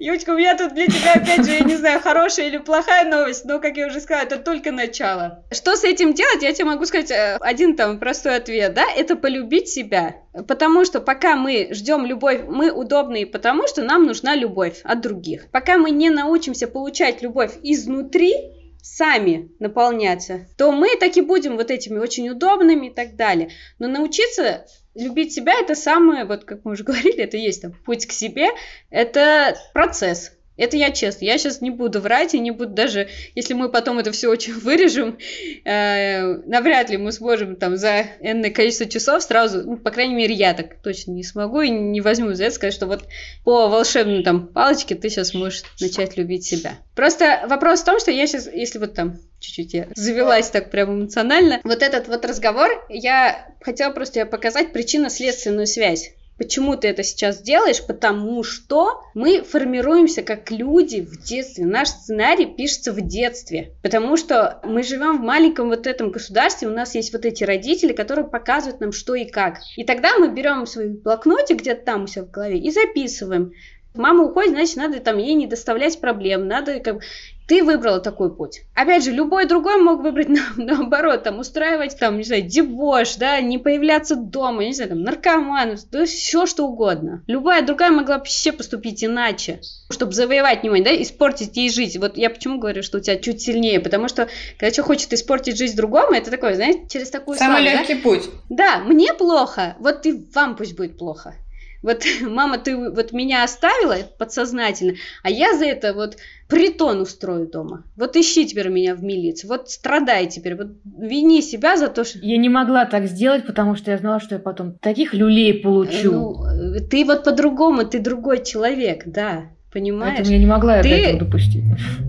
Юлечка, 0.00 0.30
у 0.30 0.36
меня 0.36 0.56
тут 0.56 0.74
для 0.74 0.86
тебя, 0.86 1.14
опять 1.14 1.44
же, 1.44 1.52
я 1.52 1.60
не 1.60 1.76
знаю, 1.76 2.00
хорошая 2.00 2.48
или 2.48 2.58
плохая 2.58 3.08
новость, 3.08 3.44
но, 3.44 3.60
как 3.60 3.76
я 3.76 3.86
уже 3.86 4.00
сказала, 4.00 4.24
это 4.24 4.38
только 4.38 4.72
начало. 4.72 5.44
Что 5.50 5.76
с 5.76 5.84
этим 5.84 6.14
делать, 6.14 6.42
я 6.42 6.52
тебе 6.52 6.66
могу 6.66 6.84
сказать 6.84 7.10
э, 7.10 7.36
один 7.40 7.76
там 7.76 7.98
простой 7.98 8.36
ответ, 8.36 8.74
да, 8.74 8.84
это 8.96 9.16
полюбить 9.16 9.68
себя. 9.68 10.16
Потому 10.46 10.84
что 10.84 11.00
пока 11.00 11.36
мы 11.36 11.68
ждем 11.70 12.04
любовь, 12.04 12.42
мы 12.46 12.70
удобные, 12.70 13.26
потому 13.26 13.66
что 13.66 13.82
нам 13.82 14.04
нужна 14.04 14.34
любовь 14.34 14.80
от 14.84 15.00
других. 15.00 15.48
Пока 15.50 15.78
мы 15.78 15.90
не 15.90 16.10
научимся 16.10 16.68
получать 16.68 17.22
любовь 17.22 17.52
изнутри, 17.62 18.34
сами 18.82 19.50
наполняться, 19.58 20.46
то 20.56 20.70
мы 20.70 20.96
так 20.96 21.16
и 21.16 21.20
будем 21.20 21.56
вот 21.56 21.70
этими 21.70 21.98
очень 21.98 22.28
удобными 22.28 22.86
и 22.86 22.94
так 22.94 23.16
далее. 23.16 23.50
Но 23.78 23.88
научиться 23.88 24.66
любить 24.96 25.32
себя 25.32 25.54
это 25.60 25.74
самое, 25.74 26.24
вот 26.24 26.44
как 26.44 26.64
мы 26.64 26.72
уже 26.72 26.84
говорили, 26.84 27.22
это 27.22 27.36
есть 27.36 27.62
там 27.62 27.72
путь 27.72 28.06
к 28.06 28.12
себе, 28.12 28.48
это 28.90 29.56
процесс. 29.72 30.32
Это 30.56 30.76
я 30.76 30.90
честно. 30.90 31.24
Я 31.24 31.38
сейчас 31.38 31.60
не 31.60 31.70
буду 31.70 32.00
врать 32.00 32.34
и 32.34 32.38
не 32.38 32.50
буду 32.50 32.72
даже, 32.72 33.08
если 33.34 33.54
мы 33.54 33.68
потом 33.68 33.98
это 33.98 34.12
все 34.12 34.28
очень 34.28 34.54
вырежем, 34.60 35.18
э, 35.64 36.22
навряд 36.46 36.90
ли 36.90 36.96
мы 36.96 37.12
сможем 37.12 37.56
там 37.56 37.76
за 37.76 38.06
энное 38.20 38.50
количество 38.50 38.86
часов 38.86 39.22
сразу, 39.22 39.62
ну, 39.64 39.76
по 39.76 39.90
крайней 39.90 40.14
мере, 40.14 40.34
я 40.34 40.54
так 40.54 40.80
точно 40.82 41.12
не 41.12 41.24
смогу 41.24 41.60
и 41.60 41.70
не 41.70 42.00
возьму 42.00 42.32
за 42.32 42.44
это 42.44 42.54
сказать, 42.54 42.74
что 42.74 42.86
вот 42.86 43.04
по 43.44 43.68
волшебной 43.68 44.22
там 44.22 44.48
палочке 44.48 44.94
ты 44.94 45.10
сейчас 45.10 45.34
можешь 45.34 45.64
начать 45.80 46.16
любить 46.16 46.44
себя. 46.44 46.78
Просто 46.94 47.44
вопрос 47.48 47.80
в 47.80 47.84
том, 47.84 48.00
что 48.00 48.10
я 48.10 48.26
сейчас, 48.26 48.48
если 48.52 48.78
вот 48.78 48.94
там 48.94 49.18
чуть-чуть 49.40 49.74
я 49.74 49.88
завелась 49.94 50.48
так 50.50 50.70
прям 50.70 51.00
эмоционально, 51.00 51.60
вот 51.64 51.82
этот 51.82 52.08
вот 52.08 52.24
разговор, 52.24 52.70
я 52.88 53.54
хотела 53.60 53.92
просто 53.92 54.24
показать 54.24 54.72
причинно-следственную 54.72 55.66
связь. 55.66 56.12
Почему 56.38 56.76
ты 56.76 56.88
это 56.88 57.02
сейчас 57.02 57.40
делаешь? 57.40 57.84
Потому 57.86 58.42
что 58.42 59.00
мы 59.14 59.42
формируемся 59.42 60.22
как 60.22 60.50
люди 60.50 61.00
в 61.00 61.22
детстве. 61.22 61.64
Наш 61.64 61.88
сценарий 61.88 62.46
пишется 62.46 62.92
в 62.92 63.00
детстве. 63.00 63.72
Потому 63.82 64.16
что 64.16 64.60
мы 64.62 64.82
живем 64.82 65.18
в 65.18 65.24
маленьком 65.24 65.68
вот 65.68 65.86
этом 65.86 66.10
государстве, 66.10 66.68
у 66.68 66.72
нас 66.72 66.94
есть 66.94 67.12
вот 67.12 67.24
эти 67.24 67.44
родители, 67.44 67.92
которые 67.92 68.26
показывают 68.26 68.80
нам 68.80 68.92
что 68.92 69.14
и 69.14 69.24
как. 69.24 69.60
И 69.76 69.84
тогда 69.84 70.18
мы 70.18 70.28
берем 70.28 70.66
свой 70.66 70.88
блокнотик 70.88 71.58
где-то 71.58 71.84
там 71.84 72.04
у 72.04 72.06
себя 72.06 72.24
в 72.24 72.30
голове 72.30 72.58
и 72.58 72.70
записываем. 72.70 73.52
Мама 73.94 74.24
уходит, 74.24 74.50
значит, 74.50 74.76
надо 74.76 75.00
там 75.00 75.16
ей 75.16 75.34
не 75.34 75.46
доставлять 75.46 75.98
проблем, 76.00 76.46
надо 76.46 76.80
как 76.80 77.00
ты 77.46 77.62
выбрала 77.62 78.00
такой 78.00 78.34
путь. 78.34 78.62
Опять 78.74 79.04
же, 79.04 79.12
любой 79.12 79.46
другой 79.46 79.80
мог 79.80 80.00
выбрать 80.00 80.28
на, 80.30 80.40
наоборот, 80.56 81.22
там, 81.22 81.38
устраивать, 81.38 81.98
там, 81.98 82.18
не 82.18 82.24
знаю, 82.24 82.42
дебош, 82.42 83.16
да, 83.16 83.40
не 83.40 83.58
появляться 83.58 84.16
дома, 84.16 84.64
не 84.64 84.72
знаю, 84.72 84.90
там, 84.90 85.02
наркоман, 85.02 85.76
да, 85.90 86.04
все 86.06 86.46
что 86.46 86.66
угодно. 86.66 87.22
Любая 87.26 87.62
другая 87.62 87.90
могла 87.90 88.18
вообще 88.18 88.52
поступить 88.52 89.04
иначе, 89.04 89.60
чтобы 89.90 90.12
завоевать 90.12 90.62
внимание, 90.62 90.84
да, 90.84 91.02
испортить 91.02 91.56
ей 91.56 91.70
жизнь. 91.70 91.98
Вот 91.98 92.16
я 92.16 92.30
почему 92.30 92.58
говорю, 92.58 92.82
что 92.82 92.98
у 92.98 93.00
тебя 93.00 93.16
чуть 93.16 93.40
сильнее, 93.40 93.80
потому 93.80 94.08
что, 94.08 94.28
когда 94.58 94.70
человек 94.70 94.86
хочет 94.86 95.12
испортить 95.12 95.56
жизнь 95.56 95.76
другому, 95.76 96.12
это 96.12 96.30
такое, 96.30 96.54
знаете, 96.54 96.86
через 96.88 97.10
такую 97.10 97.38
Самый 97.38 97.62
славу, 97.62 97.78
легкий 97.78 97.94
да? 97.94 98.00
путь. 98.00 98.30
Да, 98.48 98.78
мне 98.78 99.12
плохо, 99.14 99.76
вот 99.78 100.04
и 100.06 100.26
вам 100.34 100.56
пусть 100.56 100.76
будет 100.76 100.98
плохо 100.98 101.34
вот, 101.82 102.04
мама, 102.22 102.58
ты 102.58 102.76
вот 102.76 103.12
меня 103.12 103.44
оставила 103.44 103.96
подсознательно, 104.18 104.94
а 105.22 105.30
я 105.30 105.56
за 105.56 105.66
это 105.66 105.94
вот 105.94 106.16
притон 106.48 107.00
устрою 107.00 107.48
дома. 107.48 107.84
Вот 107.96 108.16
ищи 108.16 108.46
теперь 108.46 108.68
меня 108.68 108.94
в 108.94 109.02
милиции, 109.02 109.46
вот 109.46 109.70
страдай 109.70 110.26
теперь, 110.26 110.56
вот 110.56 110.68
вини 110.84 111.42
себя 111.42 111.76
за 111.76 111.88
то, 111.88 112.04
что... 112.04 112.18
Я 112.18 112.38
не 112.38 112.48
могла 112.48 112.84
так 112.86 113.06
сделать, 113.06 113.46
потому 113.46 113.74
что 113.74 113.90
я 113.90 113.98
знала, 113.98 114.20
что 114.20 114.36
я 114.36 114.38
потом 114.40 114.74
таких 114.78 115.14
люлей 115.14 115.54
получу. 115.54 116.12
Ну, 116.12 116.88
ты 116.88 117.04
вот 117.04 117.24
по-другому, 117.24 117.84
ты 117.84 117.98
другой 117.98 118.44
человек, 118.44 119.02
да. 119.06 119.50
Понимаешь? 119.72 120.14
Поэтому 120.16 120.32
я 120.32 120.38
не 120.38 120.46
могла 120.46 120.80
ты... 120.80 120.88
этого 120.88 121.18
допустить. 121.26 121.64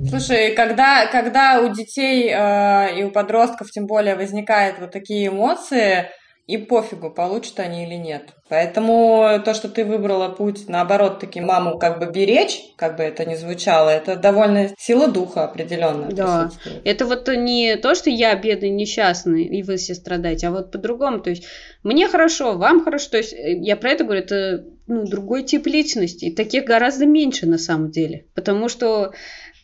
Слушай, 0.09 0.55
когда, 0.55 1.05
когда 1.07 1.59
у 1.59 1.74
детей 1.74 2.32
э, 2.34 2.97
и 2.97 3.03
у 3.03 3.11
подростков 3.11 3.72
тем 3.72 3.88
более 3.88 4.15
возникают 4.15 4.80
вот 4.80 4.91
такие 4.91 5.28
эмоции, 5.28 6.05
и 6.47 6.57
пофигу, 6.57 7.09
получат 7.11 7.59
они 7.59 7.83
или 7.83 7.95
нет. 7.95 8.29
Поэтому 8.47 9.41
то, 9.43 9.53
что 9.53 9.67
ты 9.67 9.83
выбрала 9.83 10.29
путь, 10.29 10.69
наоборот, 10.69 11.19
таки 11.19 11.41
маму 11.41 11.77
как 11.77 11.99
бы 11.99 12.05
беречь, 12.05 12.61
как 12.77 12.95
бы 12.95 13.03
это 13.03 13.25
ни 13.25 13.35
звучало, 13.35 13.89
это 13.89 14.15
довольно 14.15 14.69
сила 14.77 15.09
духа 15.09 15.43
определенно. 15.43 16.07
Да, 16.09 16.49
это 16.85 17.05
вот 17.05 17.27
не 17.27 17.75
то, 17.75 17.93
что 17.95 18.09
я 18.09 18.33
бедный, 18.35 18.69
несчастный, 18.69 19.43
и 19.43 19.61
вы 19.61 19.75
все 19.75 19.93
страдаете, 19.93 20.47
а 20.47 20.51
вот 20.51 20.71
по-другому. 20.71 21.19
То 21.19 21.31
есть 21.31 21.43
мне 21.83 22.07
хорошо, 22.07 22.57
вам 22.57 22.81
хорошо. 22.81 23.09
То 23.11 23.17
есть 23.17 23.33
э, 23.33 23.57
я 23.59 23.75
про 23.75 23.91
это 23.91 24.05
говорю, 24.05 24.21
это 24.21 24.63
ну, 24.87 25.05
другой 25.05 25.43
тип 25.43 25.67
личности. 25.67 26.25
И 26.25 26.35
таких 26.35 26.63
гораздо 26.63 27.05
меньше 27.05 27.45
на 27.45 27.57
самом 27.57 27.91
деле. 27.91 28.25
Потому 28.33 28.69
что 28.69 29.11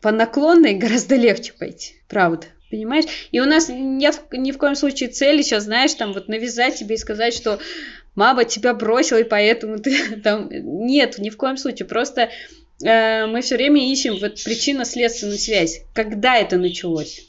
по 0.01 0.11
наклонной 0.11 0.73
гораздо 0.77 1.15
легче 1.15 1.53
пойти, 1.53 1.93
правда. 2.09 2.47
Понимаешь? 2.73 3.05
И 3.31 3.39
у 3.39 3.45
нас 3.45 3.69
нет 3.69 4.19
ни 4.31 4.51
в 4.51 4.57
коем 4.57 4.73
случае 4.73 5.09
цели 5.09 5.43
сейчас, 5.43 5.65
знаешь, 5.65 5.93
там 5.93 6.11
вот 6.11 6.27
навязать 6.27 6.75
тебе 6.75 6.95
и 6.95 6.97
сказать, 6.97 7.35
что 7.35 7.59
мама 8.15 8.45
тебя 8.45 8.73
бросила, 8.73 9.19
и 9.19 9.23
поэтому 9.23 9.77
ты 9.77 10.15
там... 10.23 10.49
Нет, 10.49 11.19
ни 11.19 11.29
в 11.29 11.37
коем 11.37 11.57
случае. 11.57 11.85
Просто 11.87 12.31
э, 12.83 13.27
мы 13.27 13.41
все 13.41 13.57
время 13.57 13.91
ищем 13.91 14.17
вот 14.19 14.43
причинно-следственную 14.43 15.37
связь. 15.37 15.81
Когда 15.93 16.35
это 16.35 16.57
началось? 16.57 17.27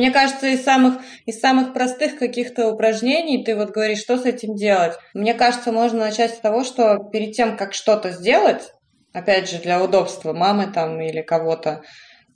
Мне 0.00 0.10
кажется, 0.10 0.46
из 0.46 0.64
самых, 0.64 0.94
из 1.26 1.40
самых 1.40 1.74
простых 1.74 2.18
каких-то 2.18 2.72
упражнений 2.72 3.44
ты 3.44 3.54
вот 3.54 3.68
говоришь, 3.68 4.00
что 4.00 4.16
с 4.16 4.24
этим 4.24 4.54
делать. 4.54 4.94
Мне 5.12 5.34
кажется, 5.34 5.72
можно 5.72 5.98
начать 5.98 6.32
с 6.32 6.38
того, 6.38 6.64
что 6.64 6.96
перед 7.12 7.32
тем, 7.32 7.54
как 7.54 7.74
что-то 7.74 8.10
сделать, 8.10 8.72
опять 9.12 9.50
же, 9.50 9.58
для 9.58 9.84
удобства 9.84 10.32
мамы 10.32 10.72
там 10.72 10.98
или 11.02 11.20
кого-то, 11.20 11.82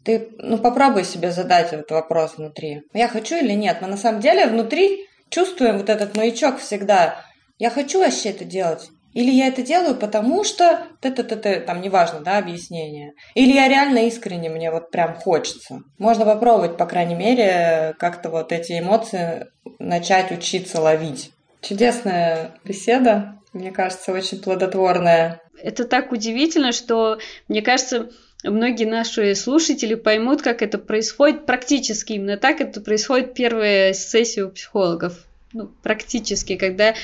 ты, 0.05 0.29
ну, 0.37 0.59
попробуй 0.59 1.05
себе 1.05 1.31
задать 1.31 1.73
этот 1.73 1.91
вопрос 1.91 2.35
внутри. 2.37 2.83
Я 2.93 3.09
хочу 3.09 3.37
или 3.37 3.53
нет? 3.53 3.79
Мы 3.81 3.89
на 3.89 3.97
самом 3.97 4.21
деле 4.21 4.47
внутри 4.47 5.07
чувствуем 5.31 5.79
вот 5.79 5.89
этот 5.89 6.19
маячок 6.19 6.59
всегда. 6.59 7.25
Я 7.57 7.71
хочу 7.71 8.01
вообще 8.01 8.29
это 8.29 8.45
делать? 8.45 8.91
Или 9.15 9.31
я 9.31 9.47
это 9.49 9.63
делаю, 9.63 9.95
потому 9.95 10.45
что 10.45 10.87
т-т-т-т, 11.01 11.61
там 11.61 11.81
неважно, 11.81 12.21
да, 12.21 12.39
объяснение. 12.39 13.15
Или 13.35 13.53
я 13.53 13.69
реально 13.69 14.07
искренне, 14.07 14.51
мне 14.51 14.71
вот 14.71 14.91
прям 14.91 15.15
хочется. 15.15 15.83
Можно 15.99 16.25
попробовать, 16.25 16.77
по 16.77 16.87
крайней 16.87 17.15
мере, 17.15 17.95
как-то 17.99 18.29
вот 18.29 18.53
эти 18.53 18.79
эмоции 18.79 19.47
начать 19.79 20.31
учиться 20.33 20.81
ловить. 20.81 21.31
Чудесная 21.63 22.59
беседа, 22.65 23.39
мне 23.53 23.71
кажется, 23.71 24.13
очень 24.13 24.43
плодотворная. 24.43 25.41
Это 25.63 25.85
так 25.85 26.13
удивительно, 26.13 26.73
что, 26.73 27.19
мне 27.49 27.63
кажется, 27.63 28.11
многие 28.43 28.85
наши 28.85 29.35
слушатели 29.35 29.95
поймут, 29.95 30.43
как 30.43 30.61
это 30.61 30.79
происходит 30.79 31.47
практически. 31.47 32.15
Именно 32.15 32.37
так 32.37 32.61
это 32.61 32.81
происходит 32.81 33.35
первая 33.35 33.93
сессия 33.93 34.45
у 34.45 34.51
психологов. 34.51 35.25
Ну, 35.53 35.69
практически, 35.85 36.57
когда 36.57 36.95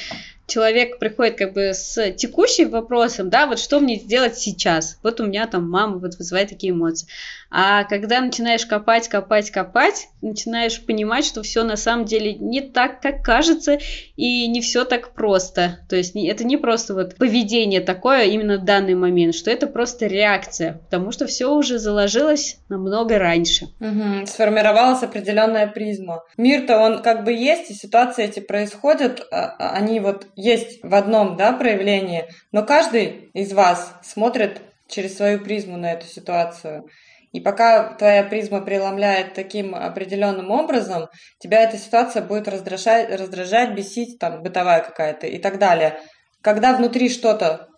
человек 0.50 0.98
приходит 0.98 1.38
как 1.38 1.54
бы 1.54 1.72
с 1.72 2.12
текущим 2.12 2.70
вопросом, 2.70 3.30
да, 3.30 3.46
вот 3.46 3.58
что 3.58 3.80
мне 3.80 3.96
сделать 3.96 4.36
сейчас? 4.36 4.98
Вот 5.02 5.20
у 5.20 5.26
меня 5.26 5.46
там 5.46 5.70
мама 5.70 5.98
вот 5.98 6.16
вызывает 6.16 6.50
такие 6.50 6.72
эмоции. 6.72 7.08
А 7.50 7.84
когда 7.84 8.20
начинаешь 8.20 8.64
копать, 8.64 9.08
копать, 9.08 9.50
копать, 9.50 10.08
начинаешь 10.22 10.84
понимать, 10.84 11.24
что 11.24 11.42
все 11.42 11.64
на 11.64 11.76
самом 11.76 12.04
деле 12.04 12.34
не 12.34 12.60
так, 12.60 13.00
как 13.00 13.22
кажется, 13.24 13.78
и 14.16 14.46
не 14.46 14.60
все 14.60 14.84
так 14.84 15.14
просто. 15.14 15.80
То 15.88 15.96
есть 15.96 16.14
это 16.14 16.44
не 16.44 16.56
просто 16.56 16.94
вот 16.94 17.16
поведение 17.16 17.80
такое 17.80 18.24
именно 18.24 18.58
в 18.58 18.64
данный 18.64 18.94
момент, 18.94 19.34
что 19.34 19.50
это 19.50 19.66
просто 19.66 20.06
реакция, 20.06 20.74
потому 20.84 21.10
что 21.10 21.26
все 21.26 21.52
уже 21.52 21.78
заложилось 21.78 22.58
намного 22.68 23.18
раньше. 23.18 23.66
Угу, 23.80 24.26
сформировалась 24.26 25.02
определенная 25.02 25.66
призма. 25.66 26.22
Мир-то 26.36 26.78
он 26.78 27.02
как 27.02 27.24
бы 27.24 27.32
есть, 27.32 27.70
и 27.70 27.74
ситуации 27.74 28.24
эти 28.24 28.40
происходят, 28.40 29.26
а, 29.32 29.56
а 29.58 29.72
они 29.72 29.98
вот 29.98 30.26
есть 30.36 30.78
в 30.84 30.94
одном 30.94 31.36
да, 31.36 31.52
проявлении, 31.52 32.26
но 32.52 32.64
каждый 32.64 33.30
из 33.34 33.52
вас 33.52 33.94
смотрит 34.04 34.60
через 34.86 35.16
свою 35.16 35.40
призму 35.40 35.76
на 35.76 35.92
эту 35.92 36.06
ситуацию. 36.06 36.84
И 37.32 37.40
пока 37.40 37.94
твоя 37.94 38.24
призма 38.24 38.60
преломляет 38.60 39.34
таким 39.34 39.74
определенным 39.74 40.50
образом, 40.50 41.08
тебя 41.38 41.62
эта 41.62 41.78
ситуация 41.78 42.22
будет 42.22 42.48
раздражать, 42.48 43.08
раздражать 43.10 43.74
бесить, 43.74 44.18
там, 44.18 44.42
бытовая 44.42 44.82
какая-то 44.82 45.26
и 45.26 45.38
так 45.38 45.58
далее. 45.58 46.00
Когда 46.42 46.74
внутри 46.74 47.08
что-то 47.08 47.68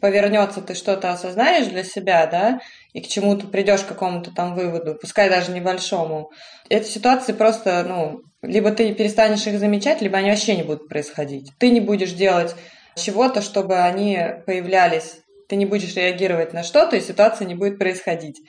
повернется, 0.00 0.62
ты 0.62 0.74
что-то 0.74 1.10
осознаешь 1.10 1.66
для 1.66 1.84
себя, 1.84 2.26
да, 2.26 2.60
и 2.92 3.00
к 3.00 3.08
чему-то 3.08 3.46
придешь 3.48 3.82
к 3.82 3.88
какому-то 3.88 4.32
там 4.32 4.54
выводу, 4.54 4.94
пускай 4.94 5.28
даже 5.28 5.52
небольшому, 5.52 6.30
эти 6.68 6.86
ситуации 6.86 7.32
просто, 7.32 7.84
ну, 7.86 8.22
либо 8.42 8.70
ты 8.70 8.94
перестанешь 8.94 9.46
их 9.46 9.58
замечать, 9.58 10.00
либо 10.00 10.18
они 10.18 10.30
вообще 10.30 10.56
не 10.56 10.62
будут 10.62 10.88
происходить. 10.88 11.52
Ты 11.58 11.70
не 11.70 11.80
будешь 11.80 12.12
делать 12.12 12.54
чего-то, 12.96 13.42
чтобы 13.42 13.78
они 13.78 14.18
появлялись. 14.46 15.18
Ты 15.48 15.56
не 15.56 15.66
будешь 15.66 15.96
реагировать 15.96 16.52
на 16.52 16.62
что-то, 16.62 16.96
и 16.96 17.00
ситуация 17.00 17.46
не 17.46 17.56
будет 17.56 17.78
происходить 17.78 18.40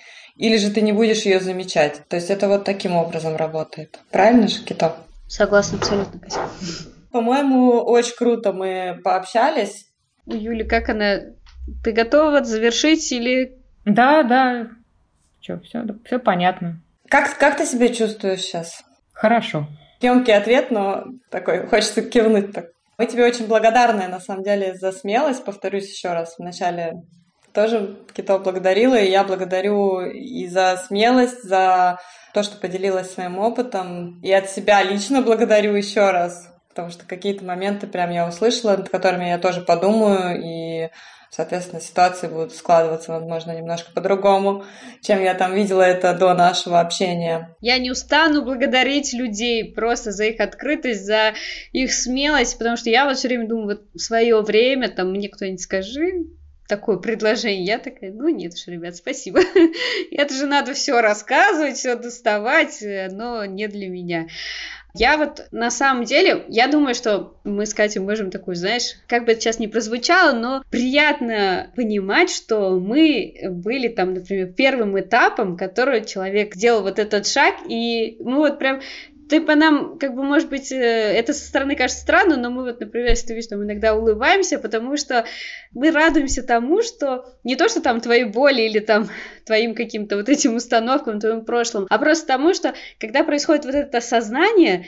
или 0.42 0.58
же 0.58 0.72
ты 0.72 0.82
не 0.82 0.92
будешь 0.92 1.22
ее 1.22 1.40
замечать. 1.40 2.02
То 2.08 2.16
есть 2.16 2.32
это 2.32 2.48
вот 2.48 2.66
таким 2.66 2.96
образом 2.96 3.36
работает. 3.36 4.00
Правильно 4.10 4.48
же, 4.48 4.64
Кито? 4.64 4.96
Согласна 5.28 5.78
абсолютно, 5.78 6.20
Катя. 6.20 6.40
По-моему, 7.12 7.84
очень 7.84 8.16
круто 8.16 8.52
мы 8.52 9.00
пообщались. 9.04 9.86
Юля, 10.26 10.66
как 10.68 10.90
она? 10.90 11.20
Ты 11.84 11.92
готова 11.92 12.44
завершить 12.44 13.12
или... 13.12 13.56
Да, 13.86 14.24
да. 14.24 14.70
Что, 15.42 15.60
все, 15.60 15.86
все 16.06 16.18
понятно. 16.18 16.82
Как, 17.08 17.38
как 17.38 17.58
ты 17.58 17.68
себя 17.68 17.90
чувствуешь 17.90 18.42
сейчас? 18.42 18.84
Хорошо. 19.14 19.68
Емкий 20.02 20.36
ответ, 20.36 20.72
но 20.72 21.04
такой, 21.30 21.68
хочется 21.68 22.02
кивнуть 22.02 22.52
так. 22.52 22.72
Мы 22.98 23.06
тебе 23.06 23.26
очень 23.26 23.46
благодарны, 23.46 24.08
на 24.08 24.20
самом 24.20 24.44
деле, 24.44 24.74
за 24.74 24.92
смелость. 24.92 25.46
Повторюсь 25.46 25.92
еще 25.92 26.14
раз, 26.14 26.36
в 26.36 26.40
начале 26.40 26.94
тоже 27.54 27.98
Кито 28.14 28.40
благодарила, 28.40 28.96
и 28.96 29.10
я 29.10 29.24
благодарю 29.24 30.02
и 30.02 30.48
за 30.48 30.82
смелость, 30.88 31.44
за 31.44 32.00
то, 32.34 32.44
что 32.44 32.58
поделилась 32.58 33.12
своим 33.12 33.40
опытом, 33.40 34.20
и 34.22 34.32
от 34.32 34.50
себя 34.50 34.82
лично 34.84 35.22
благодарю 35.22 35.76
еще 35.76 36.12
раз, 36.12 36.50
потому 36.70 36.90
что 36.90 37.06
какие-то 37.06 37.44
моменты 37.44 37.88
прям 37.88 38.12
я 38.12 38.28
услышала, 38.28 38.78
над 38.78 38.90
которыми 38.90 39.26
я 39.26 39.38
тоже 39.38 39.62
подумаю, 39.62 40.42
и 40.42 40.90
соответственно, 41.32 41.82
ситуации 41.82 42.28
будут 42.28 42.54
складываться, 42.54 43.14
возможно, 43.14 43.56
немножко 43.56 43.92
по-другому, 43.94 44.66
чем 45.02 45.24
я 45.24 45.34
там 45.34 45.54
видела 45.54 45.82
это 45.82 46.14
до 46.14 46.34
нашего 46.34 46.82
общения. 46.82 47.56
Я 47.62 47.80
не 47.80 47.90
устану 47.90 48.44
благодарить 48.44 49.14
людей 49.14 49.74
просто 49.74 50.12
за 50.12 50.26
их 50.26 50.42
открытость, 50.42 51.06
за 51.06 51.34
их 51.72 51.94
смелость, 51.94 52.58
потому 52.58 52.76
что 52.76 52.90
я 52.90 53.06
вот 53.06 53.18
все 53.18 53.30
время 53.30 53.48
думаю, 53.48 53.68
вот 53.78 53.82
в 53.94 54.00
свое 54.00 54.42
время, 54.42 54.90
там, 54.90 55.12
мне 55.12 55.30
кто-нибудь 55.30 55.62
скажи, 55.62 56.26
такое 56.72 56.96
предложение. 56.96 57.66
Я 57.66 57.80
такая, 57.80 58.14
ну 58.14 58.30
нет 58.30 58.54
уж, 58.54 58.66
ребят, 58.68 58.96
спасибо. 58.96 59.42
Это 60.12 60.34
же 60.34 60.46
надо 60.46 60.74
все 60.74 61.02
рассказывать, 61.02 61.76
все 61.76 61.96
доставать, 61.96 62.82
но 63.12 63.44
не 63.44 63.68
для 63.68 63.90
меня. 63.90 64.28
Я 64.94 65.18
вот 65.18 65.48
на 65.52 65.70
самом 65.70 66.06
деле, 66.06 66.46
я 66.48 66.68
думаю, 66.68 66.96
что 66.96 67.36
мы 67.44 67.66
с 67.66 67.74
Катей 67.74 68.02
можем 68.02 68.30
такую, 68.30 68.56
знаешь, 68.56 68.96
как 69.08 69.26
бы 69.26 69.34
это 69.34 69.42
сейчас 69.42 69.60
не 69.60 69.68
прозвучало, 69.68 70.34
но 70.34 70.64
приятно 70.70 71.72
понимать, 71.76 72.30
что 72.30 72.80
мы 72.80 73.36
были 73.50 73.88
там, 73.90 74.14
например, 74.14 74.48
первым 74.48 75.00
этапом, 75.00 75.58
который 75.58 76.06
человек 76.06 76.56
сделал 76.56 76.84
вот 76.84 77.00
этот 77.00 77.26
шаг, 77.28 77.56
и 77.68 78.18
мы 78.20 78.38
вот 78.38 78.60
прям 78.60 78.82
ты 79.32 79.40
по 79.40 79.56
нам, 79.56 79.98
как 79.98 80.14
бы, 80.14 80.24
может 80.24 80.50
быть, 80.50 80.74
э, 80.74 80.76
это 80.76 81.32
со 81.32 81.48
стороны 81.48 81.78
кажется 81.78 82.02
странно, 82.02 82.36
но 82.36 82.50
мы 82.50 82.64
вот, 82.64 82.82
например, 82.82 83.12
если 83.12 83.28
ты 83.28 83.34
видишь, 83.34 83.48
там 83.48 83.64
иногда 83.64 83.96
улыбаемся, 83.96 84.60
потому 84.60 84.98
что 84.98 85.24
мы 85.72 85.90
радуемся 85.92 86.44
тому, 86.44 86.82
что 86.82 87.34
не 87.46 87.56
то, 87.56 87.70
что 87.70 87.82
там 87.82 88.02
твои 88.02 88.26
боли 88.26 88.64
или 88.64 88.80
там 88.80 89.08
твоим 89.46 89.74
каким-то 89.74 90.18
вот 90.18 90.28
этим 90.28 90.56
установкам, 90.56 91.22
твоим 91.22 91.46
прошлым, 91.46 91.88
а 91.90 91.98
просто 91.98 92.28
тому, 92.28 92.54
что 92.54 92.74
когда 93.00 93.24
происходит 93.24 93.64
вот 93.64 93.74
это 93.74 94.00
осознание, 94.00 94.86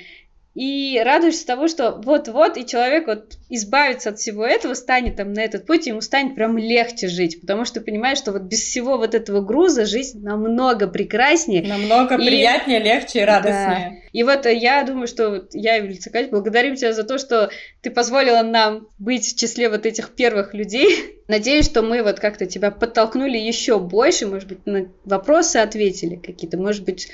и 0.54 1.02
радуешься 1.04 1.48
того, 1.48 1.68
что 1.68 1.92
вот-вот, 1.92 2.58
и 2.58 2.66
человек 2.66 3.08
вот 3.08 3.38
избавится 3.50 4.10
от 4.10 4.20
всего 4.20 4.46
этого, 4.46 4.76
станет 4.76 5.16
там 5.16 5.34
на 5.34 5.40
этот 5.40 5.66
путь, 5.66 5.88
ему 5.88 6.00
станет 6.02 6.36
прям 6.36 6.58
легче 6.60 7.08
жить, 7.08 7.42
потому 7.42 7.66
что 7.66 7.82
понимаешь, 7.82 8.20
что 8.20 8.32
вот 8.32 8.44
без 8.44 8.62
всего 8.62 8.98
вот 8.98 9.16
этого 9.16 9.42
груза 9.42 9.86
жизнь 9.86 10.22
намного 10.22 10.88
прекраснее. 10.88 11.64
Намного 11.64 12.16
и... 12.16 12.28
приятнее, 12.28 12.80
легче 12.80 13.22
и 13.22 13.26
радостнее. 13.26 14.02
Да. 14.04 14.10
И 14.12 14.22
вот 14.22 14.46
я 14.46 14.84
думаю, 14.84 15.08
что 15.08 15.30
вот 15.32 15.50
я, 15.54 15.78
Юлица 15.78 16.12
Кать, 16.12 16.30
благодарим 16.30 16.76
тебя 16.76 16.94
за 16.94 17.04
то, 17.04 17.18
что 17.18 17.50
ты 17.82 17.90
позволила 17.90 18.44
нам 18.44 18.88
быть 19.00 19.34
в 19.34 19.38
числе 19.38 19.70
вот 19.70 19.88
этих 19.88 20.12
первых 20.12 20.54
людей. 20.54 21.20
Надеюсь, 21.28 21.66
что 21.66 21.82
мы 21.82 22.04
вот 22.04 22.20
как-то 22.20 22.46
тебя 22.46 22.70
подтолкнули 22.70 23.40
еще 23.40 23.80
больше, 23.80 24.28
может 24.28 24.48
быть, 24.48 24.66
на 24.68 24.92
вопросы 25.04 25.58
ответили 25.58 26.16
какие-то, 26.16 26.58
может 26.58 26.84
быть, 26.84 27.10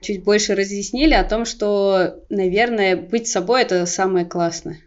чуть 0.00 0.24
больше 0.24 0.54
разъяснили 0.54 1.14
о 1.14 1.24
том, 1.24 1.44
что, 1.44 2.16
наверное, 2.28 2.96
быть 2.96 3.28
собой 3.28 3.62
это 3.62 3.86
самое 3.86 4.24
классное, 4.26 4.78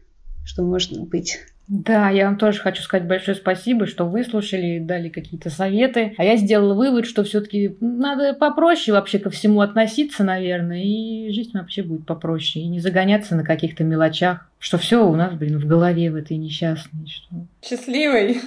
что 0.45 0.63
можно 0.63 1.03
быть. 1.03 1.39
Да, 1.69 2.09
я 2.09 2.25
вам 2.25 2.37
тоже 2.37 2.59
хочу 2.59 2.81
сказать 2.81 3.07
большое 3.07 3.37
спасибо, 3.37 3.87
что 3.87 4.05
выслушали, 4.05 4.79
дали 4.79 5.07
какие-то 5.07 5.49
советы. 5.49 6.13
А 6.17 6.23
я 6.23 6.35
сделала 6.35 6.73
вывод, 6.73 7.05
что 7.05 7.23
все-таки 7.23 7.77
надо 7.79 8.33
попроще 8.33 8.93
вообще 8.93 9.17
ко 9.17 9.29
всему 9.29 9.61
относиться, 9.61 10.25
наверное, 10.25 10.83
и 10.83 11.31
жизнь 11.31 11.51
вообще 11.53 11.81
будет 11.81 12.05
попроще, 12.05 12.65
и 12.65 12.67
не 12.67 12.79
загоняться 12.81 13.35
на 13.35 13.45
каких-то 13.45 13.85
мелочах, 13.85 14.49
что 14.59 14.77
все 14.77 15.07
у 15.07 15.15
нас, 15.15 15.33
блин, 15.35 15.57
в 15.57 15.65
голове 15.65 16.11
в 16.11 16.15
этой 16.15 16.35
несчастной. 16.35 17.07
Что... 17.07 17.47
Счастливый. 17.65 18.41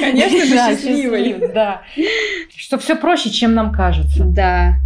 Конечно 0.00 0.46
же, 0.46 0.56
счастливый. 0.56 1.52
Да. 1.52 1.82
Что 2.56 2.78
все 2.78 2.96
проще, 2.96 3.28
чем 3.28 3.52
нам 3.54 3.72
кажется. 3.72 4.24
Да. 4.24 4.76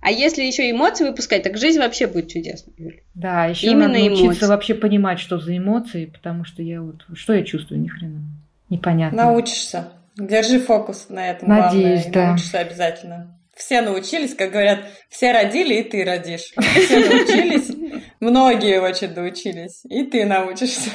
А 0.00 0.10
если 0.10 0.42
еще 0.42 0.70
эмоции 0.70 1.04
выпускать, 1.04 1.42
так 1.42 1.56
жизнь 1.58 1.78
вообще 1.78 2.06
будет 2.06 2.28
чудесной, 2.28 2.72
Юля. 2.76 3.00
Да, 3.14 3.46
еще 3.46 3.66
Именно 3.66 3.88
надо 3.88 3.98
научиться 4.00 4.26
эмоции. 4.26 4.46
вообще 4.46 4.74
понимать, 4.74 5.18
что 5.18 5.38
за 5.38 5.56
эмоции, 5.56 6.06
потому 6.06 6.44
что 6.44 6.62
я 6.62 6.80
вот... 6.80 7.04
Что 7.14 7.34
я 7.34 7.44
чувствую, 7.44 7.80
ни 7.80 7.88
хрена. 7.88 8.22
Непонятно. 8.70 9.24
Научишься. 9.24 9.88
Держи 10.16 10.60
фокус 10.60 11.06
на 11.08 11.30
этом. 11.30 11.48
Надеюсь, 11.48 12.02
главное. 12.02 12.12
да. 12.12 12.26
Научишься 12.28 12.58
обязательно. 12.60 13.38
Все 13.56 13.80
научились, 13.82 14.36
как 14.36 14.52
говорят, 14.52 14.78
все 15.08 15.32
родили, 15.32 15.74
и 15.74 15.82
ты 15.82 16.04
родишь. 16.04 16.52
Все 16.56 17.00
научились, 17.00 18.02
многие 18.20 18.80
очень 18.80 19.12
научились, 19.12 19.80
и 19.84 20.04
ты 20.04 20.24
научишься. 20.26 20.90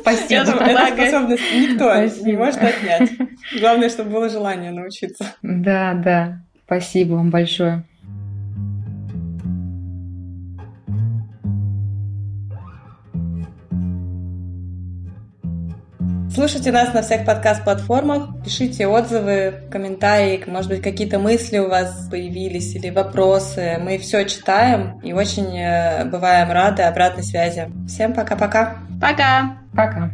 Спасибо. 0.00 0.40
Эту 0.42 0.94
способность 0.94 1.42
никто 1.54 1.94
не 2.24 2.32
может 2.32 2.62
отнять. 2.62 3.10
Главное, 3.60 3.90
чтобы 3.90 4.10
было 4.10 4.30
желание 4.30 4.70
научиться. 4.70 5.34
Да, 5.42 5.92
да. 5.92 6.40
Спасибо 6.64 7.14
вам 7.14 7.28
большое. 7.30 7.84
Слушайте 16.34 16.70
нас 16.70 16.92
на 16.92 17.02
всех 17.02 17.24
подкаст-платформах, 17.24 18.42
пишите 18.44 18.86
отзывы, 18.86 19.62
комментарии, 19.70 20.42
может 20.46 20.70
быть, 20.70 20.82
какие-то 20.82 21.18
мысли 21.18 21.58
у 21.58 21.68
вас 21.68 22.08
появились 22.10 22.74
или 22.74 22.90
вопросы. 22.90 23.78
Мы 23.80 23.98
все 23.98 24.24
читаем 24.24 25.00
и 25.00 25.12
очень 25.12 25.56
э, 25.58 26.04
бываем 26.04 26.50
рады 26.50 26.82
обратной 26.82 27.22
связи. 27.22 27.70
Всем 27.88 28.12
пока-пока. 28.12 28.76
Пока. 29.00 29.58
Пока. 29.74 30.10